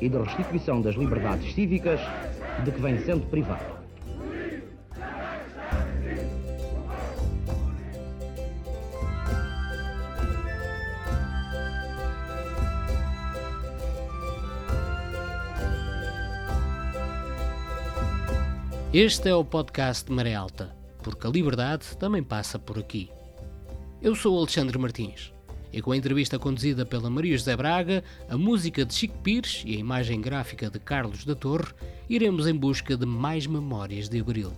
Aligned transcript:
e 0.00 0.08
de 0.08 0.16
restituição 0.16 0.80
das 0.80 0.94
liberdades 0.94 1.54
cívicas 1.54 2.00
de 2.64 2.70
que 2.72 2.80
vem 2.80 2.98
sendo 3.00 3.26
privado. 3.26 3.80
Este 18.92 19.28
é 19.28 19.34
o 19.34 19.44
podcast 19.44 20.06
de 20.06 20.12
Maré 20.12 20.34
Alta, 20.34 20.74
porque 21.02 21.24
a 21.24 21.30
liberdade 21.30 21.96
também 21.96 22.24
passa 22.24 22.58
por 22.58 22.76
aqui. 22.76 23.08
Eu 24.02 24.16
sou 24.16 24.36
Alexandre 24.36 24.76
Martins 24.78 25.32
e 25.72 25.80
com 25.80 25.92
a 25.92 25.96
entrevista 25.96 26.38
conduzida 26.38 26.84
pela 26.84 27.10
Maria 27.10 27.36
José 27.36 27.56
Braga, 27.56 28.02
a 28.28 28.36
música 28.36 28.84
de 28.84 28.94
Chico 28.94 29.18
Pires 29.18 29.62
e 29.66 29.76
a 29.76 29.78
imagem 29.78 30.20
gráfica 30.20 30.70
de 30.70 30.78
Carlos 30.78 31.24
da 31.24 31.34
Torre, 31.34 31.72
iremos 32.08 32.46
em 32.46 32.54
busca 32.54 32.96
de 32.96 33.06
mais 33.06 33.46
memórias 33.46 34.08
de 34.08 34.20
Abril. 34.20 34.52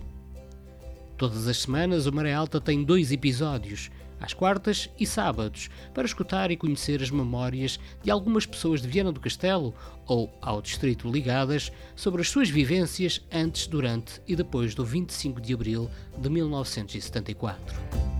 Todas 1.17 1.47
as 1.47 1.57
semanas 1.57 2.05
o 2.05 2.11
Maré 2.11 2.33
Alta 2.33 2.59
tem 2.59 2.83
dois 2.83 3.11
episódios 3.11 3.89
às 4.23 4.33
quartas 4.33 4.89
e 4.97 5.05
sábados, 5.05 5.69
para 5.93 6.05
escutar 6.05 6.49
e 6.49 6.55
conhecer 6.55 7.03
as 7.03 7.11
memórias 7.11 7.77
de 8.01 8.09
algumas 8.09 8.45
pessoas 8.45 8.81
de 8.81 8.87
Viana 8.87 9.11
do 9.11 9.19
Castelo 9.19 9.73
ou 10.07 10.33
ao 10.41 10.61
distrito 10.61 11.11
ligadas 11.11 11.71
sobre 11.93 12.21
as 12.21 12.29
suas 12.29 12.49
vivências 12.49 13.21
antes, 13.31 13.67
durante 13.67 14.21
e 14.25 14.33
depois 14.33 14.73
do 14.73 14.85
25 14.85 15.41
de 15.41 15.53
abril 15.53 15.89
de 16.17 16.29
1974. 16.29 18.12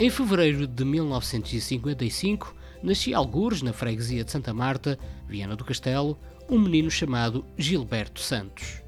Em 0.00 0.08
fevereiro 0.08 0.66
de 0.66 0.82
1955, 0.82 2.54
nascia 2.82 3.18
algures 3.18 3.60
na 3.60 3.70
freguesia 3.70 4.24
de 4.24 4.30
Santa 4.30 4.54
Marta, 4.54 4.98
Viana 5.28 5.54
do 5.54 5.62
Castelo, 5.62 6.18
um 6.48 6.58
menino 6.58 6.90
chamado 6.90 7.44
Gilberto 7.54 8.18
Santos. 8.18 8.82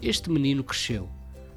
Este 0.00 0.30
menino 0.30 0.64
cresceu, 0.64 1.06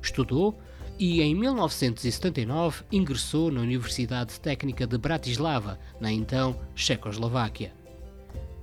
estudou 0.01 0.59
e 0.99 1.21
em 1.21 1.33
1979 1.33 2.83
ingressou 2.91 3.49
na 3.49 3.61
Universidade 3.61 4.37
Técnica 4.41 4.85
de 4.85 4.97
Bratislava, 4.97 5.79
na 5.97 6.11
então 6.11 6.59
Checoslováquia. 6.75 7.73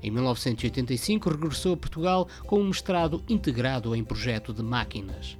Em 0.03 0.11
1985 0.11 1.31
regressou 1.31 1.73
a 1.73 1.77
Portugal 1.79 2.29
com 2.47 2.61
um 2.61 2.67
mestrado 2.67 3.25
integrado 3.31 3.97
em 3.97 4.05
projeto 4.05 4.53
de 4.53 4.63
máquinas. 4.63 5.39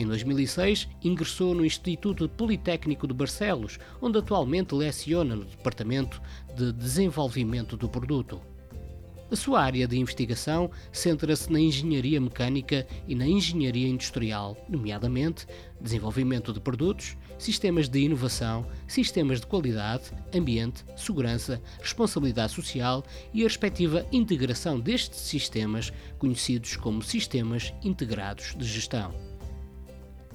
Em 0.00 0.06
2006 0.06 0.88
ingressou 1.04 1.54
no 1.54 1.62
Instituto 1.62 2.26
Politécnico 2.26 3.06
de 3.06 3.12
Barcelos, 3.12 3.78
onde 4.00 4.16
atualmente 4.16 4.74
leciona 4.74 5.36
no 5.36 5.44
Departamento 5.44 6.22
de 6.56 6.72
Desenvolvimento 6.72 7.76
do 7.76 7.86
Produto. 7.86 8.40
A 9.30 9.36
sua 9.36 9.60
área 9.60 9.86
de 9.86 9.98
investigação 9.98 10.70
centra-se 10.90 11.52
na 11.52 11.60
engenharia 11.60 12.18
mecânica 12.18 12.86
e 13.06 13.14
na 13.14 13.26
engenharia 13.26 13.86
industrial, 13.86 14.56
nomeadamente 14.70 15.46
desenvolvimento 15.78 16.50
de 16.50 16.60
produtos, 16.60 17.14
sistemas 17.38 17.86
de 17.86 18.00
inovação, 18.00 18.66
sistemas 18.88 19.38
de 19.38 19.46
qualidade, 19.46 20.12
ambiente, 20.34 20.82
segurança, 20.96 21.60
responsabilidade 21.78 22.54
social 22.54 23.04
e 23.34 23.42
a 23.42 23.44
respectiva 23.44 24.06
integração 24.10 24.80
destes 24.80 25.20
sistemas, 25.20 25.92
conhecidos 26.18 26.74
como 26.74 27.02
sistemas 27.02 27.74
integrados 27.84 28.54
de 28.56 28.64
gestão. 28.64 29.29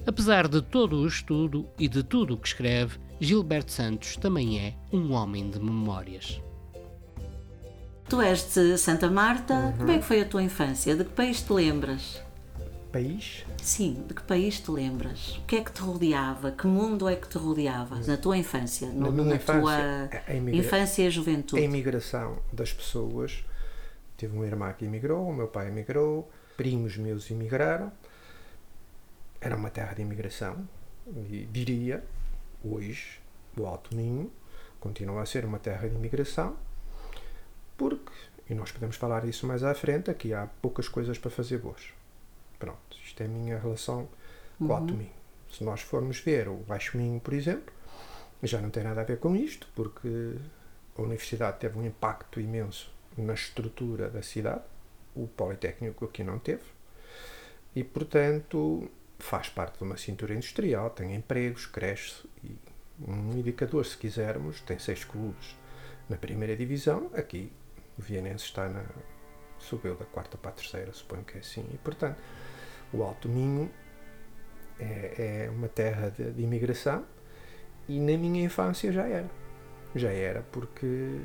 Apesar 0.06 0.46
de 0.46 0.62
todo 0.62 0.98
o 0.98 1.06
estudo 1.06 1.68
e 1.76 1.88
de 1.88 2.04
tudo 2.04 2.34
o 2.34 2.36
que 2.36 2.46
escreve, 2.46 2.96
Gilberto 3.20 3.72
Santos 3.72 4.16
também 4.16 4.60
é 4.60 4.74
um 4.92 5.12
homem 5.12 5.50
de 5.50 5.58
memórias. 5.58 6.40
Tu 8.08 8.20
és 8.20 8.54
de 8.54 8.78
Santa 8.78 9.10
Marta, 9.10 9.52
uhum. 9.52 9.72
como 9.78 9.90
é 9.90 9.98
que 9.98 10.04
foi 10.04 10.20
a 10.20 10.24
tua 10.24 10.44
infância? 10.44 10.94
De 10.94 11.02
que 11.02 11.10
país 11.10 11.42
te 11.42 11.52
lembras? 11.52 12.22
País? 12.92 13.44
Sim, 13.60 14.04
de 14.06 14.14
que 14.14 14.22
país 14.22 14.60
te 14.60 14.70
lembras? 14.70 15.38
O 15.38 15.42
que 15.44 15.56
é 15.56 15.64
que 15.64 15.72
te 15.72 15.80
rodeava? 15.80 16.52
Que 16.52 16.68
mundo 16.68 17.08
é 17.08 17.16
que 17.16 17.28
te 17.28 17.36
rodeava 17.36 17.98
na 18.06 18.16
tua 18.16 18.36
infância? 18.36 18.88
No, 18.88 19.06
na 19.06 19.10
minha 19.10 19.24
na 19.24 19.34
infância, 19.34 20.22
tua 20.24 20.34
imigra... 20.34 20.60
infância 20.60 21.02
e 21.02 21.10
juventude? 21.10 21.60
A 21.60 21.64
imigração 21.64 22.38
das 22.52 22.72
pessoas. 22.72 23.44
Tive 24.16 24.36
uma 24.36 24.46
irmã 24.46 24.72
que 24.72 24.84
emigrou, 24.84 25.28
o 25.28 25.34
meu 25.34 25.48
pai 25.48 25.66
emigrou, 25.66 26.30
primos 26.56 26.96
meus 26.96 27.28
emigraram. 27.28 27.90
Era 29.46 29.54
uma 29.54 29.70
terra 29.70 29.94
de 29.94 30.02
imigração. 30.02 30.68
E 31.30 31.46
diria, 31.52 32.02
hoje, 32.64 33.20
o 33.56 33.64
Alto 33.64 33.94
Minho 33.94 34.28
continua 34.80 35.22
a 35.22 35.26
ser 35.26 35.44
uma 35.44 35.60
terra 35.60 35.88
de 35.88 35.94
imigração 35.94 36.56
porque, 37.76 38.10
e 38.50 38.54
nós 38.54 38.72
podemos 38.72 38.96
falar 38.96 39.24
isso 39.24 39.46
mais 39.46 39.62
à 39.62 39.72
frente, 39.72 40.10
aqui 40.10 40.34
há 40.34 40.48
poucas 40.60 40.88
coisas 40.88 41.16
para 41.16 41.30
fazer 41.30 41.58
boas. 41.58 41.92
Pronto, 42.58 42.96
isto 43.04 43.22
é 43.22 43.26
a 43.26 43.28
minha 43.28 43.56
relação 43.56 44.08
com 44.58 44.66
o 44.66 44.72
Alto 44.72 44.92
uhum. 44.92 44.98
Minho. 44.98 45.12
Se 45.48 45.62
nós 45.62 45.80
formos 45.80 46.18
ver 46.18 46.48
o 46.48 46.56
Baixo 46.56 46.98
Minho, 46.98 47.20
por 47.20 47.32
exemplo, 47.32 47.72
já 48.42 48.60
não 48.60 48.70
tem 48.70 48.82
nada 48.82 49.02
a 49.02 49.04
ver 49.04 49.20
com 49.20 49.36
isto, 49.36 49.68
porque 49.76 50.34
a 50.98 51.02
universidade 51.02 51.60
teve 51.60 51.78
um 51.78 51.86
impacto 51.86 52.40
imenso 52.40 52.92
na 53.16 53.34
estrutura 53.34 54.10
da 54.10 54.22
cidade, 54.22 54.64
o 55.14 55.28
Politécnico 55.28 56.04
aqui 56.04 56.24
não 56.24 56.40
teve, 56.40 56.64
e 57.76 57.84
portanto 57.84 58.90
faz 59.18 59.48
parte 59.48 59.78
de 59.78 59.84
uma 59.84 59.96
cintura 59.96 60.34
industrial, 60.34 60.90
tem 60.90 61.14
empregos, 61.14 61.66
cresce, 61.66 62.28
e 62.42 62.56
um 63.00 63.32
indicador, 63.32 63.84
se 63.84 63.96
quisermos, 63.96 64.60
tem 64.62 64.78
seis 64.78 65.04
clubes 65.04 65.56
na 66.08 66.16
primeira 66.16 66.56
divisão, 66.56 67.10
aqui 67.14 67.52
o 67.98 68.02
Vienense 68.02 68.44
está 68.44 68.68
na. 68.68 68.84
subiu 69.58 69.94
da 69.94 70.04
quarta 70.04 70.36
para 70.36 70.50
a 70.50 70.54
terceira, 70.54 70.92
suponho 70.92 71.24
que 71.24 71.36
é 71.36 71.40
assim. 71.40 71.66
E, 71.72 71.78
portanto, 71.78 72.18
o 72.92 73.02
Alto 73.02 73.28
Minho 73.28 73.70
é, 74.78 75.46
é 75.46 75.50
uma 75.50 75.68
terra 75.68 76.10
de, 76.10 76.30
de, 76.30 76.42
imigração 76.42 77.04
e 77.88 77.98
na 77.98 78.16
minha 78.16 78.44
infância 78.44 78.92
já 78.92 79.06
era. 79.06 79.30
Já 79.94 80.10
era, 80.10 80.42
porque 80.52 81.20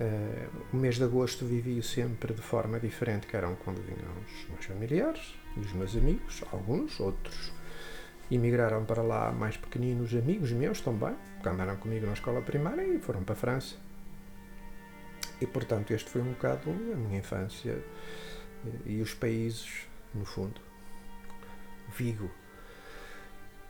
uh, 0.00 0.50
o 0.72 0.76
mês 0.76 0.96
de 0.96 1.04
agosto 1.04 1.44
vivi 1.44 1.82
sempre 1.82 2.34
de 2.34 2.42
forma 2.42 2.78
diferente, 2.78 3.26
que 3.26 3.36
eram 3.36 3.54
quando 3.56 3.80
vinham 3.82 4.10
os 4.26 4.48
meus 4.48 4.64
familiares 4.64 5.34
e 5.56 5.60
os 5.60 5.72
meus 5.72 5.96
amigos, 5.96 6.44
alguns, 6.52 6.98
outros 7.00 7.52
emigraram 8.30 8.84
para 8.84 9.02
lá 9.02 9.30
mais 9.30 9.56
pequeninos 9.56 10.12
amigos 10.14 10.50
meus 10.52 10.80
também, 10.80 11.14
que 11.42 11.48
andaram 11.48 11.76
comigo 11.76 12.06
na 12.06 12.12
escola 12.12 12.42
primária 12.42 12.82
e 12.82 12.98
foram 12.98 13.22
para 13.22 13.34
a 13.34 13.36
França. 13.36 13.76
E 15.40 15.46
portanto, 15.46 15.92
este 15.92 16.10
foi 16.10 16.22
um 16.22 16.32
bocado 16.32 16.70
a 16.70 16.96
minha 16.96 17.18
infância 17.18 17.78
e 18.84 19.00
os 19.00 19.14
países, 19.14 19.86
no 20.14 20.24
fundo. 20.24 20.60
Vigo 21.96 22.30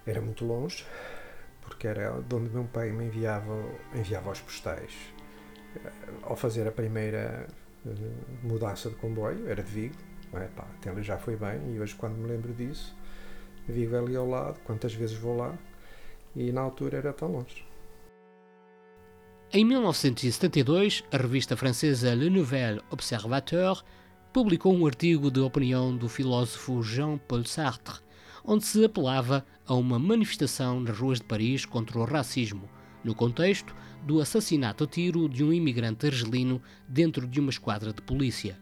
era 0.06 0.20
muito 0.20 0.44
longe, 0.44 0.86
porque 1.60 1.88
era 1.88 2.22
de 2.22 2.34
onde 2.34 2.50
meu 2.50 2.64
pai 2.64 2.90
me 2.92 3.06
enviava, 3.06 3.52
enviava 3.94 4.30
os 4.30 4.40
postais. 4.40 4.92
Ao 6.22 6.36
fazer 6.36 6.66
a 6.66 6.72
primeira 6.72 7.46
eh, 7.86 7.90
mudança 8.42 8.88
de 8.88 8.96
comboio, 8.96 9.48
era 9.48 9.62
de 9.62 9.70
Vigo, 9.70 9.94
é, 10.32 10.46
pá, 10.46 10.66
até 10.78 10.90
ali 10.90 11.02
já 11.02 11.18
foi 11.18 11.36
bem, 11.36 11.74
e 11.74 11.80
hoje, 11.80 11.94
quando 11.94 12.14
me 12.14 12.28
lembro 12.28 12.52
disso, 12.52 12.94
Vigo 13.68 13.94
é 13.94 13.98
ali 13.98 14.16
ao 14.16 14.28
lado, 14.28 14.58
quantas 14.64 14.94
vezes 14.94 15.16
vou 15.16 15.36
lá, 15.36 15.56
e 16.34 16.52
na 16.52 16.60
altura 16.60 16.98
era 16.98 17.12
tão 17.12 17.32
longe. 17.32 17.64
Em 19.52 19.64
1972, 19.64 21.04
a 21.12 21.16
revista 21.16 21.56
francesa 21.56 22.14
Le 22.14 22.28
Nouvel 22.28 22.82
Observateur 22.90 23.82
publicou 24.32 24.74
um 24.74 24.84
artigo 24.84 25.30
de 25.30 25.40
opinião 25.40 25.96
do 25.96 26.08
filósofo 26.08 26.82
Jean-Paul 26.82 27.44
Sartre, 27.44 28.00
onde 28.44 28.64
se 28.64 28.84
apelava 28.84 29.46
a 29.66 29.74
uma 29.74 29.98
manifestação 29.98 30.80
nas 30.80 30.98
ruas 30.98 31.18
de 31.18 31.24
Paris 31.24 31.64
contra 31.64 31.98
o 31.98 32.04
racismo, 32.04 32.68
no 33.02 33.14
contexto 33.14 33.74
do 34.06 34.20
assassinato 34.20 34.84
a 34.84 34.86
tiro 34.86 35.28
de 35.28 35.42
um 35.42 35.52
imigrante 35.52 36.06
argelino 36.06 36.62
dentro 36.88 37.26
de 37.26 37.40
uma 37.40 37.50
esquadra 37.50 37.92
de 37.92 38.00
polícia. 38.00 38.56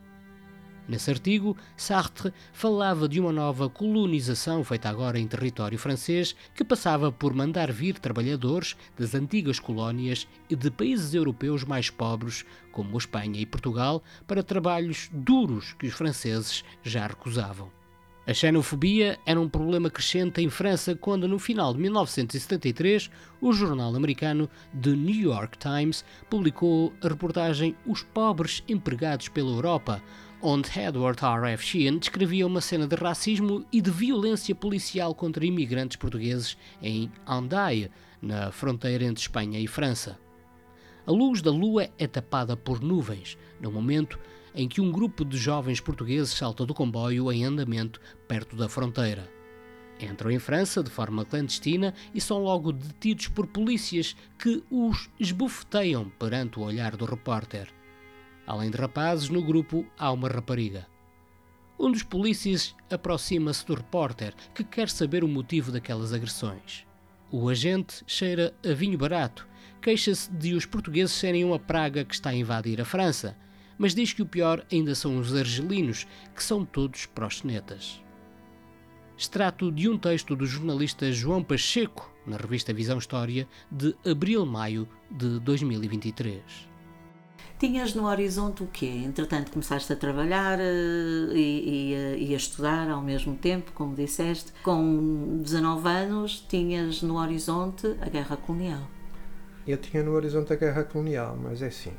Nesse 0.89 1.11
artigo, 1.11 1.57
Sartre 1.77 2.33
falava 2.53 3.09
de 3.09 3.21
uma 3.21 3.33
nova 3.33 3.69
colonização 3.69 4.65
feita 4.65 4.89
agora 4.89 5.19
em 5.19 5.27
território 5.27 5.79
francês 5.79 6.35
que 6.55 6.65
passava 6.65 7.13
por 7.13 7.35
mandar 7.35 7.71
vir 7.71 7.99
trabalhadores 7.99 8.75
das 8.99 9.15
antigas 9.15 9.59
colónias 9.59 10.27
e 10.49 10.57
de 10.57 10.71
países 10.71 11.15
europeus 11.15 11.63
mais 11.63 11.89
pobres, 11.91 12.45
como 12.73 12.99
Espanha 12.99 13.41
e 13.41 13.47
Portugal, 13.47 14.03
para 14.27 14.43
trabalhos 14.43 15.11
duros 15.13 15.75
que 15.75 15.87
os 15.87 15.95
franceses 15.95 16.65
já 16.83 17.07
recusavam. 17.07 17.84
A 18.27 18.33
xenofobia 18.33 19.19
era 19.27 19.39
um 19.39 19.51
problema 19.51 19.91
crescente 19.91 20.41
em 20.41 20.49
França 20.49 20.97
quando, 20.97 21.29
no 21.29 21.39
final 21.39 21.75
de 21.75 21.81
1973, 21.81 23.11
o 23.39 23.53
jornal 23.53 23.95
americano 23.95 24.49
The 24.83 24.93
New 24.93 25.31
York 25.31 25.59
Times 25.59 26.03
publicou 26.31 26.95
a 27.03 27.09
reportagem 27.09 27.77
Os 27.85 28.03
Pobres 28.03 28.65
Empregados 28.67 29.29
pela 29.29 29.51
Europa, 29.51 30.03
onde 30.41 30.71
Edward 30.79 31.23
R. 31.23 31.53
F. 31.53 31.67
Sheehan 31.67 31.99
descrevia 31.99 32.47
uma 32.47 32.63
cena 32.63 32.87
de 32.87 32.97
racismo 32.97 33.67
e 33.71 33.83
de 33.83 33.91
violência 33.91 34.55
policial 34.55 35.15
contra 35.15 35.45
imigrantes 35.45 35.99
portugueses 35.99 36.57
em 36.81 37.13
Andaille, 37.27 37.91
na 38.23 38.51
fronteira 38.51 39.05
entre 39.05 39.21
Espanha 39.21 39.61
e 39.61 39.67
França. 39.67 40.19
A 41.07 41.13
luz 41.13 41.43
da 41.43 41.51
lua 41.51 41.91
é 41.99 42.07
tapada 42.07 42.57
por 42.57 42.81
nuvens, 42.81 43.37
no 43.61 43.71
momento 43.71 44.19
em 44.55 44.69
que 44.69 44.81
um 44.81 44.93
grupo 44.93 45.25
de 45.25 45.37
jovens 45.37 45.81
portugueses 45.81 46.33
salta 46.33 46.65
do 46.65 46.73
comboio 46.73 47.33
em 47.33 47.45
andamento 47.45 48.01
perto 48.29 48.55
da 48.55 48.69
fronteira. 48.69 49.29
Entram 50.01 50.31
em 50.31 50.39
França 50.39 50.83
de 50.83 50.91
forma 50.91 51.25
clandestina 51.25 51.95
e 52.15 52.21
são 52.21 52.39
logo 52.39 52.73
detidos 52.73 53.29
por 53.29 53.47
polícias 53.47 54.17
que 54.39 54.63
os 54.71 55.09
esbofeteiam 55.19 56.11
perante 56.19 56.59
o 56.59 56.63
olhar 56.63 56.97
do 56.97 57.05
repórter. 57.05 57.69
Além 58.47 58.71
de 58.71 58.77
rapazes, 58.77 59.29
no 59.29 59.43
grupo 59.43 59.87
há 59.99 60.13
uma 60.13 60.29
rapariga. 60.29 60.87
Um 61.79 61.91
dos 61.91 62.03
polícias 62.03 62.75
aproxima-se 62.91 63.67
do 63.67 63.75
repórter, 63.75 64.35
que 64.55 64.63
quer 64.63 64.89
saber 64.89 65.25
o 65.25 65.29
motivo 65.29 65.73
daquelas 65.73 66.13
agressões. 66.13 66.87
O 67.31 67.49
agente 67.49 68.05
cheira 68.07 68.55
a 68.65 68.73
vinho 68.73 68.99
barato, 68.99 69.49
queixa-se 69.83 70.31
de 70.31 70.55
os 70.55 70.67
portugueses 70.67 71.15
serem 71.15 71.45
uma 71.45 71.59
praga 71.59 72.05
que 72.05 72.15
está 72.15 72.31
a 72.31 72.35
invadir 72.35 72.81
a 72.81 72.85
França 72.85 73.37
mas 73.79 73.95
diz 73.95 74.13
que 74.13 74.23
o 74.23 74.27
pior 74.27 74.65
ainda 74.71 74.95
são 74.95 75.19
os 75.19 75.35
argelinos, 75.35 76.07
que 76.35 76.43
são 76.43 76.65
todos 76.65 77.07
proxenetas. 77.07 78.03
Extrato 79.17 79.71
de 79.71 79.89
um 79.89 79.97
texto 79.97 80.35
do 80.35 80.45
jornalista 80.45 81.13
João 81.13 81.43
Pacheco, 81.43 82.13
na 82.27 82.37
revista 82.37 82.73
Visão 82.73 82.99
História, 82.99 83.47
de 83.71 83.95
abril-maio 84.05 84.89
de 85.11 85.39
2023. 85.41 86.43
Tinhas 87.57 87.95
no 87.95 88.07
horizonte 88.07 88.65
o 88.65 88.67
quê? 88.67 88.87
Entretanto, 88.87 89.53
começaste 89.53 89.93
a 89.93 89.97
trabalhar 89.97 90.59
eh, 90.59 91.33
e, 91.33 91.39
e, 91.39 91.95
eh, 91.95 92.17
e, 92.19 92.35
a 92.35 92.37
estudar 92.37 92.91
ao 92.91 93.01
mesmo 93.01 93.37
tempo, 93.37 93.71
como 93.73 93.95
disseste. 93.95 94.53
Com 94.65 95.39
19 95.41 95.89
anos, 95.89 96.45
tinhas 96.49 97.01
no 97.01 97.17
horizonte 97.17 97.87
a 98.01 98.09
guerra 98.09 98.37
colonial. 98.37 98.83
Eu 99.67 99.79
tinha 99.79 100.03
no 100.03 100.13
horizonte 100.13 100.53
a 100.53 100.57
guerra 100.57 100.83
colonial, 100.83 101.39
mas 101.41 101.63
é 101.63 101.69
assim 101.69 101.93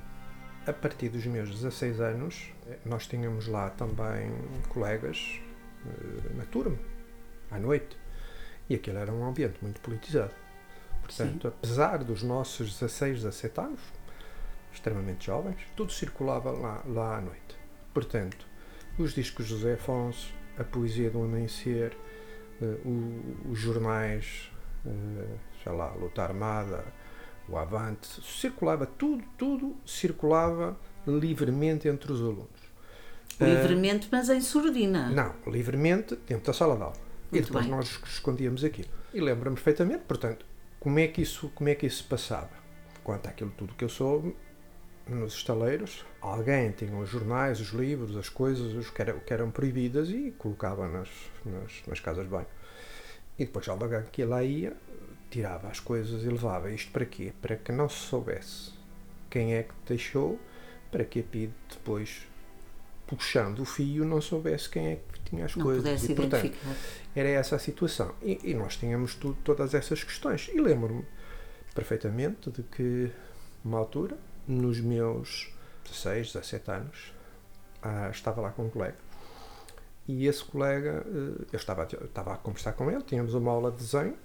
a 0.68 0.74
partir 0.74 1.10
dos 1.10 1.26
meus 1.26 1.50
16 1.50 2.00
anos, 2.00 2.52
nós 2.86 3.08
tínhamos 3.08 3.48
lá 3.48 3.70
também 3.70 4.32
colegas 4.70 5.40
eh, 5.86 6.34
na 6.36 6.46
turma, 6.46 6.78
à 7.52 7.60
noite, 7.60 7.98
e 8.70 8.76
aquilo 8.76 8.98
era 8.98 9.12
um 9.12 9.26
ambiente 9.26 9.60
muito 9.62 9.80
politizado. 9.82 10.34
Portanto, 11.02 11.42
Sim. 11.44 11.48
apesar 11.48 12.04
dos 12.04 12.24
nossos 12.24 12.74
16, 12.80 13.22
17 13.22 13.60
anos, 13.62 13.82
extremamente 14.74 15.28
jovens, 15.28 15.58
tudo 15.76 15.92
circulava 15.92 16.52
lá, 16.52 16.84
lá 16.88 17.18
à 17.18 17.22
noite. 17.22 17.56
Portanto, 17.94 18.48
os 18.98 19.14
discos 19.14 19.46
de 19.46 19.52
José 19.52 19.74
Afonso, 19.74 20.34
a 20.58 20.64
poesia 20.64 21.12
do 21.12 21.22
amanhecer, 21.22 21.96
uh, 22.62 23.52
os 23.52 23.60
jornais, 23.60 24.52
sei 25.64 25.72
lá, 25.72 25.94
Luta 25.94 26.24
Armada, 26.24 26.84
o 27.48 27.58
Avante, 27.58 28.08
circulava 28.24 28.86
tudo, 28.86 29.24
tudo 29.38 29.76
circulava 29.86 30.78
livremente 31.08 31.88
entre 31.88 32.12
os 32.12 32.20
alunos. 32.20 32.66
Livremente, 33.40 34.08
uh, 34.08 34.10
mas 34.12 34.30
em 34.30 34.42
surdina. 34.42 35.10
Não, 35.10 35.36
livremente 35.52 36.16
dentro 36.28 36.46
da 36.48 36.54
sala 36.54 36.76
de 36.76 36.84
aula. 36.84 36.96
Muito 37.32 37.44
e 37.44 37.46
depois 37.46 37.66
bem. 37.66 37.76
nós 37.76 38.00
escondíamos 38.06 38.64
aquilo. 38.64 38.90
E 39.14 39.20
lembro-me 39.20 39.56
perfeitamente, 39.56 40.04
portanto, 40.08 40.46
como 40.80 41.00
é 41.00 41.08
que 41.08 41.22
isso, 41.22 41.50
como 41.54 41.70
é 41.70 41.76
que 41.76 41.86
isso 41.86 42.06
passava? 42.06 42.52
Quanto 43.04 43.28
àquilo 43.28 43.52
tudo 43.56 43.74
que 43.76 43.84
eu 43.84 43.90
soube, 43.90 44.36
nos 45.08 45.34
estaleiros, 45.34 46.06
alguém 46.22 46.72
tinha 46.72 46.98
os 46.98 47.10
jornais, 47.10 47.60
os 47.60 47.70
livros, 47.70 48.16
as 48.18 48.30
coisas 48.30 48.74
os 48.74 48.90
que, 48.90 49.02
eram, 49.02 49.20
que 49.20 49.34
eram 49.34 49.52
proibidas 49.52 50.10
e 50.10 50.34
colocava 50.38 50.88
nas, 50.88 51.10
nas, 51.46 51.84
nas 51.88 52.00
casas 52.00 52.24
de 52.24 52.32
banho. 52.32 52.48
E 53.38 53.46
depois 53.46 53.68
alguém 53.68 54.04
que 54.12 54.24
lá 54.24 54.44
ia 54.44 54.76
tirava 55.30 55.68
as 55.68 55.80
coisas 55.80 56.24
e 56.24 56.28
levava. 56.28 56.72
Isto 56.72 56.92
para 56.92 57.06
quê? 57.06 57.34
Para 57.42 57.56
que 57.56 57.72
não 57.72 57.90
se 57.90 57.98
soubesse 58.08 58.72
quem 59.30 59.54
é 59.54 59.64
que 59.64 59.74
deixou, 59.88 60.40
para 60.92 61.04
que 61.04 61.20
a 61.20 61.24
PID 61.24 61.52
depois, 61.70 62.26
puxando 63.06 63.60
o 63.60 63.66
fio, 63.66 64.06
não 64.06 64.22
soubesse 64.22 64.70
quem 64.70 64.88
é 64.88 64.96
que 64.96 65.20
tinha 65.30 65.46
as 65.46 65.56
não 65.56 65.64
coisas. 65.64 65.84
Pudesse 65.84 66.12
e, 66.12 66.16
portanto, 66.16 66.54
era 67.16 67.30
essa 67.30 67.56
a 67.56 67.60
situação. 67.60 68.14
E, 68.22 68.40
e 68.44 68.54
nós 68.54 68.78
tínhamos 68.78 69.16
tudo, 69.16 69.38
todas 69.44 69.74
essas 69.74 70.04
questões. 70.04 70.50
E 70.54 70.60
lembro-me 70.60 71.06
perfeitamente 71.74 72.50
de 72.50 72.64
que, 72.64 73.12
uma 73.64 73.80
altura, 73.80 74.18
nos 74.48 74.80
meus 74.80 75.52
16, 75.86 76.34
17 76.34 76.72
anos, 76.72 77.14
ah, 77.82 78.10
estava 78.10 78.42
lá 78.42 78.52
com 78.52 78.66
um 78.66 78.70
colega. 78.70 78.98
E 80.08 80.28
esse 80.28 80.44
colega, 80.44 81.04
eh, 81.06 81.46
eu 81.52 81.58
estava, 81.58 81.88
eu 81.92 82.06
estava 82.06 82.34
a 82.34 82.38
conversar 82.38 82.74
com 82.74 82.92
ele, 82.92 83.02
tínhamos 83.02 83.34
uma 83.34 83.52
aula 83.52 83.72
de 83.72 83.78
desenho 83.78 84.16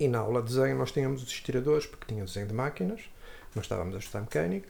e 0.00 0.08
na 0.08 0.20
aula 0.20 0.40
de 0.40 0.48
desenho 0.48 0.78
nós 0.78 0.90
tínhamos 0.90 1.22
os 1.22 1.28
estiradores, 1.28 1.84
porque 1.86 2.06
tinha 2.06 2.24
desenho 2.24 2.46
de 2.46 2.54
máquinas, 2.54 3.02
nós 3.54 3.66
estávamos 3.66 3.94
a 3.94 3.98
estudar 3.98 4.22
mecânica, 4.22 4.66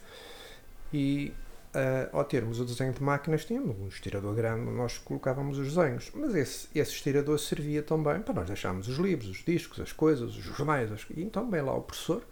e 0.93 1.32
uh, 1.73 2.17
ao 2.17 2.25
termos 2.25 2.59
o 2.59 2.65
desenho 2.65 2.93
de 2.93 3.00
máquinas 3.00 3.44
tínhamos 3.44 3.79
um 3.79 3.87
estirador 3.87 4.35
grande 4.35 4.62
onde 4.62 4.77
nós 4.77 4.99
colocávamos 4.99 5.56
os 5.56 5.75
desenhos. 5.75 6.11
Mas 6.12 6.35
esse, 6.35 6.69
esse 6.75 6.93
estirador 6.93 7.38
servia 7.38 7.81
também 7.81 8.21
para 8.21 8.35
nós 8.35 8.47
deixarmos 8.49 8.88
os 8.88 8.97
livros, 8.99 9.31
os 9.31 9.44
discos, 9.44 9.79
as 9.79 9.93
coisas, 9.93 10.37
os 10.37 10.43
jornais. 10.43 10.91
As, 10.91 11.06
e 11.15 11.23
então 11.23 11.49
bem 11.49 11.62
lá 11.62 11.75
o 11.76 11.83
professor, 11.83 12.26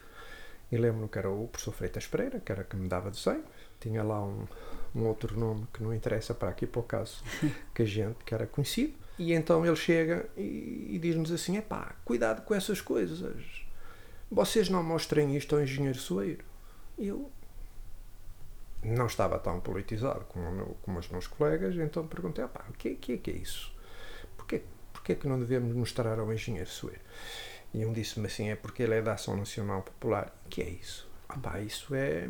e 0.72 0.76
lembro-me 0.76 1.08
que 1.08 1.18
era 1.18 1.30
o 1.30 1.46
professor 1.46 1.72
Freitas 1.72 2.06
Pereira, 2.08 2.40
que 2.40 2.50
era 2.50 2.64
que 2.64 2.74
me 2.76 2.88
dava 2.88 3.12
desenho, 3.12 3.44
tinha 3.78 4.02
lá 4.02 4.20
um, 4.20 4.44
um 4.92 5.04
outro 5.06 5.38
nome 5.38 5.68
que 5.72 5.84
não 5.84 5.94
interessa 5.94 6.34
para 6.34 6.48
aqui 6.48 6.66
para 6.66 6.80
o 6.80 6.82
caso, 6.82 7.22
que 7.72 7.82
a 7.82 7.86
gente 7.86 8.24
que 8.24 8.34
era 8.34 8.44
conhecido 8.44 8.94
e 9.18 9.32
então 9.32 9.66
ele 9.66 9.76
chega 9.76 10.28
e, 10.36 10.86
e 10.90 10.98
diz-nos 11.00 11.32
assim: 11.32 11.56
é 11.56 11.60
pá, 11.60 11.96
cuidado 12.04 12.42
com 12.42 12.54
essas 12.54 12.80
coisas. 12.80 13.22
Vocês 14.30 14.68
não 14.68 14.82
mostrem 14.82 15.36
isto 15.36 15.56
ao 15.56 15.62
engenheiro 15.62 15.98
Soeiro. 15.98 16.44
Eu 16.96 17.30
não 18.82 19.06
estava 19.06 19.38
tão 19.38 19.58
politizado 19.60 20.24
como, 20.26 20.50
meu, 20.52 20.76
como 20.82 20.98
os 20.98 21.08
meus 21.08 21.26
colegas, 21.26 21.74
então 21.76 22.06
perguntei: 22.06 22.46
pá, 22.46 22.64
o 22.68 22.72
que, 22.74 22.94
que 22.94 23.14
é 23.14 23.16
que 23.16 23.30
é 23.30 23.34
isso? 23.34 23.72
Porquê, 24.36 24.62
porquê 24.92 25.14
que 25.16 25.26
não 25.26 25.38
devemos 25.38 25.74
mostrar 25.74 26.18
ao 26.18 26.32
engenheiro 26.32 26.68
Soeiro? 26.68 27.00
E 27.74 27.84
um 27.84 27.92
disse-me 27.92 28.26
assim: 28.26 28.50
é 28.50 28.56
porque 28.56 28.84
ele 28.84 28.94
é 28.94 29.02
da 29.02 29.14
Ação 29.14 29.36
Nacional 29.36 29.82
Popular. 29.82 30.32
O 30.46 30.48
que 30.48 30.62
é 30.62 30.68
isso? 30.68 31.08
Ah, 31.28 31.38
pá, 31.38 31.60
isso 31.60 31.94
é, 31.94 32.28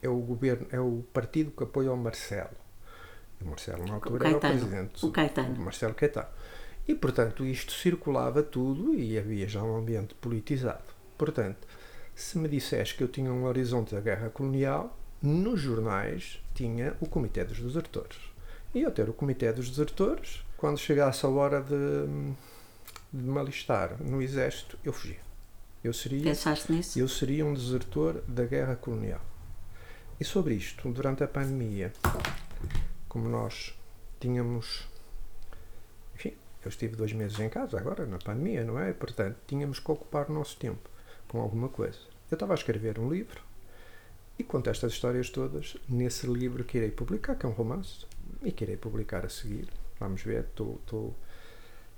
é 0.00 0.08
o 0.08 0.16
governo, 0.16 0.66
é 0.70 0.80
o 0.80 1.04
partido 1.12 1.50
que 1.50 1.62
apoia 1.62 1.92
o 1.92 1.96
Marcelo. 1.96 2.62
O 3.44 3.48
Marcelo, 3.48 3.84
na 3.86 3.94
altura, 3.94 4.24
o 4.24 4.26
era 4.26 4.36
o 4.36 4.40
presidente. 4.40 5.06
O 5.06 5.10
Caetano. 5.10 5.54
O 5.54 5.60
Marcelo 5.60 5.94
Caetano. 5.94 6.28
E, 6.86 6.94
portanto, 6.94 7.44
isto 7.44 7.72
circulava 7.72 8.42
tudo 8.42 8.94
e 8.94 9.18
havia 9.18 9.48
já 9.48 9.62
um 9.62 9.76
ambiente 9.76 10.14
politizado. 10.14 10.82
Portanto, 11.16 11.66
se 12.14 12.38
me 12.38 12.48
disseste 12.48 12.96
que 12.96 13.04
eu 13.04 13.08
tinha 13.08 13.32
um 13.32 13.44
horizonte 13.44 13.94
da 13.94 14.00
guerra 14.00 14.28
colonial, 14.30 14.98
nos 15.22 15.60
jornais 15.60 16.42
tinha 16.54 16.96
o 17.00 17.08
Comitê 17.08 17.44
dos 17.44 17.60
Desertores. 17.60 18.18
E 18.74 18.82
eu 18.82 18.90
ter 18.90 19.08
o 19.08 19.12
Comitê 19.12 19.52
dos 19.52 19.70
Desertores, 19.70 20.44
quando 20.56 20.78
chegasse 20.78 21.24
a 21.24 21.28
hora 21.28 21.60
de, 21.60 22.06
de 23.12 23.22
me 23.22 23.38
alistar 23.38 23.96
no 24.02 24.20
exército, 24.20 24.78
eu 24.84 24.92
fugia. 24.92 25.20
Eu 25.84 25.92
seria, 25.92 26.22
Pensaste 26.22 26.72
nisso? 26.72 26.98
Eu 26.98 27.08
seria 27.08 27.44
um 27.44 27.54
desertor 27.54 28.22
da 28.26 28.44
guerra 28.44 28.76
colonial. 28.76 29.20
E 30.20 30.24
sobre 30.24 30.54
isto, 30.54 30.88
durante 30.90 31.24
a 31.24 31.28
pandemia, 31.28 31.92
como 33.12 33.28
nós 33.28 33.78
tínhamos. 34.18 34.88
Enfim, 36.14 36.32
eu 36.64 36.70
estive 36.70 36.96
dois 36.96 37.12
meses 37.12 37.38
em 37.40 37.48
casa 37.50 37.78
agora, 37.78 38.06
na 38.06 38.16
pandemia, 38.16 38.64
não 38.64 38.78
é? 38.78 38.90
Portanto, 38.94 39.36
tínhamos 39.46 39.78
que 39.78 39.90
ocupar 39.90 40.30
o 40.30 40.32
nosso 40.32 40.56
tempo 40.56 40.88
com 41.28 41.38
alguma 41.38 41.68
coisa. 41.68 41.98
Eu 42.30 42.36
estava 42.36 42.54
a 42.54 42.56
escrever 42.56 42.98
um 42.98 43.10
livro 43.10 43.42
e 44.38 44.42
conto 44.42 44.70
estas 44.70 44.94
histórias 44.94 45.28
todas 45.28 45.76
nesse 45.86 46.26
livro 46.26 46.64
que 46.64 46.78
irei 46.78 46.90
publicar, 46.90 47.34
que 47.34 47.44
é 47.44 47.48
um 47.50 47.52
romance, 47.52 48.06
e 48.40 48.50
que 48.50 48.64
irei 48.64 48.78
publicar 48.78 49.26
a 49.26 49.28
seguir. 49.28 49.68
Vamos 50.00 50.22
ver, 50.22 50.44
estou 50.44 51.14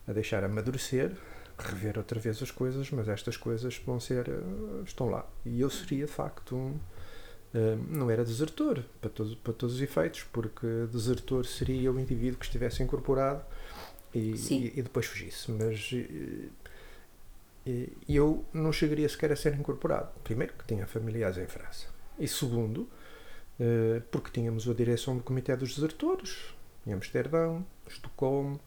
a 0.08 0.12
deixar 0.12 0.42
amadurecer, 0.42 1.16
rever 1.56 1.96
outra 1.96 2.18
vez 2.18 2.42
as 2.42 2.50
coisas, 2.50 2.90
mas 2.90 3.08
estas 3.08 3.36
coisas 3.36 3.80
vão 3.86 4.00
ser. 4.00 4.28
Eh, 4.28 4.82
estão 4.84 5.08
lá. 5.08 5.24
E 5.46 5.60
eu 5.60 5.70
seria, 5.70 6.06
de 6.06 6.12
facto, 6.12 6.56
um 6.56 6.76
uh, 7.54 7.76
não 7.88 8.10
era 8.10 8.24
desertor, 8.24 8.84
para, 9.00 9.10
todo, 9.10 9.36
para 9.36 9.52
todos 9.52 9.76
os 9.76 9.82
efeitos, 9.82 10.24
porque 10.32 10.66
desertor 10.90 11.46
seria 11.46 11.90
o 11.92 11.98
indivíduo 11.98 12.38
que 12.38 12.46
estivesse 12.46 12.82
incorporado 12.82 13.42
e, 14.14 14.34
e, 14.50 14.72
e 14.76 14.82
depois 14.82 15.06
fugisse. 15.06 15.50
Mas 15.50 15.92
uh, 15.92 16.50
eu 18.08 18.44
não 18.52 18.72
chegaria 18.72 19.08
sequer 19.08 19.32
a 19.32 19.36
ser 19.36 19.54
incorporado. 19.54 20.10
Primeiro, 20.22 20.52
que 20.54 20.66
tinha 20.66 20.86
familiares 20.86 21.38
em 21.38 21.46
França. 21.46 21.86
E 22.18 22.28
segundo, 22.28 22.88
uh, 23.58 24.02
porque 24.10 24.30
tínhamos 24.30 24.68
a 24.68 24.74
direção 24.74 25.16
do 25.16 25.22
Comitê 25.22 25.56
dos 25.56 25.74
Desertores 25.74 26.54
em 26.86 26.92
Amsterdão, 26.92 27.64
Estocolmo, 27.88 28.60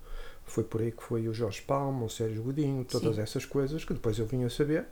foi 0.46 0.64
por 0.64 0.82
aí 0.82 0.92
que 0.92 1.04
foi 1.04 1.28
o 1.28 1.34
Jorge 1.34 1.62
Palma, 1.62 2.06
o 2.06 2.10
Sérgio 2.10 2.42
Godinho, 2.42 2.84
todas 2.86 3.16
Sim. 3.16 3.22
essas 3.22 3.46
coisas 3.46 3.84
que 3.84 3.94
depois 3.94 4.18
eu 4.18 4.26
vim 4.26 4.44
a 4.44 4.50
saber. 4.50 4.86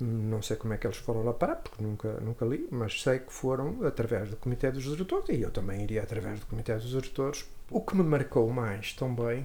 Não 0.00 0.40
sei 0.40 0.56
como 0.56 0.72
é 0.72 0.78
que 0.78 0.86
eles 0.86 0.96
foram 0.96 1.22
lá 1.22 1.34
parar, 1.34 1.56
porque 1.56 1.82
nunca, 1.82 2.12
nunca 2.20 2.46
li, 2.46 2.66
mas 2.70 3.02
sei 3.02 3.18
que 3.18 3.32
foram 3.32 3.84
através 3.86 4.30
do 4.30 4.36
Comitê 4.36 4.70
dos 4.70 4.84
Diretores 4.84 5.28
e 5.28 5.42
eu 5.42 5.50
também 5.50 5.82
iria 5.82 6.02
através 6.02 6.40
do 6.40 6.46
Comitê 6.46 6.74
dos 6.74 6.88
Diretores. 6.88 7.44
O 7.70 7.82
que 7.82 7.94
me 7.94 8.02
marcou 8.02 8.48
mais 8.50 8.94
também, 8.94 9.44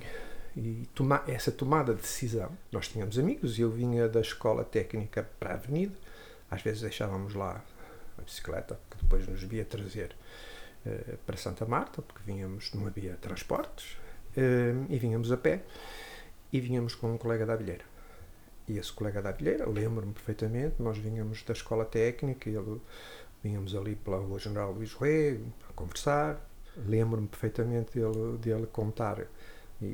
e 0.55 0.87
toma, 0.95 1.23
essa 1.27 1.51
tomada 1.51 1.93
de 1.93 2.01
decisão, 2.01 2.49
nós 2.71 2.87
tínhamos 2.87 3.19
amigos 3.19 3.59
e 3.59 3.63
eu 3.63 3.69
vinha 3.69 4.07
da 4.07 4.21
escola 4.21 4.63
técnica 4.63 5.29
para 5.39 5.51
a 5.51 5.53
Avenida, 5.55 5.95
às 6.49 6.61
vezes 6.61 6.81
deixávamos 6.81 7.33
lá 7.33 7.61
a 8.17 8.21
bicicleta, 8.21 8.79
que 8.89 8.97
depois 9.03 9.27
nos 9.27 9.43
via 9.43 9.65
trazer 9.65 10.15
uh, 10.85 11.17
para 11.25 11.35
Santa 11.35 11.65
Marta, 11.65 12.01
porque 12.01 12.21
vínhamos, 12.25 12.73
não 12.73 12.87
havia 12.87 13.15
transportes, 13.15 13.97
uh, 14.37 14.85
e 14.89 14.97
vínhamos 14.97 15.33
a 15.33 15.37
pé, 15.37 15.63
e 16.53 16.61
vínhamos 16.61 16.95
com 16.95 17.13
um 17.13 17.17
colega 17.17 17.45
da 17.45 17.55
Abelheira 17.55 17.94
e 18.67 18.77
esse 18.77 18.91
colega 18.91 19.21
da 19.21 19.29
Avilheira, 19.29 19.67
lembro-me 19.69 20.13
perfeitamente, 20.13 20.75
nós 20.81 20.97
vinhamos 20.97 21.43
da 21.43 21.53
escola 21.53 21.85
técnica, 21.85 22.49
ele, 22.49 22.81
vinhamos 23.43 23.75
ali 23.75 23.95
pela 23.95 24.17
Rua 24.17 24.39
General 24.39 24.71
Luís 24.71 24.93
Rego 24.93 25.45
a 25.69 25.73
conversar, 25.73 26.49
lembro-me 26.77 27.27
perfeitamente 27.27 27.99
dele, 27.99 28.37
dele 28.37 28.67
contar 28.67 29.27
e, 29.81 29.85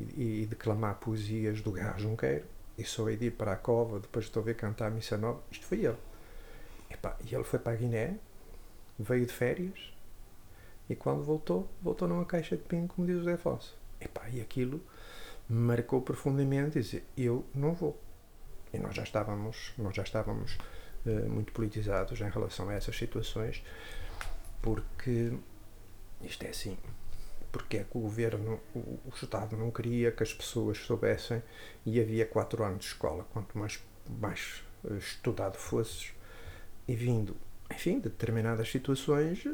e, 0.42 0.46
declamar 0.48 0.96
poesias 0.96 1.60
do 1.60 1.72
Garra 1.72 1.98
Junqueiro, 1.98 2.46
e 2.78 2.84
só 2.84 3.10
de 3.10 3.26
ir 3.26 3.32
para 3.32 3.52
a 3.52 3.56
cova, 3.56 4.00
depois 4.00 4.30
de 4.30 4.38
ouvir 4.38 4.56
cantar 4.56 4.86
a 4.86 4.90
Missa 4.90 5.18
Nova, 5.18 5.42
isto 5.50 5.66
foi 5.66 5.84
ele. 5.84 5.98
e 6.90 7.34
ele 7.34 7.44
foi 7.44 7.58
para 7.58 7.72
a 7.72 7.76
Guiné, 7.76 8.16
veio 8.98 9.26
de 9.26 9.32
férias, 9.32 9.92
e 10.88 10.96
quando 10.96 11.22
voltou, 11.22 11.68
voltou 11.82 12.08
numa 12.08 12.24
caixa 12.24 12.56
de 12.56 12.62
pingo, 12.62 12.94
como 12.94 13.06
diz 13.06 13.18
o 13.18 13.24
Zé 13.24 13.36
Fosso. 13.36 13.76
e 14.32 14.40
aquilo 14.40 14.80
marcou 15.48 16.00
profundamente 16.00 16.80
disse, 16.80 17.02
eu 17.16 17.44
não 17.54 17.74
vou 17.74 17.98
e 18.72 18.78
nós 18.78 18.94
já 18.94 19.02
estávamos, 19.02 19.72
nós 19.78 19.94
já 19.94 20.02
estávamos 20.02 20.58
uh, 21.06 21.28
muito 21.28 21.52
politizados 21.52 22.20
em 22.20 22.30
relação 22.30 22.68
a 22.68 22.74
essas 22.74 22.96
situações, 22.96 23.62
porque 24.60 25.32
isto 26.22 26.44
é 26.44 26.48
assim. 26.48 26.76
Porque 27.50 27.78
é 27.78 27.84
que 27.84 27.98
o 27.98 28.00
governo, 28.00 28.60
o, 28.74 28.78
o 28.78 29.12
Estado 29.14 29.56
não 29.56 29.70
queria 29.70 30.10
que 30.10 30.22
as 30.22 30.32
pessoas 30.32 30.78
soubessem 30.78 31.42
e 31.84 32.00
havia 32.00 32.24
quatro 32.24 32.64
anos 32.64 32.80
de 32.80 32.86
escola. 32.86 33.26
Quanto 33.32 33.58
mais, 33.58 33.78
mais 34.08 34.64
eh, 34.88 34.94
estudado 34.94 35.58
fosses 35.58 36.14
e 36.88 36.96
vindo 36.96 37.36
enfim, 37.72 37.96
de 37.96 38.08
determinadas 38.08 38.70
situações 38.70 39.44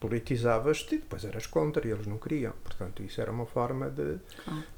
politizavas-te 0.00 0.96
e 0.96 0.98
depois 0.98 1.24
eras 1.24 1.46
contra 1.46 1.86
e 1.86 1.90
eles 1.90 2.06
não 2.06 2.18
queriam. 2.18 2.52
Portanto, 2.64 3.02
isso 3.02 3.20
era 3.20 3.30
uma 3.30 3.46
forma 3.46 3.90
de 3.90 4.18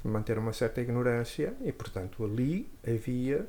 manter 0.03 0.37
uma 0.37 0.53
certa 0.53 0.81
ignorância 0.81 1.53
e, 1.61 1.71
portanto, 1.71 2.23
ali 2.23 2.69
havia 2.85 3.37
eh, 3.37 3.45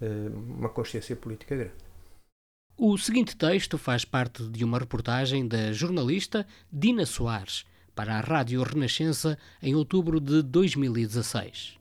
uma 0.00 0.68
consciência 0.68 1.16
política 1.16 1.56
grande. 1.56 1.84
O 2.76 2.98
seguinte 2.98 3.36
texto 3.36 3.78
faz 3.78 4.04
parte 4.04 4.48
de 4.48 4.64
uma 4.64 4.80
reportagem 4.80 5.46
da 5.46 5.72
jornalista 5.72 6.44
Dina 6.72 7.06
Soares 7.06 7.64
para 7.94 8.16
a 8.16 8.20
Rádio 8.20 8.60
Renascença 8.64 9.38
em 9.62 9.76
outubro 9.76 10.20
de 10.20 10.42
2016. 10.42 11.78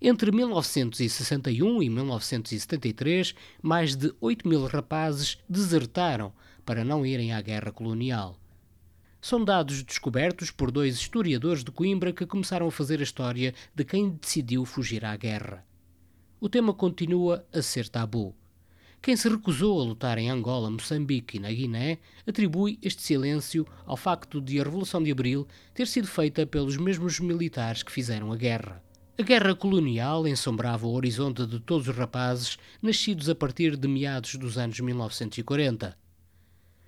Entre 0.00 0.30
1961 0.30 1.82
e 1.82 1.88
1973, 1.88 3.34
mais 3.62 3.96
de 3.96 4.14
8 4.20 4.46
mil 4.46 4.66
rapazes 4.66 5.38
desertaram 5.48 6.30
para 6.66 6.84
não 6.84 7.06
irem 7.06 7.32
à 7.32 7.40
guerra 7.40 7.72
colonial. 7.72 8.38
São 9.18 9.42
dados 9.42 9.82
descobertos 9.82 10.50
por 10.50 10.70
dois 10.70 10.96
historiadores 10.96 11.64
de 11.64 11.70
Coimbra 11.70 12.12
que 12.12 12.26
começaram 12.26 12.66
a 12.66 12.70
fazer 12.70 13.00
a 13.00 13.04
história 13.04 13.54
de 13.74 13.82
quem 13.82 14.10
decidiu 14.10 14.66
fugir 14.66 15.06
à 15.06 15.16
guerra 15.16 15.65
o 16.40 16.48
tema 16.48 16.72
continua 16.74 17.44
a 17.52 17.62
ser 17.62 17.88
tabu. 17.88 18.34
Quem 19.00 19.16
se 19.16 19.28
recusou 19.28 19.80
a 19.80 19.84
lutar 19.84 20.18
em 20.18 20.30
Angola, 20.30 20.70
Moçambique 20.70 21.36
e 21.36 21.40
na 21.40 21.50
Guiné 21.50 21.98
atribui 22.26 22.78
este 22.82 23.02
silêncio 23.02 23.66
ao 23.84 23.96
facto 23.96 24.40
de 24.40 24.60
a 24.60 24.64
Revolução 24.64 25.02
de 25.02 25.12
Abril 25.12 25.46
ter 25.72 25.86
sido 25.86 26.08
feita 26.08 26.44
pelos 26.46 26.76
mesmos 26.76 27.20
militares 27.20 27.82
que 27.82 27.92
fizeram 27.92 28.32
a 28.32 28.36
guerra. 28.36 28.82
A 29.18 29.22
guerra 29.22 29.54
colonial 29.54 30.26
ensombrava 30.26 30.86
o 30.86 30.92
horizonte 30.92 31.46
de 31.46 31.60
todos 31.60 31.88
os 31.88 31.96
rapazes 31.96 32.58
nascidos 32.82 33.28
a 33.30 33.34
partir 33.34 33.76
de 33.76 33.88
meados 33.88 34.34
dos 34.34 34.58
anos 34.58 34.78
1940. 34.80 35.96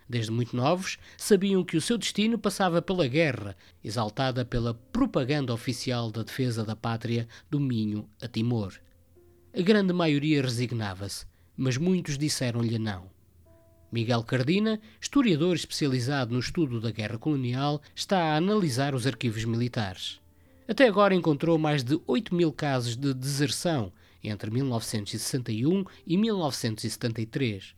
Desde 0.08 0.30
muito 0.30 0.56
novos, 0.56 0.98
sabiam 1.16 1.62
que 1.62 1.76
o 1.76 1.80
seu 1.80 1.96
destino 1.96 2.38
passava 2.38 2.82
pela 2.82 3.06
guerra, 3.06 3.56
exaltada 3.84 4.44
pela 4.44 4.74
propaganda 4.74 5.54
oficial 5.54 6.10
da 6.10 6.22
defesa 6.22 6.64
da 6.64 6.74
pátria 6.74 7.28
do 7.48 7.60
Minho 7.60 8.08
a 8.20 8.26
Timor. 8.26 8.74
A 9.56 9.62
grande 9.62 9.92
maioria 9.92 10.42
resignava-se, 10.42 11.26
mas 11.56 11.76
muitos 11.76 12.18
disseram-lhe 12.18 12.78
não. 12.78 13.10
Miguel 13.90 14.22
Cardina, 14.22 14.78
historiador 15.00 15.56
especializado 15.56 16.34
no 16.34 16.38
estudo 16.38 16.78
da 16.80 16.90
guerra 16.90 17.18
colonial, 17.18 17.80
está 17.94 18.18
a 18.18 18.36
analisar 18.36 18.94
os 18.94 19.06
arquivos 19.06 19.44
militares. 19.44 20.20
Até 20.68 20.86
agora 20.86 21.14
encontrou 21.14 21.56
mais 21.56 21.82
de 21.82 21.98
8 22.06 22.34
mil 22.34 22.52
casos 22.52 22.94
de 22.94 23.14
deserção 23.14 23.90
entre 24.22 24.50
1961 24.50 25.84
e 26.06 26.16
1973. 26.18 27.74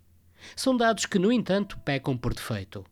São 0.56 0.76
dados 0.76 1.06
que, 1.06 1.18
no 1.18 1.30
entanto, 1.30 1.78
pecam 1.84 2.16
por 2.16 2.34
defeito. 2.34 2.84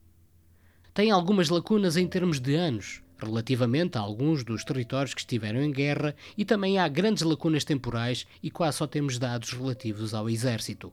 Tem 0.95 1.11
algumas 1.11 1.49
lacunas 1.49 1.97
em 1.97 2.07
termos 2.07 2.39
de 2.39 2.55
anos, 2.55 3.03
relativamente 3.27 3.99
a 3.99 4.01
alguns 4.01 4.45
dos 4.45 4.65
territórios 4.65 5.15
que 5.15 5.21
estiveram 5.21 5.61
em 5.63 5.71
guerra 5.71 6.15
e 6.37 6.45
também 6.45 6.79
há 6.79 6.87
grandes 6.89 7.23
lacunas 7.23 7.65
temporais 7.65 8.27
e 8.43 8.51
quase 8.51 8.79
só 8.79 8.87
temos 8.87 9.19
dados 9.19 9.53
relativos 9.53 10.15
ao 10.15 10.29
Exército. 10.29 10.93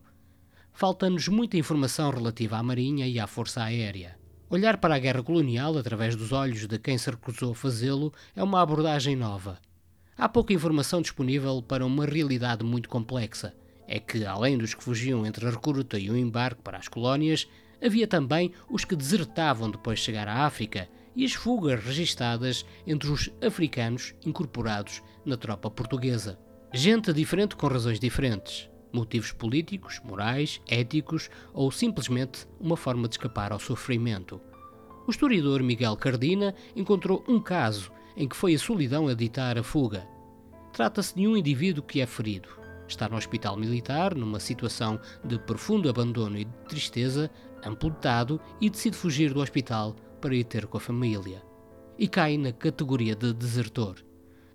Falta-nos 0.73 1.27
muita 1.27 1.57
informação 1.57 2.09
relativa 2.11 2.57
à 2.57 2.63
Marinha 2.63 3.07
e 3.07 3.19
à 3.19 3.27
Força 3.27 3.63
Aérea. 3.63 4.17
Olhar 4.49 4.77
para 4.77 4.95
a 4.95 4.99
guerra 4.99 5.23
colonial 5.23 5.77
através 5.77 6.15
dos 6.15 6.31
olhos 6.31 6.67
de 6.67 6.77
quem 6.77 6.97
se 6.97 7.09
recusou 7.09 7.51
a 7.51 7.55
fazê-lo 7.55 8.13
é 8.35 8.43
uma 8.43 8.61
abordagem 8.61 9.15
nova. 9.15 9.57
Há 10.17 10.29
pouca 10.29 10.53
informação 10.53 11.01
disponível 11.01 11.61
para 11.61 11.85
uma 11.85 12.05
realidade 12.05 12.63
muito 12.63 12.87
complexa. 12.87 13.53
É 13.87 13.99
que, 13.99 14.25
além 14.25 14.57
dos 14.57 14.73
que 14.73 14.83
fugiam 14.83 15.25
entre 15.25 15.47
a 15.47 15.49
recruta 15.49 15.97
e 15.99 16.09
o 16.09 16.17
embarque 16.17 16.61
para 16.61 16.77
as 16.77 16.87
colónias, 16.87 17.47
havia 17.83 18.07
também 18.07 18.51
os 18.69 18.85
que 18.85 18.95
desertavam 18.95 19.69
depois 19.69 19.99
de 19.99 20.05
chegar 20.05 20.27
à 20.27 20.45
África 20.45 20.87
e 21.15 21.25
as 21.25 21.33
fugas 21.33 21.83
registadas 21.83 22.65
entre 22.85 23.09
os 23.09 23.31
africanos 23.41 24.13
incorporados 24.25 25.01
na 25.25 25.37
tropa 25.37 25.69
portuguesa. 25.71 26.37
Gente 26.73 27.13
diferente 27.13 27.55
com 27.55 27.67
razões 27.67 27.99
diferentes, 27.99 28.69
motivos 28.91 29.31
políticos, 29.31 30.01
morais, 30.03 30.61
éticos 30.67 31.29
ou 31.53 31.71
simplesmente 31.71 32.47
uma 32.59 32.75
forma 32.75 33.07
de 33.07 33.15
escapar 33.15 33.51
ao 33.51 33.59
sofrimento. 33.59 34.41
O 35.07 35.11
historiador 35.11 35.61
Miguel 35.61 35.95
Cardina 35.97 36.55
encontrou 36.75 37.23
um 37.27 37.39
caso 37.39 37.91
em 38.17 38.27
que 38.27 38.35
foi 38.35 38.55
a 38.55 38.59
solidão 38.59 39.07
a 39.07 39.13
ditar 39.13 39.57
a 39.57 39.63
fuga. 39.63 40.07
Trata-se 40.73 41.15
de 41.15 41.27
um 41.27 41.37
indivíduo 41.37 41.83
que 41.83 42.01
é 42.01 42.05
ferido. 42.05 42.49
Está 42.87 43.07
no 43.09 43.17
hospital 43.17 43.57
militar, 43.57 44.13
numa 44.15 44.39
situação 44.39 44.99
de 45.23 45.39
profundo 45.39 45.89
abandono 45.89 46.37
e 46.37 46.45
de 46.45 46.51
tristeza, 46.67 47.31
amputado 47.65 48.39
e 48.61 48.69
decide 48.69 48.95
fugir 48.95 49.33
do 49.33 49.41
hospital 49.41 49.95
para 50.25 50.35
ir 50.35 50.43
ter 50.43 50.65
com 50.65 50.77
a 50.77 50.81
família. 50.81 51.43
E 51.99 52.07
cai 52.07 52.35
na 52.35 52.51
categoria 52.51 53.15
de 53.15 53.31
desertor. 53.31 54.03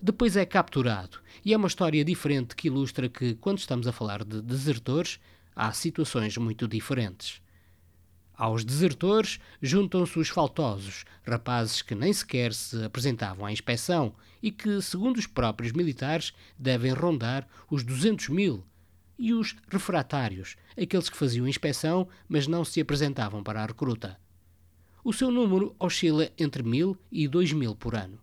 Depois 0.02 0.36
é 0.36 0.44
capturado, 0.44 1.20
e 1.44 1.54
é 1.54 1.56
uma 1.56 1.68
história 1.68 2.04
diferente 2.04 2.56
que 2.56 2.66
ilustra 2.66 3.08
que, 3.08 3.36
quando 3.36 3.58
estamos 3.58 3.86
a 3.86 3.92
falar 3.92 4.24
de 4.24 4.42
desertores, 4.42 5.20
há 5.54 5.70
situações 5.70 6.36
muito 6.38 6.66
diferentes. 6.66 7.40
Aos 8.34 8.64
desertores 8.64 9.38
juntam-se 9.62 10.18
os 10.18 10.28
faltosos, 10.28 11.04
rapazes 11.22 11.82
que 11.82 11.94
nem 11.94 12.12
sequer 12.12 12.52
se 12.52 12.82
apresentavam 12.82 13.46
à 13.46 13.52
inspeção 13.52 14.12
e 14.42 14.50
que, 14.50 14.82
segundo 14.82 15.18
os 15.18 15.26
próprios 15.28 15.70
militares, 15.70 16.32
devem 16.58 16.92
rondar 16.92 17.46
os 17.70 17.84
200 17.84 18.28
mil, 18.30 18.66
e 19.16 19.32
os 19.32 19.54
refratários, 19.68 20.56
aqueles 20.76 21.08
que 21.08 21.16
faziam 21.16 21.46
inspeção, 21.46 22.08
mas 22.28 22.48
não 22.48 22.64
se 22.64 22.80
apresentavam 22.80 23.40
para 23.40 23.62
a 23.62 23.66
recruta. 23.66 24.18
O 25.02 25.12
seu 25.12 25.30
número 25.30 25.74
oscila 25.78 26.30
entre 26.38 26.62
1000 26.62 26.96
e 27.10 27.26
2000 27.26 27.74
por 27.74 27.94
ano. 27.94 28.18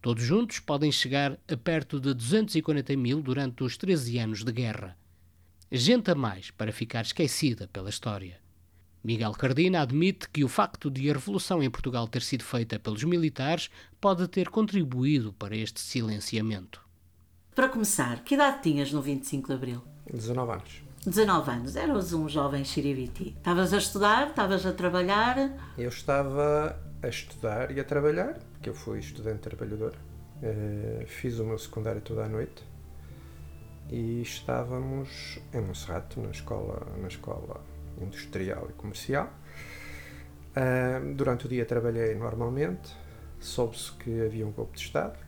Todos 0.00 0.22
juntos 0.22 0.60
podem 0.60 0.90
chegar 0.90 1.38
a 1.50 1.56
perto 1.56 2.00
de 2.00 2.14
240 2.14 2.96
mil 2.96 3.20
durante 3.20 3.62
os 3.64 3.76
13 3.76 4.18
anos 4.18 4.44
de 4.44 4.52
guerra. 4.52 4.96
Gente 5.70 6.10
a 6.10 6.14
mais 6.14 6.50
para 6.50 6.72
ficar 6.72 7.02
esquecida 7.02 7.68
pela 7.68 7.90
história. 7.90 8.40
Miguel 9.02 9.32
Cardina 9.32 9.82
admite 9.82 10.28
que 10.28 10.42
o 10.42 10.48
facto 10.48 10.90
de 10.90 11.10
a 11.10 11.12
Revolução 11.12 11.62
em 11.62 11.70
Portugal 11.70 12.08
ter 12.08 12.22
sido 12.22 12.44
feita 12.44 12.78
pelos 12.78 13.04
militares 13.04 13.70
pode 14.00 14.26
ter 14.26 14.48
contribuído 14.48 15.32
para 15.32 15.56
este 15.56 15.80
silenciamento. 15.80 16.80
Para 17.54 17.68
começar, 17.68 18.24
que 18.24 18.34
idade 18.34 18.62
tinhas 18.62 18.92
no 18.92 19.00
25 19.00 19.48
de 19.48 19.54
Abril? 19.54 19.82
19 20.12 20.52
anos. 20.52 20.85
19 21.06 21.50
anos, 21.50 21.76
eras 21.76 22.12
um 22.12 22.28
jovem 22.28 22.64
xiribiti. 22.64 23.34
Estavas 23.36 23.72
a 23.72 23.78
estudar, 23.78 24.30
estavas 24.30 24.66
a 24.66 24.72
trabalhar. 24.72 25.56
Eu 25.78 25.88
estava 25.88 26.76
a 27.00 27.06
estudar 27.06 27.70
e 27.70 27.78
a 27.78 27.84
trabalhar, 27.84 28.34
porque 28.52 28.68
eu 28.68 28.74
fui 28.74 28.98
estudante 28.98 29.38
trabalhador. 29.38 29.94
Uh, 30.42 31.06
fiz 31.06 31.38
o 31.38 31.44
meu 31.44 31.58
secundário 31.58 32.00
toda 32.00 32.24
a 32.24 32.28
noite 32.28 32.62
e 33.88 34.20
estávamos 34.20 35.38
em 35.54 35.60
Monserrate, 35.60 36.18
na 36.18 36.30
escola, 36.30 36.84
na 37.00 37.06
escola 37.06 37.60
industrial 38.00 38.66
e 38.68 38.72
comercial. 38.72 39.32
Uh, 40.56 41.14
durante 41.14 41.46
o 41.46 41.48
dia 41.48 41.64
trabalhei 41.64 42.16
normalmente, 42.16 42.92
soube-se 43.38 43.92
que 43.92 44.22
havia 44.22 44.44
um 44.44 44.50
golpe 44.50 44.76
de 44.76 44.82
Estado, 44.82 45.18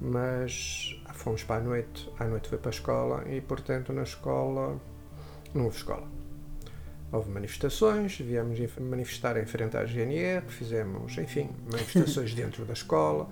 mas 0.00 1.00
fomos 1.12 1.42
para 1.42 1.56
a 1.56 1.64
noite, 1.64 2.10
à 2.18 2.24
noite 2.24 2.48
foi 2.48 2.58
para 2.58 2.70
a 2.70 2.74
escola 2.74 3.24
e, 3.28 3.40
portanto, 3.40 3.92
na 3.92 4.02
escola 4.02 4.80
não 5.54 5.64
houve 5.64 5.76
escola. 5.76 6.06
Houve 7.10 7.30
manifestações, 7.30 8.18
viemos 8.18 8.58
manifestar 8.80 9.36
em 9.36 9.44
frente 9.44 9.76
à 9.76 9.84
GNR, 9.84 10.46
fizemos, 10.48 11.18
enfim, 11.18 11.50
manifestações 11.70 12.34
dentro 12.34 12.64
da 12.64 12.72
escola. 12.72 13.28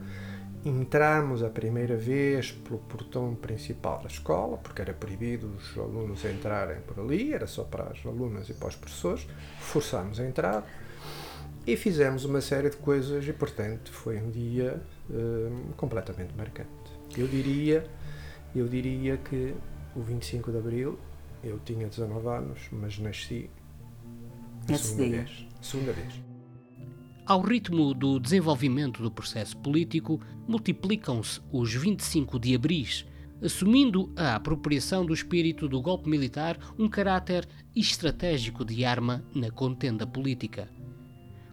Entramos 0.62 1.42
a 1.42 1.49
primeira 1.49 1.96
vez 1.96 2.52
pelo 2.52 2.78
portão 2.80 3.34
principal 3.34 4.02
da 4.02 4.08
escola, 4.08 4.58
porque 4.58 4.82
era 4.82 4.92
proibido 4.92 5.46
os 5.56 5.78
alunos 5.78 6.22
entrarem 6.26 6.80
por 6.82 7.00
ali, 7.00 7.32
era 7.32 7.46
só 7.46 7.64
para 7.64 7.84
as 7.84 8.04
alunas 8.04 8.50
e 8.50 8.54
para 8.54 8.68
os 8.68 8.76
professores. 8.76 9.26
Forçámos 9.58 10.20
a 10.20 10.26
entrar 10.26 10.66
e 11.66 11.76
fizemos 11.76 12.26
uma 12.26 12.42
série 12.42 12.68
de 12.68 12.76
coisas 12.76 13.26
e, 13.26 13.32
portanto, 13.32 13.92
foi 13.92 14.18
um 14.18 14.30
dia 14.30 14.82
hum, 15.08 15.72
completamente 15.76 16.34
marcante. 16.37 16.79
Eu 17.16 17.26
diria, 17.26 17.88
eu 18.54 18.68
diria 18.68 19.16
que 19.16 19.54
o 19.94 20.00
25 20.00 20.50
de 20.52 20.58
Abril 20.58 20.98
eu 21.42 21.58
tinha 21.64 21.88
19 21.88 22.28
anos, 22.28 22.60
mas 22.70 22.98
nasci 22.98 23.50
a 24.68 24.76
segunda 24.76 25.16
vez. 25.16 25.46
Segunda 25.60 25.92
vez. 25.92 26.30
Ao 27.26 27.40
ritmo 27.40 27.94
do 27.94 28.18
desenvolvimento 28.18 29.02
do 29.02 29.10
processo 29.10 29.56
político, 29.58 30.20
multiplicam-se 30.48 31.40
os 31.52 31.72
25 31.72 32.38
de 32.38 32.54
abris, 32.54 33.06
assumindo 33.42 34.12
a 34.16 34.34
apropriação 34.34 35.06
do 35.06 35.14
espírito 35.14 35.68
do 35.68 35.80
golpe 35.80 36.08
militar 36.08 36.58
um 36.78 36.88
caráter 36.88 37.48
estratégico 37.74 38.64
de 38.64 38.84
arma 38.84 39.24
na 39.34 39.50
contenda 39.50 40.06
política. 40.06 40.68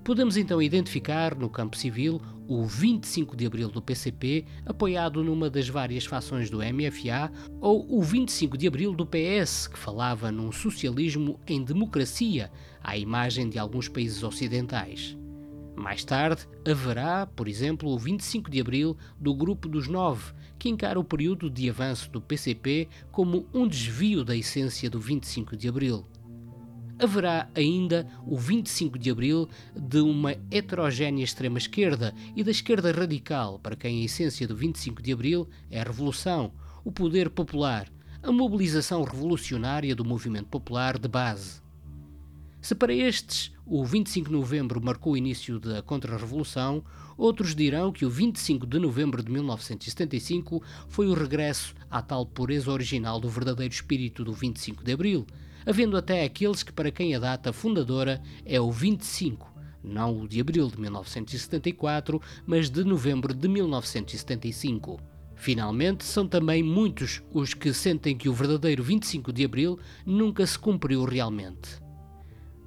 Podemos 0.08 0.38
então 0.38 0.62
identificar 0.62 1.36
no 1.36 1.50
campo 1.50 1.76
civil 1.76 2.22
o 2.48 2.64
25 2.64 3.36
de 3.36 3.46
abril 3.46 3.68
do 3.68 3.82
PCP, 3.82 4.46
apoiado 4.66 5.22
numa 5.22 5.50
das 5.50 5.68
várias 5.68 6.06
fações 6.06 6.50
do 6.50 6.60
MFA, 6.60 7.30
ou 7.60 7.86
o 7.90 8.02
25 8.02 8.58
de 8.58 8.70
abril 8.70 8.94
do 8.94 9.06
PS, 9.06 9.68
que 9.68 9.78
falava 9.78 10.32
num 10.32 10.50
socialismo 10.50 11.38
em 11.46 11.62
democracia, 11.62 12.50
à 12.82 12.98
imagem 12.98 13.50
de 13.50 13.60
alguns 13.60 13.90
países 13.90 14.24
ocidentais. 14.24 15.18
Mais 15.76 16.06
tarde, 16.06 16.48
haverá, 16.66 17.26
por 17.26 17.46
exemplo, 17.46 17.90
o 17.90 18.00
25 18.00 18.50
de 18.50 18.62
abril 18.62 18.96
do 19.20 19.36
Grupo 19.36 19.68
dos 19.68 19.90
Nove, 19.90 20.32
que 20.58 20.70
encara 20.70 20.98
o 20.98 21.04
período 21.04 21.50
de 21.50 21.70
avanço 21.70 22.10
do 22.10 22.22
PCP 22.22 22.88
como 23.12 23.46
um 23.54 23.68
desvio 23.68 24.24
da 24.24 24.38
essência 24.38 24.90
do 24.90 25.02
25 25.02 25.58
de 25.58 25.68
abril. 25.68 26.06
Haverá 27.00 27.48
ainda 27.54 28.08
o 28.26 28.36
25 28.36 28.98
de 28.98 29.12
abril 29.12 29.48
de 29.76 30.00
uma 30.00 30.36
heterogénea 30.50 31.24
extrema-esquerda 31.24 32.14
e 32.36 32.44
da 32.44 32.50
esquerda 32.50 32.92
radical, 32.92 33.60
para 33.60 33.76
quem 33.76 34.02
a 34.02 34.06
essência 34.06 34.48
do 34.48 34.56
25 34.56 35.02
de 35.02 35.14
abril 35.14 35.48
é 35.70 35.80
a 35.80 35.84
revolução, 35.84 36.52
o 36.84 36.92
poder 36.92 37.30
popular, 37.30 37.88
a 38.24 38.32
mobilização 38.32 39.04
revolucionária 39.04 39.96
do 39.96 40.04
movimento 40.04 40.48
popular 40.48 40.98
de 40.98 41.08
base. 41.08 41.62
Se 42.60 42.74
para 42.74 42.94
estes 42.94 43.52
o 43.64 43.86
25 43.86 44.30
de 44.30 44.36
novembro 44.36 44.84
marcou 44.84 45.14
o 45.14 45.18
início 45.18 45.60
da 45.60 45.84
Contra-Revolução, 45.84 46.84
outros 47.16 47.54
dirão 47.54 47.92
que 47.92 48.06
o 48.06 48.10
25 48.10 48.66
de 48.66 48.80
novembro 48.80 49.22
de 49.22 49.32
1975 49.32 50.64
foi 50.88 51.08
o 51.08 51.14
regresso 51.14 51.76
à 51.92 52.02
tal 52.02 52.26
pureza 52.26 52.72
original 52.72 53.20
do 53.20 53.30
verdadeiro 53.30 53.74
espírito 53.74 54.24
do 54.24 54.34
25 54.34 54.84
de 54.84 54.94
abril, 54.94 55.28
havendo 55.68 55.98
até 55.98 56.24
aqueles 56.24 56.64
que 56.64 56.72
para 56.72 56.90
quem 56.90 57.14
a 57.14 57.20
data 57.20 57.52
fundadora 57.52 58.22
é 58.46 58.60
o 58.60 58.72
25, 58.72 59.54
não 59.84 60.22
o 60.22 60.28
de 60.28 60.40
abril 60.40 60.70
de 60.70 60.80
1974, 60.80 62.22
mas 62.46 62.70
de 62.70 62.86
novembro 62.86 63.34
de 63.34 63.48
1975. 63.50 64.98
Finalmente, 65.36 66.06
são 66.06 66.26
também 66.26 66.64
muitos 66.64 67.22
os 67.34 67.54
que 67.54 67.74
sentem 67.74 68.18
que 68.18 68.30
o 68.30 68.34
verdadeiro 68.34 68.82
25 68.82 69.34
de 69.34 69.44
abril 69.44 69.78
nunca 70.06 70.48
se 70.48 70.58
cumpriu 70.58 71.04
realmente. 71.04 71.82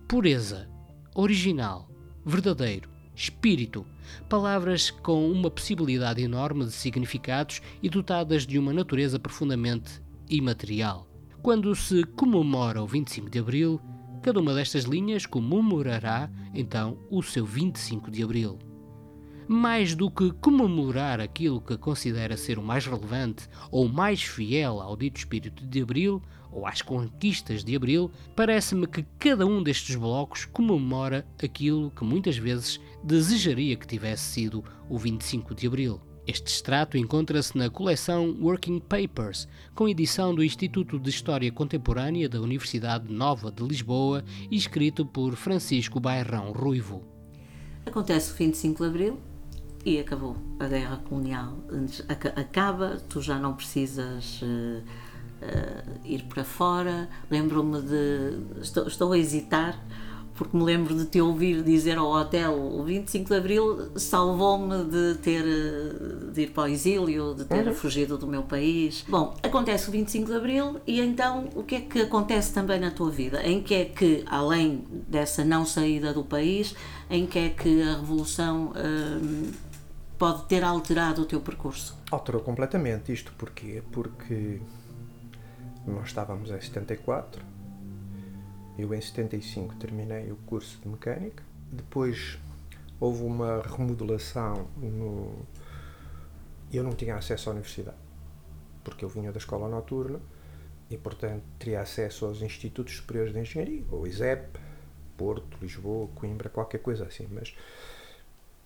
Pureza, 0.06 0.68
original, 1.14 1.90
verdadeiro, 2.24 2.90
espírito, 3.14 3.86
palavras 4.28 4.90
com 4.90 5.30
uma 5.30 5.50
possibilidade 5.50 6.22
enorme 6.22 6.66
de 6.66 6.72
significados 6.72 7.62
e 7.82 7.88
dotadas 7.88 8.46
de 8.46 8.58
uma 8.58 8.74
natureza 8.74 9.18
profundamente 9.18 10.02
imaterial. 10.28 11.09
Quando 11.42 11.74
se 11.74 12.04
comemora 12.04 12.82
o 12.82 12.86
25 12.86 13.30
de 13.30 13.38
Abril, 13.38 13.80
cada 14.22 14.40
uma 14.40 14.54
destas 14.54 14.84
linhas 14.84 15.24
comemorará 15.24 16.30
então 16.54 16.98
o 17.10 17.22
seu 17.22 17.46
25 17.46 18.10
de 18.10 18.22
Abril 18.22 18.58
mais 19.52 19.96
do 19.96 20.08
que 20.08 20.30
comemorar 20.34 21.20
aquilo 21.20 21.60
que 21.60 21.76
considera 21.76 22.36
ser 22.36 22.56
o 22.56 22.62
mais 22.62 22.86
relevante 22.86 23.48
ou 23.68 23.88
mais 23.88 24.22
fiel 24.22 24.80
ao 24.80 24.96
dito 24.96 25.16
espírito 25.16 25.66
de 25.66 25.82
Abril 25.82 26.22
ou 26.52 26.64
às 26.64 26.82
conquistas 26.82 27.64
de 27.64 27.74
Abril, 27.74 28.12
parece-me 28.36 28.86
que 28.86 29.04
cada 29.18 29.44
um 29.44 29.60
destes 29.60 29.96
blocos 29.96 30.44
comemora 30.44 31.26
aquilo 31.42 31.90
que 31.90 32.04
muitas 32.04 32.36
vezes 32.36 32.78
desejaria 33.02 33.74
que 33.74 33.88
tivesse 33.88 34.22
sido 34.22 34.64
o 34.88 34.96
25 34.96 35.52
de 35.52 35.66
Abril. 35.66 36.00
Este 36.26 36.52
extrato 36.52 36.96
encontra-se 36.96 37.56
na 37.56 37.70
coleção 37.70 38.36
Working 38.40 38.80
Papers, 38.80 39.48
com 39.74 39.88
edição 39.88 40.34
do 40.34 40.44
Instituto 40.44 40.98
de 40.98 41.10
História 41.10 41.50
Contemporânea 41.50 42.28
da 42.28 42.40
Universidade 42.40 43.12
Nova 43.12 43.50
de 43.50 43.62
Lisboa 43.62 44.22
e 44.50 44.56
escrito 44.56 45.04
por 45.04 45.34
Francisco 45.34 45.98
Bairrão 45.98 46.52
Ruivo. 46.52 47.02
Acontece 47.86 48.32
o 48.32 48.36
25 48.36 48.82
de 48.82 48.88
Abril, 48.88 49.18
e 49.84 49.98
acabou 49.98 50.36
a 50.58 50.66
guerra 50.66 50.98
colonial. 51.08 51.56
Acaba, 52.36 52.98
tu 53.08 53.22
já 53.22 53.38
não 53.38 53.54
precisas 53.54 54.42
uh, 54.42 54.82
uh, 55.42 56.00
ir 56.04 56.24
para 56.24 56.44
fora. 56.44 57.08
Lembro-me 57.30 57.80
de. 57.80 58.60
Estou, 58.60 58.86
estou, 58.86 59.12
a 59.12 59.18
hesitar, 59.18 59.78
porque 60.40 60.56
me 60.56 60.64
lembro 60.64 60.94
de 60.94 61.04
te 61.04 61.20
ouvir 61.20 61.62
dizer 61.62 61.98
ao 61.98 62.10
hotel 62.10 62.54
o 62.54 62.82
25 62.82 63.28
de 63.28 63.36
Abril 63.36 63.90
salvou-me 63.94 64.84
de 64.84 65.18
ter 65.18 65.44
de 66.32 66.40
ir 66.44 66.50
para 66.52 66.62
o 66.62 66.66
exílio, 66.66 67.34
de 67.34 67.44
ter 67.44 67.66
uhum. 67.66 67.74
fugido 67.74 68.16
do 68.16 68.26
meu 68.26 68.42
país. 68.44 69.04
Bom, 69.06 69.36
acontece 69.42 69.90
o 69.90 69.92
25 69.92 70.30
de 70.30 70.34
Abril 70.34 70.80
e 70.86 70.98
então 70.98 71.50
o 71.54 71.62
que 71.62 71.74
é 71.74 71.80
que 71.82 72.00
acontece 72.00 72.54
também 72.54 72.80
na 72.80 72.90
tua 72.90 73.10
vida? 73.10 73.46
Em 73.46 73.62
que 73.62 73.74
é 73.74 73.84
que, 73.84 74.24
além 74.26 74.82
dessa 75.06 75.44
não 75.44 75.66
saída 75.66 76.14
do 76.14 76.24
país, 76.24 76.74
em 77.10 77.26
que 77.26 77.38
é 77.38 77.48
que 77.50 77.82
a 77.82 77.96
revolução. 77.96 78.72
Uh, 78.72 79.70
pode 80.18 80.44
ter 80.44 80.62
alterado 80.62 81.22
o 81.22 81.24
teu 81.24 81.40
percurso? 81.40 81.96
Alterou 82.10 82.42
completamente. 82.42 83.10
Isto 83.10 83.32
porquê? 83.38 83.82
Porque 83.90 84.60
nós 85.86 86.08
estávamos 86.08 86.50
em 86.50 86.60
74, 86.60 87.42
eu 88.80 88.94
em 88.94 89.00
75 89.00 89.76
terminei 89.76 90.30
o 90.30 90.36
curso 90.36 90.78
de 90.80 90.88
mecânica, 90.88 91.42
depois 91.70 92.38
houve 92.98 93.22
uma 93.22 93.62
remodelação 93.62 94.66
no. 94.76 95.46
Eu 96.72 96.84
não 96.84 96.92
tinha 96.92 97.16
acesso 97.16 97.48
à 97.48 97.52
universidade, 97.52 97.96
porque 98.84 99.04
eu 99.04 99.08
vinha 99.08 99.32
da 99.32 99.38
escola 99.38 99.68
noturna 99.68 100.20
e, 100.88 100.96
portanto, 100.96 101.42
teria 101.58 101.80
acesso 101.80 102.26
aos 102.26 102.42
Institutos 102.42 102.96
Superiores 102.96 103.32
de 103.32 103.40
Engenharia, 103.40 103.84
ou 103.90 104.06
ISEP, 104.06 104.58
Porto, 105.16 105.58
Lisboa, 105.60 106.08
Coimbra, 106.14 106.48
qualquer 106.48 106.78
coisa 106.78 107.04
assim, 107.04 107.26
mas 107.30 107.54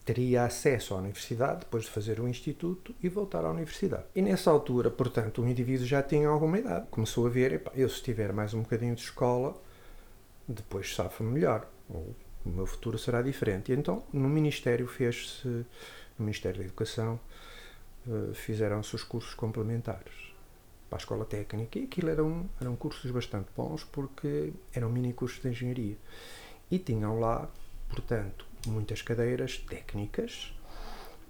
teria 0.05 0.45
acesso 0.45 0.95
à 0.95 0.99
universidade 0.99 1.61
depois 1.61 1.85
de 1.85 1.91
fazer 1.91 2.21
o 2.21 2.29
instituto 2.29 2.95
e 3.03 3.09
voltar 3.09 3.45
à 3.45 3.51
universidade. 3.51 4.05
E 4.15 4.21
nessa 4.21 4.51
altura, 4.51 4.91
portanto, 4.91 5.43
o 5.43 5.49
indivíduo 5.49 5.87
já 5.87 6.03
tinha 6.03 6.29
alguma 6.29 6.59
idade. 6.59 6.87
Começou 6.91 7.27
a 7.27 7.31
ver, 7.31 7.63
eu 7.75 7.89
se 7.89 8.03
tiver 8.03 8.33
mais 8.33 8.53
um 8.53 8.63
bocadinho 8.63 8.95
de 8.95 9.03
escola, 9.03 9.55
depois 10.47 10.95
safa 10.95 11.23
melhor, 11.25 11.69
ou 11.89 12.15
o 12.45 12.49
meu 12.49 12.67
futuro 12.67 12.99
será 12.99 13.23
diferente. 13.23 13.73
E 13.73 13.75
então, 13.75 14.05
no 14.13 14.29
Ministério 14.29 14.87
fez-se, 14.87 15.47
no 15.47 15.67
Ministério 16.27 16.59
da 16.59 16.65
Educação, 16.65 17.19
eh, 18.07 18.35
fizeram-se 18.35 18.95
os 18.95 19.03
cursos 19.03 19.35
complementares 19.35 20.13
para 20.91 20.99
a 20.99 21.01
escola 21.01 21.25
técnica 21.25 21.79
e 21.79 21.85
aquilo 21.85 22.11
eram, 22.11 22.49
eram 22.61 22.77
cursos 22.77 23.11
bastante 23.11 23.49
bons 23.57 23.83
porque 23.85 24.53
eram 24.75 24.91
mini 24.91 25.13
cursos 25.13 25.41
de 25.41 25.49
engenharia. 25.49 25.97
E 26.71 26.79
tinham 26.79 27.19
lá, 27.19 27.49
portanto, 27.89 28.47
muitas 28.67 29.03
cadeiras 29.03 29.59
técnicas. 29.59 30.55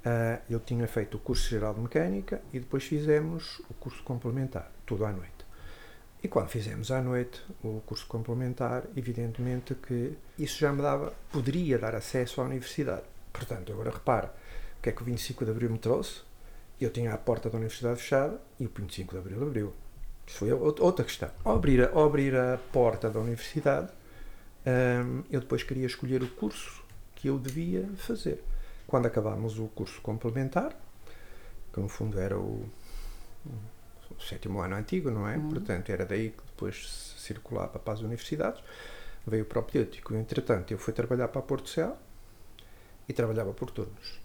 Uh, 0.04 0.38
eu 0.50 0.60
tinha 0.60 0.86
feito 0.86 1.16
o 1.16 1.20
curso 1.20 1.48
geral 1.48 1.72
de 1.72 1.80
mecânica 1.80 2.42
e 2.52 2.60
depois 2.60 2.84
fizemos 2.84 3.60
o 3.70 3.74
curso 3.74 4.02
complementar, 4.02 4.70
tudo 4.84 5.06
à 5.06 5.12
noite. 5.12 5.33
E 6.24 6.28
quando 6.28 6.48
fizemos 6.48 6.90
à 6.90 7.02
noite 7.02 7.42
o 7.62 7.82
curso 7.84 8.06
complementar, 8.06 8.84
evidentemente 8.96 9.74
que 9.74 10.16
isso 10.38 10.58
já 10.58 10.72
me 10.72 10.80
dava, 10.80 11.12
poderia 11.30 11.78
dar 11.78 11.94
acesso 11.94 12.40
à 12.40 12.44
universidade. 12.44 13.02
Portanto, 13.30 13.70
agora 13.70 13.90
repara, 13.90 14.34
o 14.78 14.82
que 14.82 14.88
é 14.88 14.92
que 14.92 15.02
o 15.02 15.04
25 15.04 15.44
de 15.44 15.50
Abril 15.50 15.68
me 15.68 15.78
trouxe? 15.78 16.22
Eu 16.80 16.88
tinha 16.90 17.12
a 17.12 17.18
porta 17.18 17.50
da 17.50 17.58
universidade 17.58 18.00
fechada 18.00 18.40
e 18.58 18.64
o 18.64 18.70
25 18.74 19.12
de 19.12 19.18
Abril 19.18 19.42
abriu. 19.42 19.74
Isso 20.26 20.38
foi 20.38 20.50
outra 20.50 21.04
questão. 21.04 21.30
Ao 21.44 21.56
abrir 21.56 21.84
a, 21.84 21.90
ao 21.90 22.06
abrir 22.06 22.34
a 22.34 22.58
porta 22.72 23.10
da 23.10 23.20
universidade, 23.20 23.92
hum, 24.66 25.24
eu 25.30 25.40
depois 25.40 25.62
queria 25.62 25.86
escolher 25.86 26.22
o 26.22 26.28
curso 26.30 26.82
que 27.14 27.28
eu 27.28 27.38
devia 27.38 27.86
fazer. 27.98 28.42
Quando 28.86 29.04
acabámos 29.04 29.58
o 29.58 29.66
curso 29.66 30.00
complementar, 30.00 30.74
que 31.70 31.80
no 31.80 31.88
fundo 31.88 32.18
era 32.18 32.38
o, 32.38 32.66
o 34.18 34.22
sétimo 34.22 34.60
ano 34.60 34.76
antigo, 34.76 35.10
não 35.10 35.28
é? 35.28 35.36
Uhum. 35.36 35.48
Portanto, 35.48 35.90
era 35.90 36.04
daí 36.04 36.30
que 36.30 36.42
depois 36.46 37.14
circulava 37.18 37.78
para 37.78 37.94
as 37.94 38.00
universidades, 38.00 38.62
veio 39.26 39.44
o 39.44 39.46
propedêutico. 39.46 40.14
Entretanto, 40.14 40.72
eu 40.72 40.78
fui 40.78 40.92
trabalhar 40.92 41.28
para 41.28 41.40
a 41.40 41.42
Porto 41.42 41.68
Céu 41.68 41.96
e 43.08 43.12
trabalhava 43.12 43.52
por 43.52 43.70
turnos. 43.70 44.20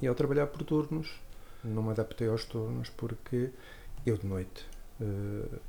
E 0.00 0.06
ao 0.06 0.14
trabalhar 0.14 0.46
por 0.46 0.62
turnos, 0.62 1.20
não 1.64 1.82
me 1.82 1.90
adaptei 1.90 2.28
aos 2.28 2.44
turnos 2.44 2.88
porque 2.90 3.50
eu 4.06 4.16
de 4.16 4.26
noite 4.26 4.66
uh, 5.00 5.60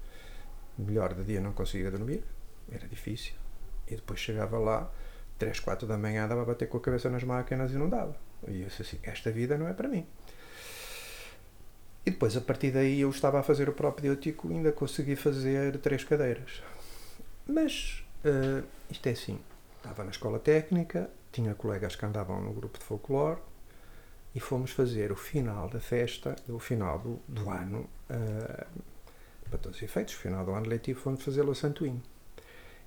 melhor 0.78 1.14
de 1.14 1.24
dia 1.24 1.42
não 1.42 1.52
conseguia 1.52 1.92
dormir, 1.92 2.24
era 2.72 2.88
difícil. 2.88 3.34
E 3.88 3.96
depois 3.96 4.20
chegava 4.20 4.58
lá, 4.58 4.90
3, 5.38 5.60
4 5.60 5.88
da 5.88 5.98
manhã, 5.98 6.28
dava 6.28 6.44
a 6.44 6.46
bater 6.46 6.68
com 6.70 6.78
a 6.78 6.82
cabeça 6.82 7.10
nas 7.10 7.24
máquinas 7.24 7.72
e 7.72 7.76
não 7.76 7.90
dava. 7.90 8.16
E 8.48 8.62
eu 8.62 8.68
disse 8.68 8.84
assim: 8.84 9.00
esta 9.04 9.32
vida 9.32 9.58
não 9.58 9.68
é 9.68 9.74
para 9.74 9.88
mim. 9.88 10.06
E 12.06 12.12
depois, 12.12 12.36
a 12.36 12.42
partir 12.42 12.72
daí, 12.72 13.02
eu 13.02 13.10
estava 13.10 13.40
a 13.40 13.44
fazer 13.44 13.70
o 13.70 13.74
próprio 13.74 14.14
diótico 14.14 14.50
e 14.52 14.56
ainda 14.56 14.72
consegui 14.72 15.16
fazer 15.16 15.78
três 15.80 16.04
cadeiras. 16.04 16.64
Mas 17.46 18.04
uh, 18.24 18.66
isto 18.90 19.08
é 19.08 19.12
assim: 19.12 19.40
estava 19.78 20.04
na 20.04 20.12
escola 20.12 20.40
técnica, 20.40 21.10
tinha 21.32 21.54
colegas 21.54 21.96
que 21.96 22.06
andavam 22.06 22.42
no 22.42 22.54
grupo 22.54 22.80
de 22.80 22.86
folclore 22.86 23.40
e 24.34 24.40
fomos 24.40 24.72
fazer 24.72 25.12
o 25.12 25.16
final 25.16 25.68
da 25.70 25.80
festa, 25.80 26.36
o 26.48 26.60
final 26.60 27.00
do, 27.00 27.20
do 27.28 27.50
ano, 27.50 27.90
uh, 28.10 28.82
para 29.50 29.58
todos 29.60 29.78
os 29.78 29.84
efeitos, 29.84 30.14
o 30.14 30.18
final 30.18 30.46
do 30.46 30.52
ano 30.52 30.68
letivo, 30.68 31.00
fomos 31.00 31.24
fazê-lo 31.24 31.52
a 31.52 31.56
Santoinho. 31.56 32.02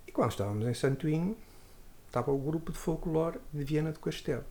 E 0.06 0.12
quando 0.12 0.30
estávamos 0.30 0.66
em 0.66 0.74
Santoinho, 0.74 1.36
estava 2.06 2.30
o 2.30 2.38
grupo 2.38 2.72
de 2.72 2.78
folclore 2.78 3.38
de 3.52 3.64
Viena 3.64 3.92
do 3.92 3.98
Castelo. 3.98 4.44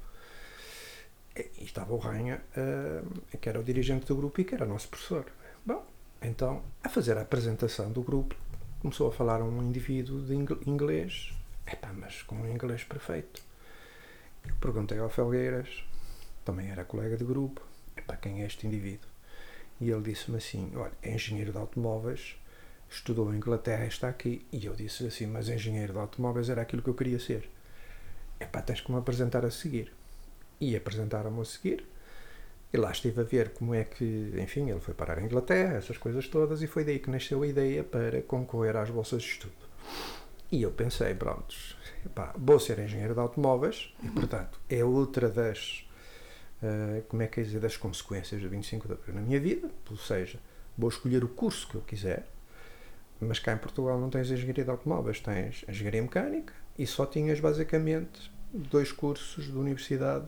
E 1.35 1.63
estava 1.63 1.93
o 1.93 1.97
Rainha, 1.97 2.41
uh, 2.57 3.37
que 3.37 3.47
era 3.47 3.59
o 3.59 3.63
dirigente 3.63 4.05
do 4.05 4.15
grupo 4.15 4.41
e 4.41 4.43
que 4.43 4.53
era 4.53 4.65
nosso 4.65 4.89
professor. 4.89 5.25
Bom, 5.65 5.85
então, 6.21 6.63
a 6.83 6.89
fazer 6.89 7.17
a 7.17 7.21
apresentação 7.21 7.91
do 7.91 8.01
grupo, 8.01 8.35
começou 8.81 9.07
a 9.07 9.11
falar 9.11 9.41
um 9.41 9.61
indivíduo 9.63 10.21
de 10.21 10.35
inglês, 10.69 11.33
epá, 11.65 11.93
mas 11.93 12.21
com 12.23 12.35
um 12.35 12.49
inglês 12.49 12.83
perfeito. 12.83 13.41
Eu 14.45 14.55
perguntei 14.55 14.97
ao 14.99 15.09
Felgueiras, 15.09 15.83
também 16.43 16.69
era 16.69 16.83
colega 16.83 17.15
de 17.15 17.23
grupo, 17.23 17.61
epá, 17.95 18.17
quem 18.17 18.41
é 18.41 18.45
este 18.45 18.67
indivíduo? 18.67 19.09
E 19.79 19.89
ele 19.89 20.01
disse-me 20.01 20.37
assim: 20.37 20.71
Olha, 20.75 20.91
é 21.01 21.13
engenheiro 21.13 21.51
de 21.51 21.57
automóveis, 21.57 22.35
estudou 22.89 23.33
em 23.33 23.37
Inglaterra 23.37 23.85
está 23.85 24.09
aqui. 24.09 24.45
E 24.51 24.65
eu 24.65 24.75
disse 24.75 25.07
assim: 25.07 25.25
Mas 25.25 25.49
engenheiro 25.49 25.93
de 25.93 25.99
automóveis 25.99 26.49
era 26.49 26.61
aquilo 26.61 26.83
que 26.83 26.89
eu 26.89 26.93
queria 26.93 27.19
ser. 27.19 27.49
Epá, 28.39 28.61
tens 28.61 28.81
que 28.81 28.91
me 28.91 28.97
apresentar 28.97 29.45
a 29.45 29.49
seguir. 29.49 29.91
E 30.61 30.75
apresentaram-me 30.75 31.41
a 31.41 31.45
seguir. 31.45 31.83
E 32.71 32.77
lá 32.77 32.89
estive 32.89 33.19
a 33.19 33.23
ver 33.25 33.49
como 33.49 33.75
é 33.75 33.83
que, 33.83 34.31
enfim, 34.37 34.69
ele 34.69 34.79
foi 34.79 34.93
parar 34.93 35.17
a 35.17 35.21
Inglaterra, 35.21 35.75
essas 35.75 35.97
coisas 35.97 36.25
todas, 36.29 36.61
e 36.61 36.67
foi 36.67 36.85
daí 36.85 36.99
que 36.99 37.09
nasceu 37.09 37.43
a 37.43 37.47
ideia 37.47 37.83
para 37.83 38.21
concorrer 38.21 38.77
às 38.77 38.89
bolsas 38.89 39.23
de 39.23 39.27
estudo. 39.27 39.53
E 40.49 40.61
eu 40.61 40.71
pensei, 40.71 41.13
pronto, 41.13 41.53
epá, 42.05 42.33
vou 42.37 42.59
ser 42.59 42.79
engenheiro 42.79 43.13
de 43.13 43.19
automóveis, 43.19 43.93
e 44.01 44.07
portanto 44.09 44.57
é 44.69 44.85
outra 44.85 45.27
das 45.27 45.85
uh, 46.61 47.01
como 47.07 47.21
é 47.21 47.27
que 47.27 47.41
é 47.41 47.43
dizer, 47.43 47.59
das 47.59 47.77
consequências 47.77 48.41
do 48.41 48.49
25 48.49 48.87
de 48.87 48.93
Abril 48.93 49.15
na 49.15 49.21
minha 49.21 49.39
vida, 49.39 49.69
ou 49.89 49.97
seja, 49.97 50.39
vou 50.77 50.89
escolher 50.89 51.23
o 51.23 51.27
curso 51.27 51.67
que 51.67 51.75
eu 51.75 51.81
quiser, 51.81 52.27
mas 53.19 53.39
cá 53.39 53.53
em 53.53 53.57
Portugal 53.57 53.99
não 53.99 54.09
tens 54.09 54.31
engenharia 54.31 54.63
de 54.63 54.69
automóveis, 54.69 55.19
tens 55.19 55.63
engenharia 55.67 56.01
mecânica 56.01 56.53
e 56.77 56.87
só 56.87 57.05
tinhas 57.05 57.39
basicamente 57.39 58.31
dois 58.53 58.91
cursos 58.91 59.45
de 59.45 59.57
universidade 59.57 60.27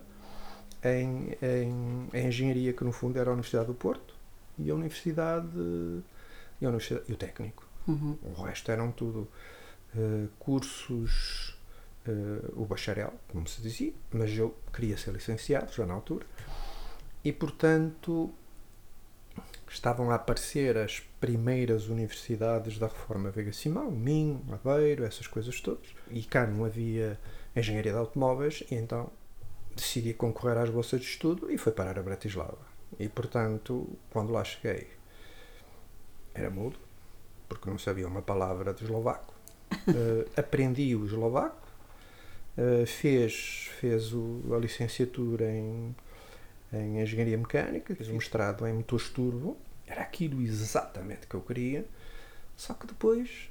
em, 0.84 1.38
em, 1.41 2.08
em 2.13 2.28
engenharia, 2.28 2.74
que 2.74 2.84
no 2.84 2.91
fundo 2.91 3.17
era 3.17 3.30
a 3.30 3.34
Universidade 3.34 3.67
do 3.67 3.74
Porto 3.74 4.13
e 4.58 4.69
a 4.69 4.76
Universidade 4.76 5.48
e, 6.62 6.65
a 6.65 6.69
universidade, 6.69 7.06
e 7.10 7.13
o 7.13 7.17
técnico. 7.17 7.65
Uhum. 7.88 8.17
O 8.24 8.41
resto 8.43 8.72
eram 8.72 8.91
tudo 8.91 9.28
uh, 9.96 10.30
cursos 10.39 11.58
uh, 12.08 12.62
o 12.62 12.65
bacharel, 12.65 13.13
como 13.30 13.48
se 13.48 13.62
dizia, 13.62 13.93
mas 14.12 14.38
eu 14.38 14.56
queria 14.72 14.98
ser 14.98 15.12
licenciado 15.12 15.72
já 15.72 15.86
na 15.86 15.93
altura, 15.93 16.26
e 17.24 17.32
portanto 17.32 18.34
estavam 19.69 20.12
a 20.12 20.15
aparecer 20.15 20.78
as 20.78 21.00
primeiras 21.19 21.88
universidades 21.88 22.78
da 22.78 22.88
Reforma 22.88 23.32
Vega 23.32 23.52
Simão, 23.52 23.89
Minho, 23.89 24.41
Aveiro, 24.52 25.04
essas 25.04 25.26
coisas 25.26 25.60
todas, 25.60 25.88
e 26.12 26.22
cá 26.24 26.46
não 26.46 26.63
havia 26.63 27.19
engenharia 27.56 27.91
de 27.91 27.98
automóveis, 27.98 28.63
e 28.69 28.76
então 28.76 29.10
decidi 29.76 30.14
concorrer 30.14 30.58
às 30.58 30.70
bolsas 30.70 31.02
de 31.02 31.08
estudo 31.08 31.52
e 31.52 31.58
fui 31.58 31.72
parar 31.72 31.98
a 31.98 32.04
Bratislava. 32.04 32.58
E 33.00 33.10
portanto, 33.10 33.90
quando 34.10 34.32
lá 34.32 34.44
cheguei, 34.44 34.88
era 36.34 36.50
mudo, 36.50 36.78
porque 37.48 37.70
não 37.70 37.78
sabia 37.78 38.08
uma 38.08 38.22
palavra 38.22 38.74
de 38.74 38.84
eslovaco. 38.84 39.34
Uh, 39.88 40.30
aprendi 40.38 40.96
o 40.96 41.06
eslovaco, 41.06 41.64
Uh, 42.56 42.86
fez 42.86 43.72
fez 43.80 44.14
o, 44.14 44.54
a 44.54 44.60
licenciatura 44.60 45.52
em, 45.52 45.96
em 46.72 47.02
Engenharia 47.02 47.36
Mecânica, 47.36 47.96
fez 47.96 48.08
o 48.10 48.14
mestrado 48.14 48.68
em 48.68 48.74
motores 48.74 49.10
turbo. 49.10 49.58
Era 49.88 50.04
aquilo 50.04 50.40
exatamente 50.40 51.26
que 51.26 51.34
eu 51.34 51.42
queria, 51.42 51.84
só 52.56 52.76
que 52.76 52.86
depois, 52.86 53.50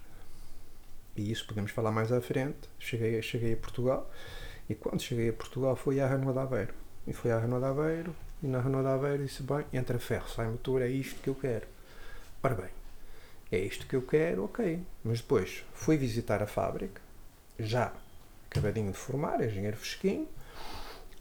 e 1.16 1.32
isso 1.32 1.44
podemos 1.48 1.72
falar 1.72 1.90
mais 1.90 2.12
à 2.12 2.20
frente, 2.20 2.68
cheguei, 2.78 3.20
cheguei 3.22 3.54
a 3.54 3.56
Portugal 3.56 4.08
e 4.72 4.74
quando 4.74 5.02
cheguei 5.02 5.28
a 5.28 5.32
Portugal 5.32 5.76
fui 5.76 6.00
à 6.00 6.08
Renault 6.08 6.32
de 6.32 6.38
Aveiro. 6.38 6.74
E 7.06 7.12
fui 7.12 7.30
à 7.30 7.38
Renault 7.38 7.62
de 7.62 7.70
Aveiro 7.70 8.14
e 8.42 8.46
na 8.46 8.60
Renault 8.60 8.86
de 8.86 8.92
Aveiro 8.92 9.24
disse: 9.24 9.42
Bem, 9.42 9.64
entra 9.72 9.98
ferro, 9.98 10.28
sai 10.28 10.48
motor, 10.48 10.82
é 10.82 10.88
isto 10.88 11.20
que 11.20 11.28
eu 11.28 11.34
quero. 11.34 11.66
Ora 12.42 12.54
bem, 12.54 12.70
é 13.50 13.58
isto 13.58 13.86
que 13.86 13.94
eu 13.94 14.02
quero, 14.02 14.44
ok. 14.44 14.80
Mas 15.04 15.20
depois 15.20 15.64
fui 15.74 15.96
visitar 15.96 16.42
a 16.42 16.46
fábrica, 16.46 17.00
já 17.58 17.92
acabadinho 18.50 18.90
de 18.90 18.98
formar, 18.98 19.44
engenheiro 19.44 19.76
fresquinho. 19.76 20.28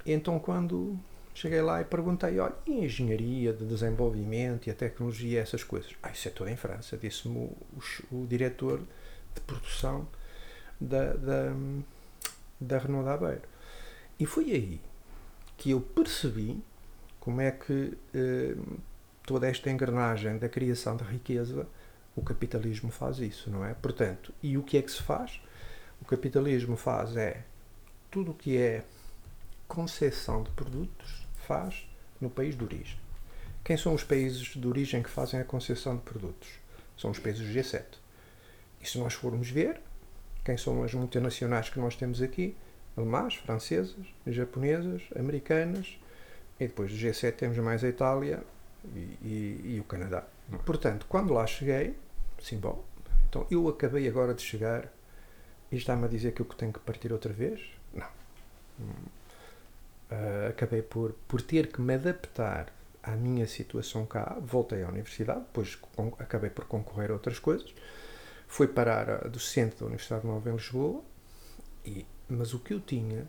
E 0.06 0.14
então, 0.14 0.40
quando 0.40 0.98
cheguei 1.34 1.62
lá 1.62 1.82
e 1.82 1.86
perguntei: 1.86 2.40
olha, 2.40 2.56
e 2.66 2.80
a 2.80 2.86
engenharia 2.86 3.52
de 3.52 3.66
desenvolvimento 3.66 4.68
e 4.68 4.72
a 4.72 4.74
tecnologia, 4.74 5.42
essas 5.42 5.64
coisas? 5.64 5.94
Ah, 6.02 6.12
isso 6.12 6.28
é 6.28 6.32
tudo 6.32 6.50
em 6.50 6.56
França, 6.56 6.98
disse-me 6.98 7.38
o, 7.38 7.58
o, 8.12 8.24
o, 8.24 8.28
diretor 8.28 8.80
de 9.36 9.42
produção 9.42 10.08
da, 10.80 11.14
da, 11.14 11.54
da 12.62 12.78
Renault 12.78 13.06
da 13.06 13.14
Aveiro. 13.14 13.42
E 14.20 14.26
foi 14.26 14.52
aí 14.52 14.82
que 15.58 15.72
eu 15.72 15.82
percebi 15.82 16.64
como 17.20 17.42
é 17.42 17.52
que 17.52 17.98
eh, 18.14 18.56
toda 19.24 19.48
esta 19.48 19.70
engrenagem 19.70 20.38
da 20.38 20.48
criação 20.48 20.96
de 20.96 21.04
riqueza, 21.04 21.68
o 22.16 22.22
capitalismo 22.22 22.92
faz 22.92 23.20
isso, 23.20 23.50
não 23.50 23.66
é? 23.66 23.74
Portanto, 23.74 24.34
e 24.42 24.58
o 24.58 24.64
que 24.64 24.78
é 24.78 24.82
que 24.82 24.92
se 24.92 25.02
faz? 25.02 25.42
o 26.02 26.06
capitalismo 26.06 26.76
faz 26.76 27.16
é 27.16 27.44
tudo 28.10 28.32
o 28.32 28.34
que 28.34 28.58
é 28.58 28.84
concessão 29.68 30.42
de 30.44 30.50
produtos 30.52 31.26
faz 31.48 31.88
no 32.20 32.30
país 32.30 32.58
de 32.58 32.64
origem. 32.64 33.00
Quem 33.64 33.78
são 33.78 33.94
os 33.94 34.04
países 34.04 34.48
de 34.48 34.68
origem 34.68 35.04
que 35.04 35.10
fazem 35.10 35.40
a 35.40 35.46
concessão 35.46 35.96
de 35.96 36.02
produtos? 36.02 36.50
São 36.98 37.12
os 37.12 37.20
países 37.20 37.48
do 37.48 37.54
G7. 37.54 37.86
E 38.82 38.90
se 38.90 38.98
nós 38.98 39.14
formos 39.14 39.50
ver, 39.50 39.80
quem 40.44 40.58
são 40.58 40.84
as 40.84 40.94
multinacionais 40.94 41.70
que 41.70 41.80
nós 41.80 41.96
temos 41.96 42.22
aqui? 42.22 42.56
Alemãs, 42.98 43.36
francesas, 43.36 44.06
japonesas, 44.28 45.04
americanas, 45.18 45.98
e 46.60 46.68
depois 46.68 46.92
do 46.92 46.98
G7 46.98 47.34
temos 47.34 47.58
mais 47.58 47.84
a 47.84 47.88
Itália 47.88 48.44
e, 48.94 49.18
e, 49.24 49.62
e 49.76 49.80
o 49.80 49.84
Canadá. 49.84 50.24
Portanto, 50.66 51.06
quando 51.08 51.34
lá 51.34 51.46
cheguei, 51.48 51.96
sim, 52.42 52.58
bom, 52.58 52.84
então 53.30 53.48
eu 53.50 53.68
acabei 53.70 54.08
agora 54.08 54.34
de 54.34 54.42
chegar 54.42 54.92
e 55.72 55.78
está-me 55.78 56.06
a 56.06 56.08
dizer 56.08 56.34
que 56.34 56.42
eu 56.42 56.46
tenho 56.46 56.74
que 56.74 56.80
partir 56.80 57.14
outra 57.14 57.32
vez? 57.32 57.62
Não. 57.94 58.08
Uh, 60.12 60.50
acabei 60.50 60.82
por, 60.82 61.14
por 61.28 61.42
ter 61.42 61.68
que 61.68 61.80
me 61.80 61.94
adaptar 61.94 62.68
à 63.02 63.12
minha 63.12 63.48
situação 63.48 64.06
cá. 64.06 64.38
Voltei 64.42 64.84
à 64.84 64.90
universidade, 64.90 65.40
depois 65.40 65.80
acabei 66.20 66.50
por 66.50 66.66
concorrer 66.66 67.10
a 67.12 67.14
outras 67.14 67.40
coisas. 67.40 67.74
Fui 68.52 68.68
parar 68.68 69.10
a 69.10 69.30
docente 69.30 69.78
da 69.78 69.86
Universidade 69.86 70.28
Nova 70.28 70.50
em 70.50 70.52
Lisboa 70.52 71.02
E, 71.86 72.06
mas 72.28 72.54
o 72.54 72.60
que 72.60 72.74
eu 72.74 72.82
tinha 72.82 73.26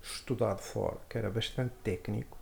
estudado 0.00 0.60
fora, 0.60 0.98
que 1.08 1.18
era 1.18 1.28
bastante 1.28 1.74
técnico, 1.82 2.38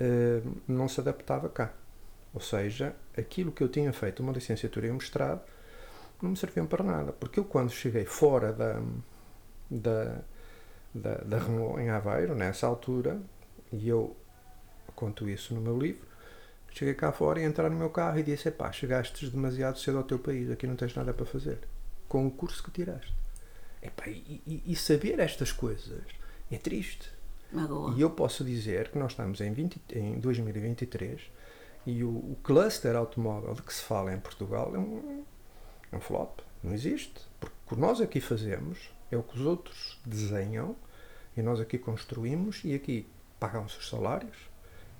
uh, 0.00 0.60
não 0.68 0.86
se 0.86 1.00
adaptava 1.00 1.48
cá. 1.48 1.74
Ou 2.32 2.40
seja, 2.40 2.94
aquilo 3.16 3.50
que 3.50 3.64
eu 3.64 3.68
tinha 3.68 3.92
feito, 3.92 4.22
uma 4.22 4.30
licenciatura 4.32 4.86
e 4.86 4.92
um 4.92 4.94
mestrado, 4.94 5.40
não 6.22 6.30
me 6.30 6.36
serviam 6.36 6.68
para 6.68 6.84
nada. 6.84 7.12
Porque 7.12 7.40
eu, 7.40 7.44
quando 7.44 7.72
cheguei 7.72 8.04
fora 8.04 8.52
da, 8.52 8.80
da, 9.68 10.20
da, 10.94 11.14
da 11.16 11.38
Renault, 11.38 11.80
em 11.80 11.90
Aveiro, 11.90 12.36
nessa 12.36 12.68
altura, 12.68 13.20
e 13.72 13.88
eu 13.88 14.16
conto 14.94 15.28
isso 15.28 15.52
no 15.52 15.60
meu 15.60 15.76
livro, 15.76 16.06
cheguei 16.70 16.94
cá 16.94 17.12
fora 17.12 17.40
e 17.40 17.44
entrar 17.44 17.70
no 17.70 17.76
meu 17.76 17.90
carro 17.90 18.18
e 18.18 18.22
disse: 18.22 18.50
pá, 18.50 18.70
chegaste 18.72 19.28
demasiado 19.28 19.78
cedo 19.78 19.98
ao 19.98 20.04
teu 20.04 20.18
país, 20.18 20.50
aqui 20.50 20.66
não 20.66 20.76
tens 20.76 20.94
nada 20.94 21.12
para 21.12 21.26
fazer, 21.26 21.58
com 22.08 22.26
o 22.26 22.30
curso 22.30 22.62
que 22.62 22.70
tiraste. 22.70 23.14
Epá, 23.82 24.08
e, 24.08 24.42
e, 24.46 24.62
e 24.66 24.76
saber 24.76 25.18
estas 25.18 25.52
coisas 25.52 26.02
é 26.50 26.58
triste. 26.58 27.10
Magoa. 27.52 27.94
E 27.96 28.00
eu 28.00 28.10
posso 28.10 28.44
dizer 28.44 28.90
que 28.90 28.98
nós 28.98 29.12
estamos 29.12 29.40
em, 29.40 29.52
20, 29.52 29.80
em 29.94 30.18
2023 30.18 31.22
e 31.86 32.04
o, 32.04 32.10
o, 32.10 32.38
cluster 32.42 32.94
automóvel 32.94 33.54
de 33.54 33.62
que 33.62 33.72
se 33.72 33.82
fala 33.82 34.12
em 34.12 34.18
Portugal 34.18 34.74
é 34.74 34.78
um, 34.78 35.24
é 35.90 35.96
um 35.96 36.00
flop. 36.00 36.40
Não 36.62 36.74
existe. 36.74 37.20
Porque 37.40 37.56
o 37.66 37.74
que 37.74 37.80
nós 37.80 38.00
aqui 38.00 38.20
fazemos 38.20 38.90
é 39.10 39.16
o 39.16 39.22
que 39.22 39.38
os 39.38 39.46
outros 39.46 39.98
desenham 40.04 40.76
e 41.36 41.42
nós 41.42 41.60
aqui 41.60 41.78
construímos 41.78 42.62
e 42.64 42.74
aqui 42.74 43.06
pagam-se 43.38 43.78
os 43.78 43.88
salários, 43.88 44.36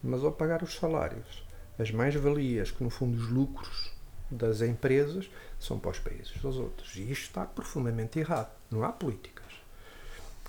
mas 0.02 0.22
ao 0.22 0.32
pagar 0.32 0.62
os 0.62 0.76
salários, 0.76 1.44
as 1.78 1.90
mais-valias, 1.90 2.70
que 2.70 2.82
no 2.82 2.90
fundo 2.90 3.16
os 3.16 3.28
lucros 3.28 3.92
das 4.30 4.60
empresas, 4.60 5.30
são 5.58 5.78
para 5.78 5.92
os 5.92 5.98
países 5.98 6.36
dos 6.38 6.56
outros. 6.56 6.96
E 6.96 7.10
isto 7.10 7.24
está 7.24 7.44
profundamente 7.44 8.18
errado. 8.18 8.50
Não 8.70 8.84
há 8.84 8.92
políticas. 8.92 9.46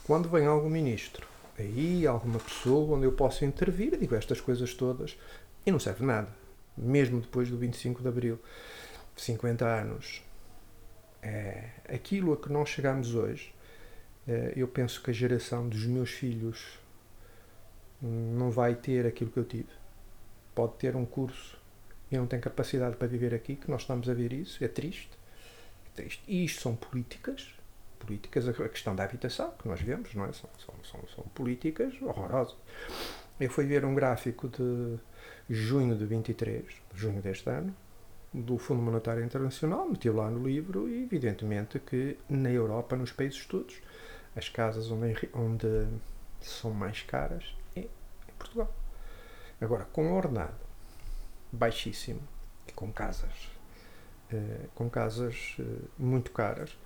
Quando 0.06 0.28
vem 0.28 0.46
algum 0.46 0.70
ministro, 0.70 1.28
aí 1.58 2.06
alguma 2.08 2.40
pessoa 2.40 2.98
onde 2.98 3.06
eu 3.06 3.12
posso 3.12 3.46
intervir, 3.46 3.98
digo 3.98 4.16
estas 4.16 4.42
coisas 4.42 4.74
todas, 4.74 5.18
e 5.66 5.72
não 5.72 5.80
serve 5.80 6.06
nada. 6.06 6.30
Mesmo 6.76 7.22
depois 7.22 7.50
do 7.50 7.58
25 7.58 8.02
de 8.02 8.08
Abril, 8.08 8.40
50 9.16 9.66
anos, 9.66 10.24
é, 11.22 11.70
aquilo 11.88 12.34
a 12.34 12.38
que 12.38 12.52
nós 12.52 12.70
chegamos 12.70 13.14
hoje, 13.14 13.54
é, 14.28 14.54
eu 14.56 14.68
penso 14.68 15.02
que 15.02 15.12
a 15.12 15.14
geração 15.14 15.68
dos 15.68 15.86
meus 15.86 16.10
filhos 16.10 16.80
não 18.02 18.50
vai 18.50 18.76
ter 18.76 19.06
aquilo 19.06 19.30
que 19.30 19.38
eu 19.38 19.46
tive. 19.46 19.79
Pode 20.60 20.74
ter 20.74 20.94
um 20.94 21.06
curso 21.06 21.58
e 22.12 22.18
não 22.18 22.28
tem 22.28 22.38
capacidade 22.38 22.98
para 22.98 23.08
viver 23.08 23.34
aqui, 23.34 23.56
que 23.56 23.72
nós 23.72 23.80
estamos 23.80 24.10
a 24.10 24.14
ver 24.14 24.34
isso, 24.34 24.62
é 24.62 24.68
triste. 24.68 25.18
É 25.86 25.96
triste. 25.96 26.22
E 26.28 26.44
isto 26.44 26.60
são 26.60 26.76
políticas, 26.76 27.56
políticas, 27.98 28.46
a 28.46 28.68
questão 28.68 28.94
da 28.94 29.06
habitação, 29.06 29.52
que 29.52 29.70
nós 29.70 29.80
vemos, 29.80 30.14
não 30.14 30.26
é? 30.26 30.34
São, 30.34 30.50
são, 30.66 30.76
são, 30.84 31.00
são 31.16 31.24
políticas 31.34 31.94
horrorosas. 32.02 32.58
Eu 33.40 33.50
fui 33.50 33.68
ver 33.68 33.86
um 33.86 33.96
gráfico 33.96 34.50
de 34.50 34.98
junho 35.50 35.96
de 35.96 36.06
23, 36.06 36.66
junho 36.94 37.22
deste 37.22 37.50
ano, 37.50 37.74
do 38.34 38.58
Fundo 38.58 38.82
Monetário 38.82 39.24
Internacional, 39.24 39.88
meti 39.88 40.10
lá 40.10 40.30
no 40.30 40.46
livro 40.46 40.90
e 40.90 41.04
evidentemente 41.04 41.80
que 41.80 42.18
na 42.28 42.52
Europa, 42.52 42.98
nos 42.98 43.14
países 43.14 43.46
todos, 43.46 43.78
as 44.36 44.50
casas 44.50 44.92
onde, 44.92 45.30
onde 45.34 45.88
são 46.42 46.74
mais 46.74 47.02
caras 47.04 47.56
é 47.78 47.80
em 47.80 48.34
Portugal. 48.38 48.70
Agora, 49.62 49.86
com 49.86 50.14
ordenado 50.14 50.56
baixíssimo 51.52 52.22
e 52.68 52.72
com 52.72 52.92
casas, 52.92 53.52
eh, 54.32 54.68
com 54.76 54.90
casas 54.90 55.56
eh, 55.60 55.64
muito 55.98 56.32
caras, 56.32 56.78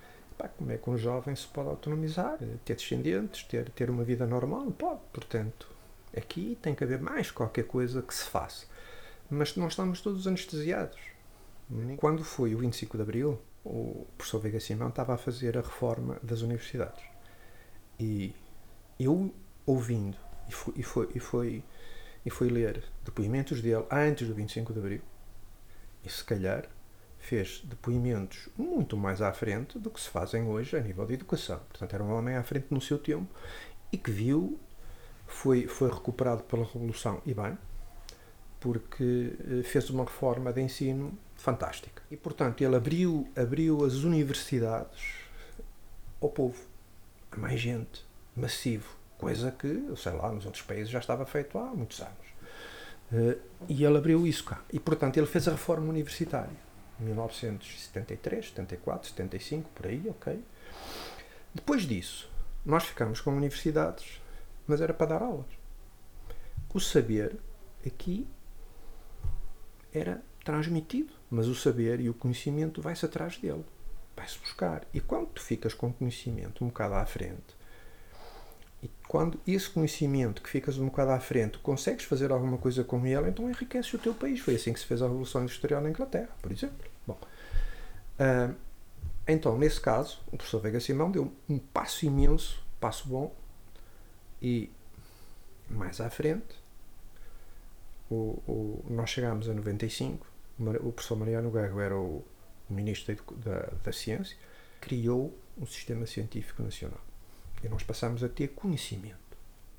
como 0.58 0.72
é 0.72 0.76
que 0.76 0.90
um 0.90 0.98
jovem 0.98 1.34
se 1.36 1.46
pode 1.46 1.68
autonomizar, 1.68 2.36
eh, 2.40 2.56
ter 2.64 2.74
descendentes, 2.74 3.44
ter, 3.44 3.70
ter 3.70 3.88
uma 3.90 4.02
vida 4.02 4.26
normal? 4.26 4.70
Pode, 4.72 5.00
portanto, 5.12 5.68
aqui 6.16 6.58
tem 6.60 6.74
que 6.74 6.82
haver 6.82 7.00
mais 7.00 7.30
qualquer 7.30 7.64
coisa 7.66 8.02
que 8.02 8.14
se 8.14 8.24
faça. 8.24 8.66
Mas 9.30 9.56
nós 9.56 9.72
estamos 9.72 10.00
todos 10.00 10.26
anestesiados. 10.26 11.00
Quando 11.96 12.22
foi 12.24 12.54
o 12.54 12.58
25 12.58 12.96
de 12.96 13.02
Abril, 13.02 13.40
o 13.64 14.06
professor 14.18 14.38
Vega 14.38 14.60
Simão 14.60 14.88
estava 14.88 15.14
a 15.14 15.16
fazer 15.16 15.56
a 15.56 15.62
reforma 15.62 16.18
das 16.22 16.42
universidades. 16.42 17.02
E 17.98 18.34
eu, 18.98 19.32
ouvindo, 19.64 20.16
e 20.48 20.52
foi, 20.52 20.74
e 20.76 20.82
foi, 20.82 21.08
e 21.14 21.20
foi, 21.20 21.64
e 22.24 22.30
foi 22.30 22.48
ler 22.48 22.82
depoimentos 23.04 23.60
dele 23.60 23.84
antes 23.90 24.26
do 24.26 24.34
25 24.34 24.72
de 24.72 24.78
Abril, 24.78 25.02
e 26.04 26.08
se 26.08 26.24
calhar 26.24 26.68
fez 27.18 27.62
depoimentos 27.64 28.48
muito 28.56 28.96
mais 28.96 29.22
à 29.22 29.32
frente 29.32 29.78
do 29.78 29.90
que 29.90 29.98
se 30.00 30.10
fazem 30.10 30.44
hoje 30.44 30.76
a 30.76 30.80
nível 30.80 31.06
de 31.06 31.14
educação. 31.14 31.58
Portanto, 31.70 31.94
era 31.94 32.04
um 32.04 32.12
homem 32.12 32.36
à 32.36 32.42
frente 32.42 32.66
no 32.70 32.80
seu 32.80 32.98
tempo 32.98 33.34
e 33.90 33.96
que 33.96 34.10
viu, 34.10 34.58
foi, 35.26 35.66
foi 35.66 35.90
recuperado 35.90 36.42
pela 36.42 36.64
Revolução 36.64 37.22
e 37.24 37.32
bem, 37.32 37.56
porque 38.60 39.32
eh, 39.40 39.62
fez 39.62 39.88
uma 39.88 40.04
reforma 40.04 40.52
de 40.52 40.60
ensino 40.60 41.18
fantástica. 41.34 42.02
E, 42.10 42.16
portanto, 42.16 42.62
ele 42.62 42.76
abriu, 42.76 43.26
abriu 43.34 43.84
as 43.84 43.94
universidades 43.96 45.24
ao 46.20 46.28
povo, 46.28 46.62
a 47.30 47.36
mais 47.36 47.60
gente, 47.60 48.06
massivo, 48.36 48.93
coisa 49.18 49.50
que, 49.50 49.92
sei 49.96 50.12
lá, 50.12 50.30
nos 50.30 50.44
outros 50.44 50.62
países 50.62 50.90
já 50.90 50.98
estava 50.98 51.24
feito 51.24 51.58
há 51.58 51.66
muitos 51.66 52.00
anos. 52.00 52.34
Uh, 53.12 53.40
e 53.68 53.84
ele 53.84 53.96
abriu 53.96 54.26
isso 54.26 54.44
cá. 54.44 54.62
E, 54.72 54.80
portanto, 54.80 55.16
ele 55.16 55.26
fez 55.26 55.46
a 55.48 55.52
reforma 55.52 55.88
universitária. 55.88 56.64
Em 57.00 57.04
1973, 57.04 58.48
74, 58.48 59.08
75, 59.08 59.70
por 59.70 59.86
aí, 59.86 60.02
ok. 60.08 60.42
Depois 61.54 61.82
disso, 61.82 62.30
nós 62.64 62.84
ficamos 62.84 63.20
com 63.20 63.30
universidades, 63.30 64.20
mas 64.66 64.80
era 64.80 64.94
para 64.94 65.06
dar 65.06 65.22
aulas. 65.22 65.46
O 66.72 66.80
saber 66.80 67.36
aqui 67.86 68.26
era 69.92 70.20
transmitido, 70.44 71.12
mas 71.30 71.46
o 71.46 71.54
saber 71.54 72.00
e 72.00 72.10
o 72.10 72.14
conhecimento 72.14 72.82
vai-se 72.82 73.06
atrás 73.06 73.38
dele, 73.38 73.64
vai-se 74.16 74.38
buscar. 74.38 74.84
E 74.92 75.00
quando 75.00 75.28
tu 75.28 75.40
ficas 75.40 75.72
com 75.72 75.92
conhecimento 75.92 76.64
um 76.64 76.68
bocado 76.68 76.94
à 76.94 77.06
frente, 77.06 77.56
e 78.84 78.90
quando 79.08 79.40
esse 79.46 79.70
conhecimento 79.70 80.42
que 80.42 80.50
ficas 80.50 80.76
um 80.76 80.84
bocado 80.86 81.12
à 81.12 81.18
frente, 81.18 81.56
consegues 81.56 82.04
fazer 82.04 82.30
alguma 82.30 82.58
coisa 82.58 82.84
com 82.84 83.06
ele, 83.06 83.30
então 83.30 83.48
enriquece 83.48 83.96
o 83.96 83.98
teu 83.98 84.12
país. 84.12 84.40
Foi 84.40 84.56
assim 84.56 84.74
que 84.74 84.78
se 84.78 84.84
fez 84.84 85.00
a 85.00 85.06
Revolução 85.06 85.40
Industrial 85.40 85.80
na 85.80 85.88
Inglaterra, 85.88 86.28
por 86.42 86.52
exemplo. 86.52 86.86
Bom, 87.06 87.18
uh, 88.20 88.54
então, 89.26 89.56
nesse 89.56 89.80
caso, 89.80 90.20
o 90.26 90.36
professor 90.36 90.60
Vega 90.60 90.78
Simão 90.80 91.10
deu 91.10 91.32
um 91.48 91.58
passo 91.58 92.04
imenso, 92.04 92.62
passo 92.78 93.08
bom, 93.08 93.34
e 94.42 94.70
mais 95.70 95.98
à 95.98 96.10
frente, 96.10 96.62
o, 98.10 98.42
o, 98.46 98.84
nós 98.90 99.08
chegámos 99.08 99.48
a 99.48 99.54
95, 99.54 100.26
o 100.58 100.92
professor 100.92 101.16
Mariano 101.16 101.50
Guerra 101.50 101.82
era 101.82 101.96
o, 101.96 102.22
o 102.68 102.74
ministro 102.74 103.16
da, 103.16 103.50
da, 103.50 103.70
da 103.82 103.92
Ciência, 103.92 104.36
criou 104.78 105.34
um 105.56 105.64
sistema 105.64 106.06
científico 106.06 106.62
nacional. 106.62 107.00
E 107.64 107.68
nós 107.68 107.82
passamos 107.82 108.22
a 108.22 108.28
ter 108.28 108.48
conhecimento. 108.48 109.16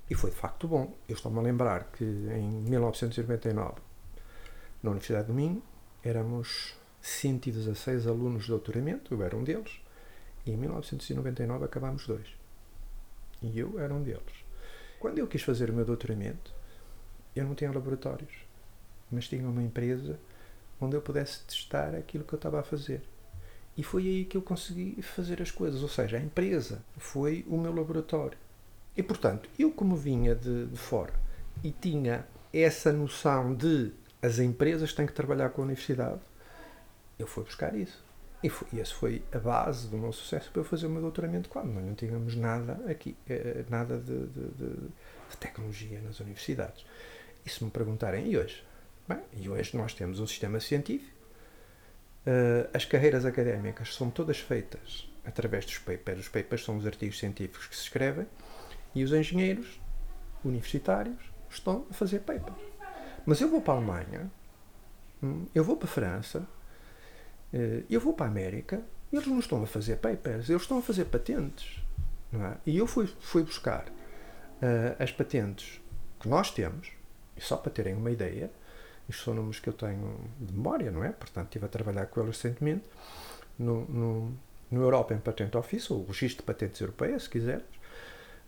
E 0.10 0.16
foi 0.16 0.32
de 0.32 0.36
facto 0.36 0.68
bom. 0.68 0.92
Eu 1.08 1.14
estou-me 1.14 1.38
a 1.38 1.42
lembrar 1.42 1.92
que 1.92 2.04
em 2.04 2.50
1999, 2.64 3.76
na 4.82 4.90
Universidade 4.90 5.28
do 5.28 5.34
Minho, 5.34 5.62
éramos 6.04 6.76
116 7.00 8.08
alunos 8.08 8.44
de 8.44 8.50
doutoramento, 8.50 9.14
eu 9.14 9.24
era 9.24 9.38
um 9.38 9.44
deles, 9.44 9.80
e 10.46 10.52
em 10.52 10.58
1999 10.58 11.66
acabámos 11.66 12.08
dois. 12.08 12.28
E 13.42 13.60
eu 13.60 13.80
era 13.80 13.94
um 13.94 14.02
deles. 14.02 14.44
Quando 15.00 15.20
eu 15.20 15.28
quis 15.28 15.44
fazer 15.44 15.70
o 15.70 15.74
meu 15.74 15.86
doutoramento, 15.86 16.54
eu 17.36 17.46
não 17.46 17.54
tinha 17.54 17.72
laboratórios, 17.72 18.34
mas 19.12 19.28
tinha 19.28 19.48
uma 19.48 19.62
empresa 19.62 20.20
onde 20.82 20.96
eu 20.96 21.02
pudesse 21.02 21.42
testar 21.42 21.94
aquilo 21.94 22.24
que 22.24 22.34
eu 22.34 22.38
estava 22.38 22.60
a 22.60 22.64
fazer. 22.64 23.04
E 23.78 23.84
foi 23.84 24.04
aí 24.04 24.26
que 24.26 24.38
eu 24.38 24.42
consegui 24.42 25.02
fazer 25.02 25.42
as 25.42 25.52
coisas. 25.52 25.82
Ou 25.82 25.90
seja, 25.90 26.18
a 26.18 26.20
empresa 26.20 26.84
foi 26.98 27.46
o 27.48 27.58
meu 27.58 27.74
laboratório. 27.74 28.38
E 28.96 29.04
portanto, 29.04 29.50
eu, 29.60 29.72
como 29.72 29.96
vinha 29.96 30.34
de, 30.34 30.68
de 30.68 30.78
fora 30.78 31.14
e 31.64 31.72
tinha 31.72 32.26
essa 32.54 32.94
noção 32.94 33.54
de 33.54 33.92
as 34.22 34.40
empresas 34.40 34.94
têm 34.94 35.06
que 35.06 35.14
trabalhar 35.14 35.50
com 35.50 35.62
a 35.62 35.66
universidade, 35.66 36.22
eu 37.20 37.28
fui 37.28 37.44
buscar 37.44 37.76
isso. 37.76 38.04
E, 38.42 38.50
foi, 38.50 38.68
e 38.74 38.80
essa 38.80 38.94
foi 38.94 39.24
a 39.32 39.40
base 39.40 39.88
do 39.88 39.98
meu 39.98 40.12
sucesso 40.12 40.52
para 40.52 40.62
eu 40.62 40.66
fazer 40.66 40.88
o 40.88 40.90
meu 40.90 41.02
doutoramento 41.02 41.50
quando 41.50 41.72
nós 41.74 41.84
não 41.84 41.96
tínhamos 41.96 42.36
nada 42.36 42.80
aqui, 42.90 43.16
eh, 43.28 43.64
nada 43.70 43.98
de, 43.98 44.28
de, 44.28 44.48
de, 44.50 45.38
tecnologia 45.40 46.00
nas 46.02 46.20
universidades. 46.20 46.86
E 47.46 47.50
se 47.50 47.64
me 47.64 47.70
perguntarem, 47.70 48.32
e 48.32 48.38
hoje? 48.38 48.64
Bem, 49.08 49.20
e 49.34 49.50
hoje 49.50 49.76
nós 49.76 49.94
temos 49.94 50.20
um 50.20 50.28
sistema 50.28 50.60
científico 50.60 51.15
Uh, 52.26 52.68
as 52.74 52.86
carreiras 52.86 53.24
académicas 53.24 53.94
são 53.94 54.10
todas 54.10 54.40
feitas 54.40 55.08
através 55.24 55.66
dos 55.66 55.78
papers. 55.78 56.22
Os 56.22 56.28
papers 56.28 56.64
são 56.64 56.78
os 56.78 56.86
artigos 56.86 57.20
científicos 57.20 57.68
que 57.68 57.76
se 57.76 57.84
escrevem 57.84 58.26
e 58.96 59.04
os 59.04 59.12
engenheiros 59.12 59.80
universitários 60.44 61.32
estão 61.50 61.86
a 61.90 61.94
fazer 61.94 62.20
papers. 62.22 62.58
Mas 63.26 63.42
eu 63.42 63.50
vou 63.50 63.62
para 63.62 63.74
a 63.74 63.78
Alemanha, 63.78 64.32
hum, 65.22 65.46
eu 65.54 65.64
vou 65.64 65.78
para 65.78 65.88
a 65.88 65.92
França, 65.92 66.48
uh, 67.54 67.84
eu 67.90 68.00
vou 68.00 68.14
para 68.14 68.26
a 68.26 68.30
América, 68.30 68.82
eles 69.12 69.28
não 69.28 69.40
estão 69.40 69.64
a 69.64 69.68
fazer 69.68 69.98
papers, 69.98 70.50
eles 70.50 70.62
estão 70.62 70.80
a 70.80 70.82
fazer 70.82 71.06
patentes. 71.06 71.84
É? 72.34 72.58
E 72.66 72.78
eu 72.78 72.88
fui, 72.88 73.08
fui 73.20 73.44
buscar 73.44 73.88
uh, 73.88 74.96
as 75.00 75.12
patentes 75.12 75.82
que 76.20 76.28
nós 76.28 76.52
temos, 76.52 76.92
e 77.36 77.42
só 77.42 77.56
para 77.56 77.72
terem 77.72 77.96
uma 77.96 78.12
ideia, 78.12 78.52
isto 79.08 79.24
são 79.24 79.34
números 79.34 79.60
que 79.60 79.70
eu 79.70 79.74
tenho 79.74 80.20
de 80.40 80.54
memória, 80.54 80.92
não 80.92 81.04
é? 81.04 81.12
Portanto, 81.12 81.46
estive 81.46 81.66
a 81.66 81.70
trabalhar 81.70 82.08
com 82.08 82.22
eles 82.22 82.38
recentemente, 82.38 82.84
no, 83.58 83.86
no, 83.86 84.38
no 84.72 84.82
European 84.82 85.20
Patent 85.20 85.56
Office, 85.56 85.90
ou 85.92 86.06
Registro 86.06 86.44
de 86.44 86.48
Patentes 86.48 86.82
Europeias, 86.82 87.24
se 87.24 87.30
quisermos. 87.30 87.76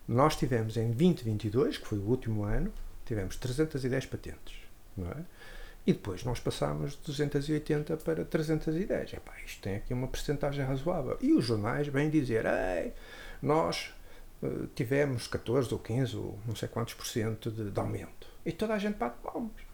Nós 0.07 0.35
tivemos 0.35 0.77
em 0.77 0.91
2022, 0.91 1.77
que 1.77 1.87
foi 1.87 1.97
o 1.97 2.07
último 2.07 2.43
ano, 2.43 2.71
tivemos 3.05 3.35
310 3.35 4.05
patentes, 4.05 4.55
não 4.95 5.09
é? 5.09 5.23
E 5.85 5.93
depois 5.93 6.23
nós 6.25 6.37
passámos 6.39 6.97
de 6.97 7.05
280 7.05 7.95
para 7.97 8.25
310. 8.25 9.13
Epá, 9.13 9.33
isto 9.45 9.61
tem 9.61 9.77
aqui 9.77 9.93
uma 9.93 10.09
percentagem 10.09 10.65
razoável. 10.65 11.17
E 11.21 11.31
os 11.31 11.45
jornais 11.45 11.87
vêm 11.87 12.09
dizer, 12.09 12.45
ei, 12.45 12.93
nós 13.41 13.93
uh, 14.43 14.67
tivemos 14.75 15.27
14 15.27 15.73
ou 15.73 15.79
15 15.79 16.17
ou 16.17 16.39
não 16.45 16.57
sei 16.57 16.67
quantos 16.67 16.93
por 16.93 17.07
cento 17.07 17.49
de, 17.49 17.71
de 17.71 17.79
aumento. 17.79 18.27
E 18.45 18.51
toda 18.51 18.73
a 18.73 18.77
gente 18.77 18.97
bate 18.97 19.15
palmas. 19.23 19.66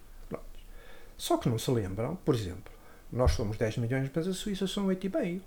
Só 1.17 1.38
que 1.38 1.49
não 1.49 1.58
se 1.58 1.71
lembram, 1.71 2.15
por 2.17 2.36
exemplo, 2.36 2.73
nós 3.12 3.34
somos 3.34 3.58
10 3.58 3.78
milhões, 3.78 4.10
mas 4.13 4.28
a 4.28 4.34
Suíça 4.34 4.67
são 4.67 4.88
8,5. 4.88 5.41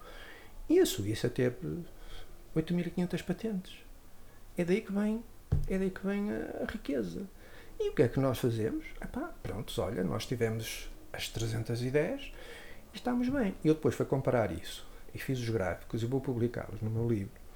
E 0.68 0.80
a 0.80 0.86
Suíça 0.86 1.28
teve 1.28 1.84
8.500 2.54 3.22
patentes. 3.22 3.76
É 4.56 4.64
daí 4.64 4.80
que 4.80 4.92
vem, 4.92 5.22
é 5.68 5.78
daí 5.78 5.90
que 5.90 6.04
vem 6.06 6.30
a, 6.30 6.64
riqueza. 6.70 7.28
E 7.78 7.90
o 7.90 7.94
que 7.94 8.02
é 8.02 8.08
que 8.08 8.18
nós 8.18 8.38
fazemos? 8.38 8.84
Epá, 9.00 9.32
pronto, 9.42 9.72
olha, 9.82 10.02
nós 10.02 10.26
tivemos 10.26 10.88
as 11.12 11.28
310 11.28 12.32
e 12.92 12.96
estamos 12.96 13.28
bem. 13.28 13.54
E 13.62 13.68
eu 13.68 13.74
depois 13.74 13.94
fui 13.94 14.06
comparar 14.06 14.50
isso 14.50 14.86
e 15.14 15.18
fiz 15.18 15.38
os 15.38 15.48
gráficos 15.50 16.02
e 16.02 16.06
vou 16.06 16.20
publicá-los 16.20 16.80
no 16.80 16.90
meu 16.90 17.08
livro 17.08 17.46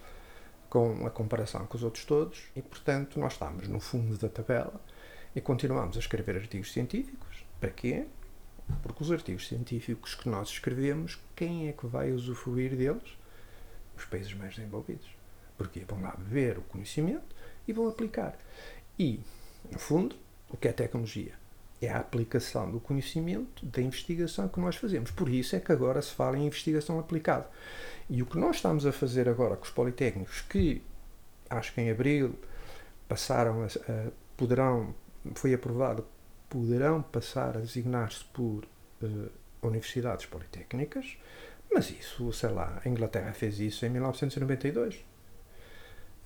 com 0.71 1.05
a 1.05 1.11
comparação 1.11 1.67
com 1.67 1.77
os 1.77 1.83
outros 1.83 2.05
todos 2.05 2.45
e, 2.55 2.63
portanto, 2.63 3.19
nós 3.19 3.33
estamos 3.33 3.67
no 3.67 3.81
fundo 3.81 4.17
da 4.17 4.29
tabela 4.29 4.81
e 5.35 5.41
continuamos 5.41 5.97
a 5.97 6.01
escrever 6.01 6.37
artigos 6.37 6.73
científicos. 6.73 7.30
Para 7.61 7.71
quê? 7.71 8.07
Porque 8.83 9.03
os 9.03 9.13
artigos 9.13 9.47
científicos 9.47 10.15
que 10.15 10.29
nós 10.29 10.49
escrevemos, 10.49 11.21
quem 11.37 11.69
é 11.69 11.73
que 11.73 11.87
vai 11.87 12.11
usufruir 12.13 12.75
deles? 12.75 13.19
Os 13.97 14.05
países 14.05 14.33
mais 14.33 14.55
desenvolvidos. 14.55 15.09
Porque 15.59 15.81
vão 15.81 16.01
lá 16.01 16.15
beber 16.17 16.59
o 16.59 16.63
conhecimento 16.63 17.37
e 17.69 17.73
vão 17.73 17.89
aplicar. 17.89 18.39
E 18.99 19.21
no 19.71 19.79
fundo, 19.79 20.17
o 20.49 20.57
que 20.57 20.69
é 20.69 20.73
tecnologia? 20.73 21.35
É 21.83 21.91
a 21.91 21.99
aplicação 21.99 22.71
do 22.71 22.81
conhecimento 22.81 23.65
da 23.65 23.81
investigação 23.81 24.49
que 24.49 24.61
nós 24.61 24.77
fazemos. 24.77 25.11
Por 25.11 25.29
isso 25.29 25.57
é 25.57 25.61
que 25.61 25.73
agora 25.73 26.01
se 26.01 26.13
fala 26.13 26.39
em 26.39 26.47
investigação 26.47 26.99
aplicada. 26.99 27.49
E 28.09 28.23
o 28.23 28.27
que 28.27 28.39
nós 28.39 28.57
estamos 28.57 28.87
a 28.87 28.93
fazer 28.93 29.29
agora 29.29 29.57
com 29.57 29.65
os 29.65 29.71
politécnicos, 29.71 30.43
que 30.43 30.83
acho 31.49 31.73
que 31.75 31.81
em 31.81 31.91
abril 31.91 32.35
passaram 33.09 33.63
a, 33.63 33.67
a 33.67 34.11
poderão, 34.37 34.95
foi 35.35 35.55
aprovado, 35.55 36.07
poderão 36.51 37.01
passar 37.01 37.57
a 37.57 37.61
designar-se 37.61 38.25
por 38.27 38.67
uh, 39.03 39.31
universidades 39.63 40.27
politécnicas, 40.27 41.17
mas 41.73 41.91
isso, 41.91 42.31
sei 42.33 42.51
lá, 42.51 42.83
a 42.85 42.89
Inglaterra 42.89 43.33
fez 43.33 43.61
isso 43.61 43.87
em 43.87 43.91
1992. 43.91 44.97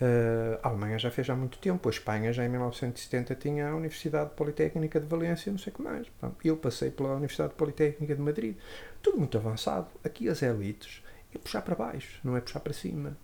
Uh, 0.01 0.59
a 0.63 0.69
Alemanha 0.69 0.99
já 0.99 1.11
fez 1.11 1.31
há 1.31 1.37
muito 1.37 1.59
tempo, 1.59 1.89
a 1.89 1.93
Espanha 1.93 2.33
já 2.33 2.45
em 2.45 2.49
1970 2.49 3.35
tinha 3.37 3.69
a 3.69 3.77
Universidade 3.77 4.31
Politécnica 4.31 4.99
de 4.99 5.07
Valência, 5.07 5.53
não 5.53 5.59
sei 5.59 5.73
o 5.73 5.77
que 5.77 5.83
mais. 5.83 6.07
Eu 6.43 6.57
passei 6.57 6.91
pela 6.91 7.15
Universidade 7.15 7.55
Politécnica 7.55 8.15
de 8.15 8.21
Madrid, 8.21 8.57
tudo 9.03 9.19
muito 9.19 9.37
avançado. 9.37 9.87
Aqui 10.03 10.29
as 10.29 10.43
elites 10.43 11.03
é 11.33 11.39
puxar 11.39 11.63
para 11.63 11.77
baixo, 11.77 12.19
não 12.25 12.37
é 12.37 12.41
puxar 12.41 12.61
para 12.61 12.73
cima. 12.73 13.17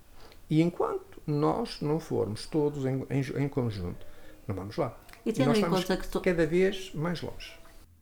E 0.48 0.60
enquanto 0.60 1.20
nós 1.26 1.80
não 1.80 1.98
formos 1.98 2.46
todos 2.46 2.84
em, 2.84 3.06
em, 3.08 3.44
em 3.44 3.48
conjunto, 3.48 4.06
não 4.46 4.54
vamos 4.54 4.76
lá. 4.76 4.96
E 5.24 5.32
tendo 5.32 5.46
e 5.46 5.48
nós 5.48 5.58
em 5.58 5.70
conta 5.70 5.96
que 5.96 6.08
to... 6.08 6.20
cada 6.20 6.46
vez 6.46 6.92
mais 6.94 7.20
longe. 7.20 7.52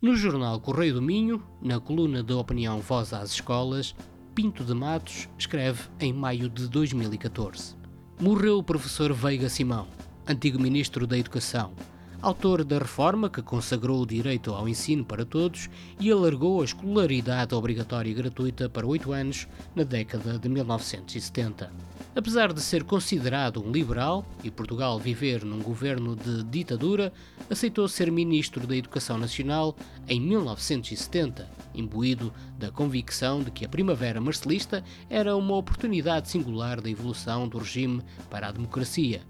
No 0.01 0.15
jornal 0.15 0.61
Correio 0.61 0.95
do 0.95 1.03
Minho, 1.03 1.43
na 1.61 1.81
coluna 1.81 2.23
da 2.23 2.37
opinião 2.37 2.81
Voz 2.81 3.13
às 3.13 3.31
Escolas, 3.31 3.95
Pinto 4.35 4.65
de 4.65 4.75
Matos 4.75 5.29
escreve 5.37 5.83
em 5.99 6.13
maio 6.13 6.49
de 6.49 6.69
2014 6.69 7.79
morreu 8.21 8.59
o 8.59 8.63
professor 8.65 9.13
Veiga 9.13 9.49
Simão, 9.49 9.87
antigo 10.27 10.61
ministro 10.61 11.07
da 11.07 11.17
Educação, 11.17 11.73
autor 12.21 12.65
da 12.65 12.79
reforma 12.79 13.31
que 13.31 13.41
consagrou 13.41 14.03
o 14.03 14.07
direito 14.07 14.53
ao 14.53 14.69
ensino 14.69 15.05
para 15.05 15.25
todos 15.25 15.71
e 16.01 16.11
alargou 16.11 16.61
a 16.61 16.65
escolaridade 16.65 17.55
obrigatória 17.55 18.11
e 18.11 18.15
gratuita 18.15 18.69
para 18.69 18.87
oito 18.87 19.13
anos 19.13 19.47
na 19.75 19.85
década 19.85 20.39
de 20.39 20.49
1970. 20.49 21.71
Apesar 22.17 22.53
de 22.53 22.61
ser 22.61 22.83
considerado 22.83 23.63
um 23.65 23.71
liberal 23.71 24.27
e 24.43 24.51
Portugal 24.51 24.99
viver 24.99 25.45
num 25.45 25.61
governo 25.61 26.17
de 26.17 26.43
ditadura, 26.43 27.13
aceitou 27.49 27.87
ser 27.87 28.11
ministro 28.11 28.67
da 28.67 28.77
Educação 28.77 29.17
Nacional 29.17 29.77
em 30.09 30.21
1970, 30.21 31.49
imbuído 31.73 32.33
da 32.59 32.73
convicção 32.73 33.45
de 33.45 33.53
que 33.53 33.65
a 33.65 33.69
Primavera 33.69 34.21
Marcelista 34.21 34.83
era 35.09 35.37
uma 35.37 35.55
oportunidade 35.55 36.29
singular 36.29 36.81
da 36.81 36.91
evolução 36.91 37.47
do 37.47 37.59
regime 37.59 38.03
para 38.29 38.49
a 38.49 38.53
democracia. 38.53 39.23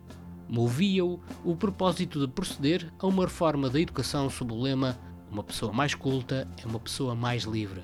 Movia-o 0.48 1.20
o 1.44 1.54
propósito 1.54 2.18
de 2.18 2.26
proceder 2.26 2.90
a 2.98 3.06
uma 3.06 3.24
reforma 3.24 3.68
da 3.68 3.78
educação 3.78 4.30
sob 4.30 4.54
o 4.54 4.60
lema 4.60 4.98
Uma 5.30 5.44
pessoa 5.44 5.70
mais 5.74 5.94
culta 5.94 6.48
é 6.56 6.66
uma 6.66 6.80
pessoa 6.80 7.14
mais 7.14 7.42
livre. 7.42 7.82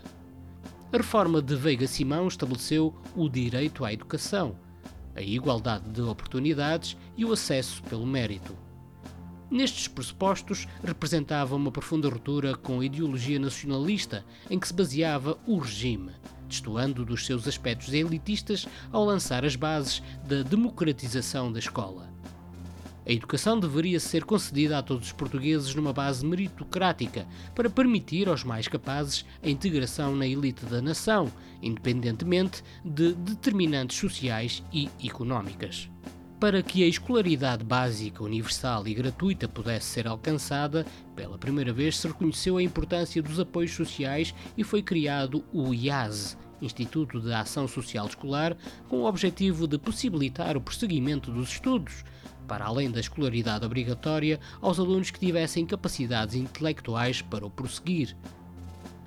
A 0.91 0.97
reforma 0.97 1.43
de 1.43 1.55
Veiga 1.55 1.87
Simão 1.87 2.27
estabeleceu 2.27 2.95
o 3.15 3.29
direito 3.29 3.85
à 3.85 3.93
educação, 3.93 4.57
a 5.15 5.21
igualdade 5.21 5.91
de 5.91 6.01
oportunidades 6.01 6.97
e 7.17 7.25
o 7.27 7.33
acesso 7.33 7.83
pelo 7.83 8.07
mérito. 8.07 8.57
Nestes 9.51 9.87
pressupostos, 9.87 10.67
representava 10.83 11.55
uma 11.55 11.71
profunda 11.71 12.09
ruptura 12.09 12.57
com 12.57 12.81
a 12.81 12.85
ideologia 12.87 13.39
nacionalista 13.39 14.25
em 14.49 14.59
que 14.59 14.67
se 14.67 14.73
baseava 14.73 15.37
o 15.47 15.59
regime, 15.59 16.13
destoando 16.49 17.05
dos 17.05 17.27
seus 17.27 17.47
aspectos 17.47 17.93
elitistas 17.93 18.67
ao 18.91 19.05
lançar 19.05 19.45
as 19.45 19.55
bases 19.55 20.03
da 20.27 20.43
democratização 20.43 21.53
da 21.53 21.59
escola. 21.59 22.14
A 23.07 23.13
educação 23.13 23.61
deveria 23.61 24.01
ser 24.01 24.25
concedida 24.25 24.79
a 24.79 24.83
todos 24.83 25.09
os 25.09 25.13
portugueses 25.13 25.75
numa 25.75 25.93
base 25.93 26.25
meritocrática 26.25 27.27
para 27.55 27.69
permitir 27.69 28.29
aos 28.29 28.45
mais 28.45 28.67
capazes 28.67 29.27
a 29.43 29.49
integração 29.49 30.17
na 30.17 30.27
elite 30.27 30.65
da 30.65 30.81
nação, 30.81 31.31
independentemente 31.63 32.63
de 32.83 33.13
determinantes 33.13 33.99
sociais 33.99 34.63
e 34.73 34.89
económicas. 35.05 35.91
Para 36.41 36.63
que 36.63 36.83
a 36.83 36.87
escolaridade 36.87 37.63
básica, 37.63 38.25
universal 38.25 38.89
e 38.89 38.95
gratuita 38.95 39.47
pudesse 39.47 39.87
ser 39.87 40.07
alcançada, 40.07 40.87
pela 41.15 41.39
primeira 41.39 41.73
vez 41.75 41.99
se 41.99 42.09
reconheceu 42.09 42.57
a 42.57 42.63
importância 42.63 43.23
dos 43.23 43.39
apoios 43.39 43.73
sociais 43.73 44.35
e 44.57 44.65
foi 44.65 44.83
criado 44.83 45.45
o 45.53 45.75
IAS, 45.75 46.39
Instituto 46.61 47.21
de 47.21 47.33
Ação 47.33 47.69
Social 47.69 48.07
Escolar, 48.07 48.57
com 48.89 49.01
o 49.01 49.05
objetivo 49.07 49.67
de 49.67 49.79
possibilitar 49.79 50.57
o 50.57 50.61
prosseguimento 50.61 51.31
dos 51.31 51.51
estudos, 51.51 52.05
para 52.47 52.65
além 52.65 52.91
da 52.91 53.01
escolaridade 53.01 53.65
obrigatória, 53.65 54.39
aos 54.61 54.79
alunos 54.79 55.11
que 55.11 55.19
tivessem 55.19 55.67
capacidades 55.67 56.35
intelectuais 56.35 57.21
para 57.23 57.47
o 57.47 57.51
prosseguir. 57.51 58.17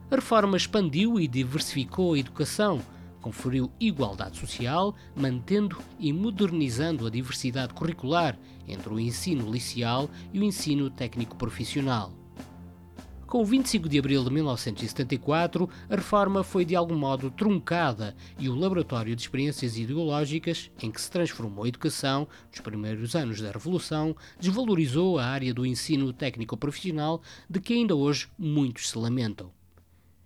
A 0.09 0.15
reforma 0.15 0.55
expandiu 0.55 1.19
e 1.19 1.27
diversificou 1.27 2.13
a 2.13 2.19
educação, 2.19 2.81
conferiu 3.21 3.71
igualdade 3.79 4.37
social, 4.37 4.95
mantendo 5.15 5.77
e 5.99 6.13
modernizando 6.13 7.05
a 7.05 7.09
diversidade 7.09 7.73
curricular 7.73 8.37
entre 8.67 8.93
o 8.93 8.99
ensino 8.99 9.51
liceal 9.51 10.09
e 10.33 10.39
o 10.39 10.43
ensino 10.43 10.89
técnico 10.89 11.35
profissional. 11.35 12.13
Com 13.27 13.41
o 13.41 13.45
25 13.45 13.89
de 13.89 13.99
abril 13.99 14.23
de 14.23 14.29
1974, 14.31 15.69
a 15.89 15.95
reforma 15.97 16.45
foi 16.45 16.63
de 16.63 16.77
algum 16.77 16.95
modo 16.95 17.29
truncada 17.29 18.15
e 18.39 18.47
o 18.47 18.55
laboratório 18.55 19.13
de 19.13 19.21
experiências 19.21 19.77
ideológicas, 19.77 20.71
em 20.81 20.89
que 20.89 21.01
se 21.01 21.11
transformou 21.11 21.65
a 21.65 21.67
educação 21.67 22.25
nos 22.49 22.61
primeiros 22.61 23.17
anos 23.17 23.41
da 23.41 23.51
Revolução, 23.51 24.15
desvalorizou 24.39 25.19
a 25.19 25.25
área 25.25 25.53
do 25.53 25.65
ensino 25.65 26.13
técnico-profissional 26.13 27.21
de 27.49 27.59
que 27.59 27.73
ainda 27.73 27.93
hoje 27.97 28.29
muitos 28.39 28.91
se 28.91 28.97
lamentam. 28.97 29.51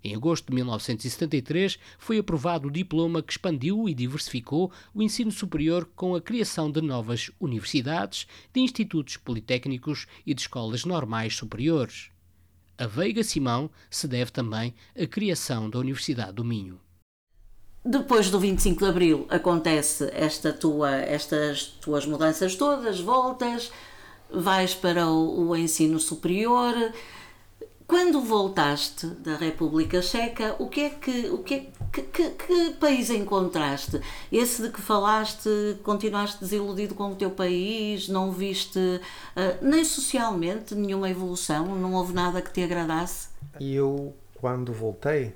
Em 0.03 0.15
agosto 0.15 0.45
de 0.49 0.53
1973 0.53 1.79
foi 1.97 2.19
aprovado 2.19 2.67
o 2.67 2.71
diploma 2.71 3.23
que 3.23 3.31
expandiu 3.31 3.89
e 3.89 3.95
diversificou 3.95 4.71
o 4.93 5.01
ensino 5.01 5.31
superior 5.31 5.89
com 5.95 6.13
a 6.13 6.21
criação 6.21 6.69
de 6.69 6.81
novas 6.81 7.31
universidades, 7.39 8.27
de 8.53 8.61
institutos 8.61 9.17
politécnicos 9.17 10.05
e 10.23 10.35
de 10.35 10.41
escolas 10.41 10.85
normais 10.85 11.35
superiores. 11.35 12.10
A 12.81 12.87
Veiga 12.87 13.23
Simão 13.23 13.69
se 13.91 14.07
deve 14.07 14.31
também 14.31 14.73
à 14.99 15.05
criação 15.05 15.69
da 15.69 15.77
Universidade 15.77 16.33
do 16.33 16.43
Minho. 16.43 16.81
Depois 17.85 18.31
do 18.31 18.39
25 18.39 18.83
de 18.83 18.89
Abril 18.89 19.27
acontece 19.29 20.09
esta 20.11 20.51
tua, 20.51 20.89
estas 20.95 21.65
tuas 21.79 22.07
mudanças 22.07 22.55
todas, 22.55 22.99
voltas, 22.99 23.71
vais 24.31 24.73
para 24.73 25.05
o, 25.05 25.49
o 25.49 25.55
ensino 25.55 25.99
superior. 25.99 26.73
Quando 27.91 28.21
voltaste 28.21 29.05
da 29.05 29.35
República 29.35 30.01
Checa, 30.01 30.55
o 30.59 30.69
que 30.69 30.79
é 30.79 30.89
que, 30.91 31.29
o 31.29 31.39
que, 31.39 31.53
é, 31.55 31.59
que, 31.91 32.01
que, 32.03 32.29
que, 32.29 32.73
país 32.75 33.09
encontraste? 33.09 33.99
Esse 34.31 34.61
de 34.61 34.69
que 34.69 34.79
falaste, 34.79 35.49
continuaste 35.83 36.39
desiludido 36.39 36.95
com 36.95 37.11
o 37.11 37.15
teu 37.17 37.31
país, 37.31 38.07
não 38.07 38.31
viste 38.31 38.79
uh, 38.79 39.01
nem 39.61 39.83
socialmente 39.83 40.73
nenhuma 40.73 41.09
evolução, 41.09 41.75
não 41.75 41.93
houve 41.93 42.13
nada 42.13 42.41
que 42.41 42.53
te 42.53 42.63
agradasse? 42.63 43.27
Eu, 43.59 44.15
quando 44.35 44.71
voltei, 44.71 45.35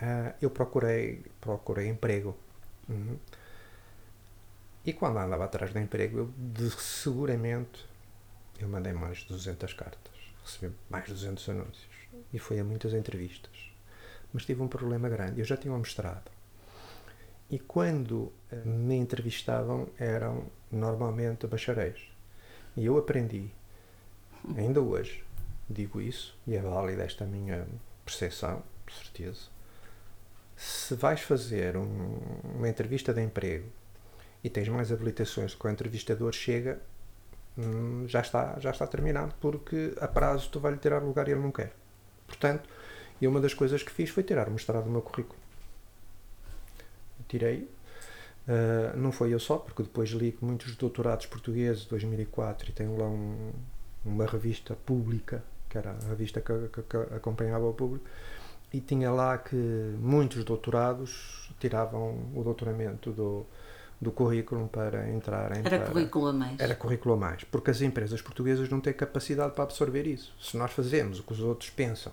uh, 0.00 0.32
eu 0.40 0.48
procurei, 0.48 1.22
procurei 1.38 1.86
emprego. 1.88 2.34
Uhum. 2.88 3.18
E 4.86 4.94
quando 4.94 5.18
andava 5.18 5.44
atrás 5.44 5.70
de 5.70 5.78
emprego, 5.78 6.16
eu 6.16 6.30
de, 6.34 6.70
seguramente 6.80 7.84
eu 8.58 8.70
mandei 8.70 8.94
mais 8.94 9.18
de 9.18 9.28
200 9.28 9.74
cartas, 9.74 10.14
recebi 10.42 10.74
mais 10.88 11.04
de 11.04 11.12
200 11.12 11.46
anúncios 11.50 11.89
e 12.32 12.38
fui 12.38 12.58
a 12.58 12.64
muitas 12.64 12.92
entrevistas. 12.94 13.70
Mas 14.32 14.44
tive 14.44 14.62
um 14.62 14.68
problema 14.68 15.08
grande, 15.08 15.40
eu 15.40 15.44
já 15.44 15.56
tinha 15.56 15.74
um 15.74 15.78
mestrado. 15.78 16.30
E 17.50 17.58
quando 17.58 18.32
eh, 18.50 18.56
me 18.64 18.94
entrevistavam 18.94 19.88
eram 19.98 20.46
normalmente 20.70 21.46
bacharéis. 21.46 22.00
E 22.76 22.86
eu 22.86 22.96
aprendi, 22.96 23.50
ainda 24.56 24.80
hoje, 24.80 25.24
digo 25.68 26.00
isso, 26.00 26.38
e 26.46 26.54
é 26.54 26.60
válida 26.60 27.02
esta 27.02 27.24
minha 27.24 27.66
percepção, 28.04 28.62
de 28.86 28.94
certeza. 28.94 29.48
Se 30.56 30.94
vais 30.94 31.20
fazer 31.20 31.76
um, 31.76 32.18
uma 32.54 32.68
entrevista 32.68 33.12
de 33.12 33.20
emprego 33.22 33.66
e 34.44 34.50
tens 34.50 34.68
mais 34.68 34.92
habilitações 34.92 35.52
do 35.52 35.58
que 35.58 35.66
o 35.66 35.70
entrevistador 35.70 36.32
chega, 36.32 36.80
hum, 37.58 38.04
já 38.06 38.20
está, 38.20 38.58
já 38.60 38.70
está 38.70 38.86
terminado, 38.86 39.34
porque 39.40 39.94
a 40.00 40.06
prazo 40.06 40.50
tu 40.50 40.60
vai-lhe 40.60 40.78
tirar 40.78 41.02
lugar 41.02 41.28
e 41.28 41.32
ele 41.32 41.40
não 41.40 41.50
quer. 41.50 41.79
Portanto, 42.30 42.68
e 43.20 43.26
uma 43.26 43.40
das 43.40 43.52
coisas 43.52 43.82
que 43.82 43.90
fiz 43.90 44.08
foi 44.08 44.22
tirar 44.22 44.48
o 44.48 44.52
mestrado 44.52 44.84
do 44.84 44.90
meu 44.90 45.02
currículo. 45.02 45.38
Tirei. 47.28 47.68
Uh, 48.48 48.96
não 48.96 49.12
foi 49.12 49.34
eu 49.34 49.38
só, 49.38 49.58
porque 49.58 49.82
depois 49.82 50.08
li 50.10 50.36
muitos 50.40 50.74
doutorados 50.76 51.26
portugueses 51.26 51.82
de 51.82 51.90
2004 51.90 52.70
e 52.70 52.72
tenho 52.72 52.96
lá 52.96 53.06
um, 53.06 53.52
uma 54.04 54.26
revista 54.26 54.74
pública, 54.74 55.42
que 55.68 55.76
era 55.76 55.90
a 55.90 56.08
revista 56.08 56.40
que, 56.40 56.68
que, 56.68 56.82
que 56.82 56.96
acompanhava 57.14 57.66
o 57.66 57.74
público, 57.74 58.04
e 58.72 58.80
tinha 58.80 59.10
lá 59.10 59.36
que 59.36 59.56
muitos 60.00 60.44
doutorados 60.44 61.50
tiravam 61.60 62.32
o 62.34 62.42
doutoramento 62.42 63.12
do, 63.12 63.46
do 64.00 64.10
currículo 64.10 64.66
para 64.68 65.10
entrar 65.10 65.56
em. 65.56 65.60
Era 65.64 65.80
currículo 65.80 66.28
a 66.28 66.32
mais. 66.32 66.58
Era 66.58 66.74
currículo 66.74 67.14
a 67.14 67.16
mais, 67.18 67.44
porque 67.44 67.70
as 67.70 67.82
empresas 67.82 68.22
portuguesas 68.22 68.68
não 68.68 68.80
têm 68.80 68.94
capacidade 68.94 69.54
para 69.54 69.64
absorver 69.64 70.06
isso. 70.06 70.34
Se 70.40 70.56
nós 70.56 70.72
fazemos 70.72 71.20
o 71.20 71.22
que 71.22 71.32
os 71.32 71.40
outros 71.40 71.68
pensam 71.68 72.12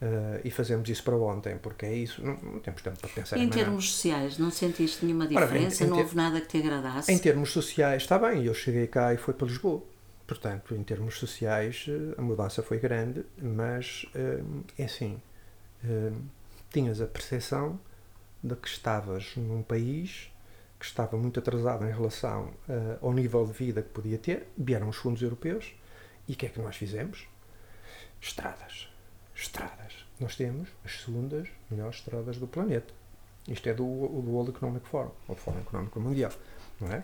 uh, 0.00 0.40
e 0.44 0.50
fazemos 0.52 0.88
isso 0.88 1.02
para 1.02 1.16
ontem, 1.16 1.58
porque 1.58 1.84
é 1.84 1.94
isso, 1.94 2.24
não, 2.24 2.36
não 2.36 2.60
temos 2.60 2.80
tempo 2.80 2.98
para 3.00 3.10
pensar 3.10 3.38
em 3.38 3.48
termos 3.48 3.92
sociais, 3.92 4.38
não 4.38 4.52
sentiste 4.52 5.04
nenhuma 5.04 5.26
diferença? 5.26 5.82
Ora, 5.82 5.90
não 5.90 5.98
houve 5.98 6.14
nada 6.14 6.40
que 6.40 6.46
te 6.46 6.58
agradasse? 6.58 7.10
Em 7.10 7.18
termos 7.18 7.50
sociais, 7.50 8.02
está 8.02 8.16
bem, 8.16 8.44
eu 8.44 8.54
cheguei 8.54 8.86
cá 8.86 9.12
e 9.12 9.16
fui 9.16 9.34
para 9.34 9.48
Lisboa. 9.48 9.82
Portanto, 10.28 10.76
em 10.76 10.82
termos 10.84 11.18
sociais, 11.18 11.86
eh, 11.88 12.14
a 12.16 12.22
mudança 12.22 12.62
foi 12.62 12.78
grande, 12.78 13.26
mas 13.36 14.06
uh, 14.14 14.62
é 14.78 14.84
assim: 14.84 15.20
tinhas 16.72 17.00
a 17.00 17.06
percepção 17.06 17.80
de 18.40 18.54
que 18.54 18.68
estavas 18.68 19.32
num 19.36 19.60
país 19.60 20.30
que 20.80 20.86
estava 20.86 21.14
muito 21.18 21.38
atrasado 21.38 21.86
em 21.86 21.92
relação 21.92 22.46
uh, 22.66 23.06
ao 23.06 23.12
nível 23.12 23.46
de 23.46 23.52
vida 23.52 23.82
que 23.82 23.90
podia 23.90 24.16
ter, 24.16 24.48
vieram 24.56 24.88
os 24.88 24.96
fundos 24.96 25.20
europeus 25.20 25.74
e 26.26 26.32
o 26.32 26.36
que 26.36 26.46
é 26.46 26.48
que 26.48 26.58
nós 26.58 26.74
fizemos? 26.74 27.28
Estradas. 28.18 28.88
Estradas. 29.34 30.06
Nós 30.18 30.36
temos 30.36 30.70
as 30.82 31.02
segundas 31.02 31.48
melhores 31.70 31.96
estradas 31.96 32.38
do 32.38 32.48
planeta. 32.48 32.94
Isto 33.46 33.68
é 33.68 33.74
do, 33.74 33.84
do 33.84 34.30
World 34.30 34.52
Economic 34.52 34.88
Forum, 34.88 35.10
ou 35.28 35.34
do 35.34 35.40
Fórum 35.40 35.60
Económico 35.60 36.00
Mundial, 36.00 36.32
não 36.80 36.88
é? 36.88 36.98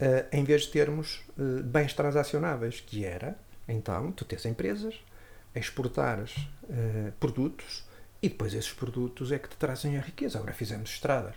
Uh, 0.00 0.26
em 0.32 0.42
vez 0.42 0.62
de 0.62 0.70
termos 0.70 1.22
uh, 1.38 1.62
bens 1.62 1.94
transacionáveis, 1.94 2.80
que 2.80 3.04
era, 3.04 3.38
então, 3.68 4.10
tu 4.10 4.24
tens 4.24 4.44
empresas, 4.46 5.00
exportares 5.54 6.34
produtos 7.18 7.84
e 8.22 8.28
depois 8.28 8.54
esses 8.54 8.72
produtos 8.72 9.32
é 9.32 9.38
que 9.38 9.48
te 9.48 9.56
trazem 9.56 9.98
a 9.98 10.00
riqueza. 10.00 10.38
Agora 10.38 10.52
fizemos 10.52 10.90
estradas. 10.90 11.34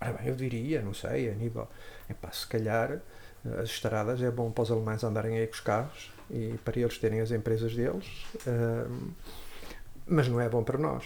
Ora 0.00 0.12
bem, 0.12 0.28
eu 0.28 0.34
diria, 0.34 0.82
não 0.82 0.92
sei, 0.92 1.30
a 1.30 1.34
nível. 1.34 1.68
Epá, 2.08 2.30
se 2.30 2.46
calhar 2.46 2.92
eh, 2.92 3.60
as 3.60 3.70
estradas 3.70 4.20
é 4.22 4.30
bom 4.30 4.50
para 4.50 4.62
os 4.62 4.70
alemães 4.70 5.02
andarem 5.04 5.38
aí 5.38 5.46
com 5.46 5.54
os 5.54 5.60
carros 5.60 6.12
e 6.30 6.58
para 6.64 6.78
eles 6.78 6.98
terem 6.98 7.20
as 7.20 7.30
empresas 7.30 7.74
deles, 7.74 8.06
uh, 8.46 9.12
mas 10.06 10.28
não 10.28 10.40
é 10.40 10.48
bom 10.48 10.62
para 10.62 10.78
nós. 10.78 11.04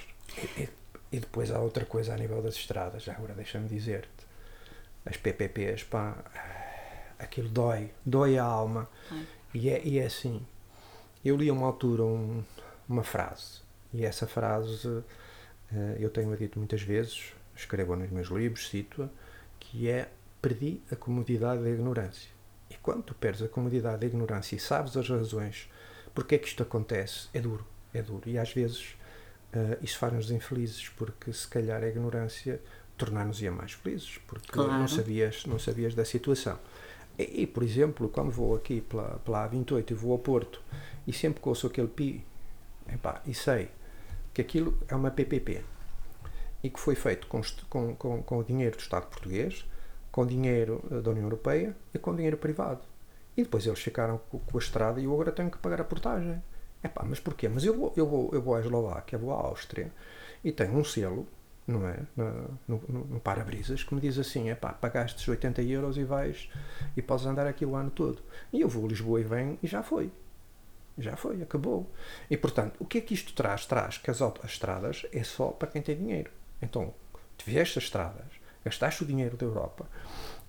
E, 0.57 0.69
e, 1.13 1.21
depois 1.21 1.51
há 1.51 1.59
outra 1.59 1.85
coisa 1.85 2.15
a 2.15 2.17
nível 2.17 2.41
das 2.41 2.55
estradas, 2.55 3.09
agora 3.09 3.35
deixa-me 3.35 3.69
dizer-te: 3.69 4.09
as 5.05 5.17
PPPs, 5.17 5.85
pá, 5.85 6.17
aquilo 7.19 7.49
dói, 7.49 7.91
dói 8.05 8.39
a 8.39 8.45
alma. 8.45 8.89
E 9.53 9.69
é, 9.69 9.83
e 9.85 9.99
é 9.99 10.07
assim. 10.07 10.45
Eu 11.25 11.37
li 11.37 11.51
a 11.51 11.53
uma 11.53 11.67
altura 11.67 12.03
um, 12.03 12.43
uma 12.89 13.03
frase, 13.03 13.61
e 13.93 14.05
essa 14.07 14.27
frase 14.27 14.89
uh, 14.89 15.05
eu 15.99 16.09
tenho-a 16.09 16.37
dito 16.37 16.59
muitas 16.59 16.81
vezes, 16.81 17.35
escrevo 17.61 17.97
nos 17.97 18.11
meus 18.11 18.29
livros, 18.29 18.69
cito-a, 18.69 19.09
que 19.59 19.89
é 19.89 20.09
perdi 20.41 20.81
a 20.91 20.97
comodidade 20.97 21.63
da 21.63 21.71
ignorância. 21.71 22.31
E 22.71 22.75
quando 22.77 23.03
tu 23.03 23.15
perdes 23.15 23.43
a 23.43 23.49
comodidade 23.49 24.01
da 24.01 24.07
ignorância 24.07 24.57
e 24.57 24.59
sabes 24.59 24.97
as 24.97 25.09
razões 25.09 25.69
porque 26.15 26.35
é 26.35 26.39
que 26.39 26.49
isto 26.49 26.63
acontece, 26.63 27.29
é 27.33 27.41
duro, 27.41 27.65
é 27.95 28.03
duro. 28.03 28.29
E 28.29 28.39
às 28.39 28.53
vezes 28.53 28.97
uh, 29.55 29.79
isso 29.83 29.99
faz-nos 29.99 30.31
infelizes, 30.31 30.89
porque 30.91 31.33
se 31.33 31.47
calhar 31.47 31.83
a 31.83 31.89
ignorância 31.89 32.61
tornar-nos-ia 32.97 33.51
mais 33.51 33.73
felizes, 33.73 34.19
porque 34.27 34.49
claro. 34.53 34.73
não, 34.73 34.89
sabias, 34.89 35.47
não 35.47 35.59
sabias 35.59 35.95
da 35.95 36.05
situação. 36.05 36.59
E, 37.19 37.43
e, 37.43 37.47
por 37.47 37.63
exemplo, 37.63 38.09
quando 38.09 38.31
vou 38.31 38.55
aqui 38.55 38.81
pela, 38.81 39.19
pela 39.25 39.49
A28 39.49 39.91
e 39.91 39.95
vou 39.95 40.13
ao 40.13 40.19
Porto 40.19 40.61
e 41.07 41.13
sempre 41.13 41.41
que 41.41 41.49
ouço 41.49 41.67
aquele 41.67 41.89
pi, 41.89 42.25
epá, 42.93 43.23
e 43.27 43.35
sei 43.35 43.71
que 44.35 44.41
aquilo 44.41 44.79
é 44.89 44.95
uma 44.95 45.11
PPP, 45.11 45.65
e 46.63 46.71
que 46.71 46.79
foi 46.79 46.95
feito 46.95 47.27
com, 47.27 47.41
com, 47.97 48.23
com, 48.23 48.39
o 48.39 48.45
dinheiro 48.45 48.77
do 48.77 48.81
Estado 48.81 49.07
português, 49.07 49.67
com 50.11 50.27
dinheiro 50.27 50.83
eh, 50.91 51.01
da 51.01 51.11
União 51.11 51.25
Europeia 51.25 51.77
e 51.95 51.99
com 51.99 52.15
dinheiro 52.15 52.37
privado. 52.37 52.81
E 53.37 53.43
depois 53.43 53.67
eles 53.67 53.81
ficaram 53.81 54.19
com 54.31 54.59
a 54.59 54.59
estrada 54.59 55.01
e 55.01 55.05
eu 55.05 55.13
agora 55.13 55.33
tenho 55.33 55.51
que 55.51 55.59
pagar 55.59 55.81
a 55.81 55.85
portagem. 55.85 56.43
Epá, 56.83 57.05
mas 57.07 57.21
porquê? 57.21 57.49
Mas 57.49 57.65
eu 57.65 57.77
vou, 57.77 57.93
eu 57.97 58.07
vou, 58.07 58.31
eu 58.33 58.43
vou 58.43 58.55
à 58.55 58.61
Eslováquia, 58.61 59.19
vou 59.19 59.33
à 59.33 59.37
Áustria 59.37 59.93
e 60.43 60.51
tenho 60.51 60.77
um 60.77 60.85
selo, 60.85 61.27
não 61.67 61.87
é? 61.87 62.01
No, 62.17 62.59
no, 62.67 63.05
no 63.05 63.21
para-brisas 63.21 63.83
que 63.83 63.95
me 63.95 64.01
diz 64.01 64.19
assim: 64.19 64.49
epá, 64.51 64.73
pagaste 64.73 65.31
80 65.31 65.63
euros 65.63 65.97
e 65.97 66.05
vais 66.05 66.51
e 66.97 67.03
podes 67.03 67.27
andar 67.27 67.47
aqui 67.47 67.65
o 67.65 67.77
ano 67.77 67.91
todo. 67.91 68.23
E 68.53 68.61
eu 68.61 68.69
vou 68.69 68.87
a 68.87 68.89
Lisboa 68.89 69.21
e 69.21 69.25
venho 69.25 69.59
e 69.63 69.67
já 69.67 69.83
foi. 69.83 70.11
Já 70.99 71.17
foi, 71.17 71.43
acabou. 71.43 71.91
E 72.31 72.37
portanto, 72.37 72.77
o 72.79 72.85
que 72.85 72.99
é 72.99 73.01
que 73.01 73.15
isto 73.15 73.33
traz? 73.33 73.65
Traz 73.67 73.99
que 73.99 74.11
as, 74.11 74.21
as 74.21 74.33
estradas 74.45 75.07
é 75.13 75.23
só 75.23 75.49
para 75.49 75.69
quem 75.69 75.83
tem 75.83 75.97
dinheiro. 75.97 76.31
Então, 76.63 76.95
tu 77.37 77.45
vieste 77.45 77.79
as 77.79 77.85
estradas, 77.85 78.27
gastaste 78.65 79.03
o 79.03 79.07
dinheiro 79.07 79.37
da 79.37 79.47
Europa, 79.47 79.87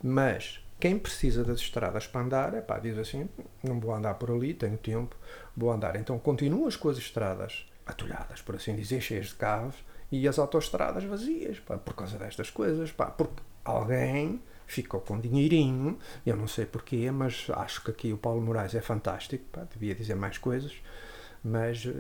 mas 0.04 0.64
quem 0.80 0.98
precisa 0.98 1.44
das 1.44 1.60
estradas 1.60 2.08
para 2.08 2.22
andar, 2.22 2.54
é 2.56 2.62
pá, 2.62 2.80
diz 2.80 2.98
assim: 2.98 3.30
não 3.64 3.80
vou 3.80 3.94
andar 3.94 4.16
por 4.16 4.32
ali, 4.32 4.54
tenho 4.54 4.78
tempo, 4.78 5.16
vou 5.56 5.72
andar. 5.72 5.96
Então 5.96 6.18
continuas 6.18 6.76
com 6.76 6.90
as 6.90 6.98
estradas 6.98 7.66
atulhadas, 7.86 8.42
por 8.42 8.56
assim 8.56 8.76
dizer, 8.76 9.00
cheias 9.02 9.28
de 9.28 9.36
carros 9.36 9.76
e 10.12 10.28
as 10.28 10.40
autoestradas 10.40 11.04
vazias, 11.04 11.60
pá, 11.60 11.78
por 11.78 11.94
causa 11.94 12.18
destas 12.18 12.50
coisas, 12.50 12.92
pá, 12.92 13.06
porque 13.06 13.42
alguém 13.64 14.42
ficou 14.66 15.02
com 15.02 15.20
dinheirinho, 15.20 16.00
eu 16.26 16.36
não 16.36 16.48
sei 16.48 16.66
porquê, 16.66 17.12
mas 17.12 17.48
acho 17.54 17.84
que 17.84 17.92
aqui 17.92 18.14
o 18.14 18.18
Paulo 18.18 18.42
Moraes 18.42 18.74
é 18.74 18.82
fantástico, 18.82 19.46
pá, 19.52 19.68
devia 19.72 19.94
dizer 19.94 20.16
mais 20.16 20.38
coisas 20.38 20.74
mas 21.44 21.86
uh, 21.86 21.92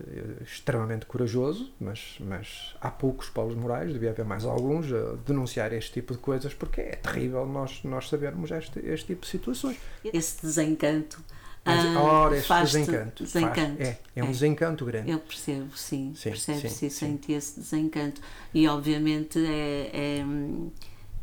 extremamente 0.43 1.05
corajoso, 1.05 1.71
mas, 1.79 2.17
mas 2.19 2.75
há 2.79 2.91
poucos 2.91 3.29
Paulos 3.29 3.55
Morais, 3.55 3.91
devia 3.91 4.11
haver 4.11 4.25
mais 4.25 4.45
alguns 4.45 4.91
a 4.93 5.15
denunciar 5.25 5.73
este 5.73 5.93
tipo 5.93 6.13
de 6.13 6.19
coisas, 6.19 6.53
porque 6.53 6.81
é 6.81 6.95
terrível 6.95 7.45
nós, 7.45 7.83
nós 7.83 8.07
sabermos 8.07 8.51
este, 8.51 8.79
este 8.79 9.07
tipo 9.07 9.21
de 9.21 9.27
situações. 9.27 9.77
Esse 10.03 10.41
desencanto. 10.41 11.23
Mas, 11.63 11.95
ora, 11.95 12.37
este 12.37 12.53
desencanto. 12.53 13.23
desencanto. 13.23 13.77
Faz, 13.77 13.79
é, 13.79 13.99
é 14.15 14.23
um 14.23 14.27
é. 14.27 14.31
desencanto 14.31 14.85
grande. 14.85 15.11
Eu 15.11 15.19
percebo, 15.19 15.77
sim. 15.77 16.13
sim 16.15 16.29
Percebe-se 16.29 16.85
e 16.87 16.89
sente 16.89 17.31
esse 17.31 17.59
desencanto. 17.59 18.19
E 18.53 18.67
obviamente 18.67 19.37
é, 19.39 19.91
é, 19.93 20.25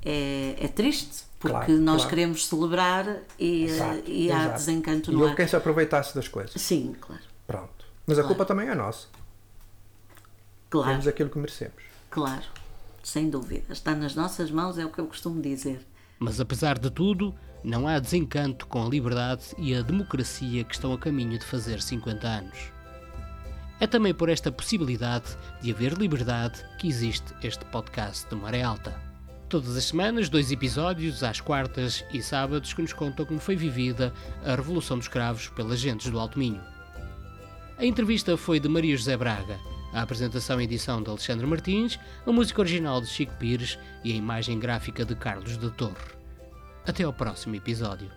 é, 0.04 0.64
é 0.64 0.68
triste, 0.68 1.24
porque 1.40 1.56
claro, 1.56 1.72
nós 1.80 1.96
claro. 1.96 2.10
queremos 2.10 2.46
celebrar 2.46 3.18
e, 3.38 3.64
exato, 3.64 4.02
e 4.06 4.30
há 4.30 4.36
exato. 4.36 4.54
desencanto 4.54 5.12
no 5.12 5.24
e 5.24 5.26
ar. 5.26 5.32
E 5.32 5.36
quem 5.36 5.48
se 5.48 5.56
aproveitasse 5.56 6.14
das 6.14 6.28
coisas. 6.28 6.60
Sim, 6.60 6.94
claro. 7.00 7.28
Mas 8.09 8.16
claro. 8.16 8.24
a 8.24 8.26
culpa 8.26 8.46
também 8.46 8.68
é 8.68 8.74
nossa. 8.74 9.06
Claro. 10.70 10.88
Temos 10.88 11.06
aquilo 11.06 11.28
que 11.28 11.38
merecemos. 11.38 11.82
Claro, 12.11 12.44
sem 13.02 13.28
dúvida. 13.28 13.70
Está 13.70 13.94
nas 13.94 14.14
nossas 14.14 14.50
mãos, 14.50 14.78
é 14.78 14.84
o 14.84 14.88
que 14.88 14.98
eu 14.98 15.06
costumo 15.06 15.42
dizer. 15.42 15.86
Mas 16.18 16.40
apesar 16.40 16.78
de 16.78 16.90
tudo, 16.90 17.34
não 17.62 17.86
há 17.86 17.98
desencanto 17.98 18.66
com 18.66 18.84
a 18.84 18.88
liberdade 18.88 19.54
e 19.59 19.74
a 19.74 19.82
democracia 19.82 20.64
que 20.64 20.74
estão 20.74 20.94
a 20.94 20.98
caminho 20.98 21.38
de 21.38 21.44
fazer 21.44 21.82
50 21.82 22.26
anos. 22.26 22.72
É 23.78 23.86
também 23.86 24.14
por 24.14 24.30
esta 24.30 24.50
possibilidade 24.50 25.36
de 25.61 25.70
haver 25.70 25.92
liberdade 25.92 26.64
que 26.78 26.88
existe 26.88 27.34
este 27.42 27.64
podcast 27.66 28.26
de 28.26 28.34
Maré 28.34 28.62
Alta. 28.62 28.98
Todas 29.50 29.76
as 29.76 29.84
semanas, 29.84 30.30
dois 30.30 30.50
episódios, 30.50 31.22
às 31.22 31.42
quartas 31.42 32.04
e 32.11 32.22
sábados, 32.22 32.72
que 32.72 32.82
nos 32.82 32.94
contam 32.94 33.26
como 33.26 33.38
foi 33.38 33.54
vivida 33.54 34.14
a 34.44 34.54
Revolução 34.54 34.96
dos 34.96 35.09
Cravos 35.09 35.48
pelas 35.48 35.78
gentes 35.78 36.11
do 36.11 36.18
Alto 36.18 36.38
Minho. 36.38 36.78
A 37.79 37.87
entrevista 37.87 38.37
foi 38.37 38.59
de 38.59 38.68
Maria 38.68 38.97
José 38.97 39.16
Braga, 39.16 39.57
a 39.93 40.03
apresentação 40.03 40.61
e 40.61 40.64
edição 40.64 41.01
de 41.01 41.09
Alexandre 41.11 41.47
Martins, 41.47 41.97
a 42.26 42.33
música 42.33 42.61
original 42.61 43.01
de 43.01 43.07
Chico 43.07 43.33
Pires 43.37 43.79
e 44.03 44.12
a 44.12 44.16
imagem 44.16 44.59
gráfica 44.59 45.05
de 45.05 45.14
Carlos 45.14 45.57
da 45.57 45.70
Torre. 45.70 45.95
Até 46.85 47.05
ao 47.05 47.12
próximo 47.12 47.55
episódio. 47.55 48.11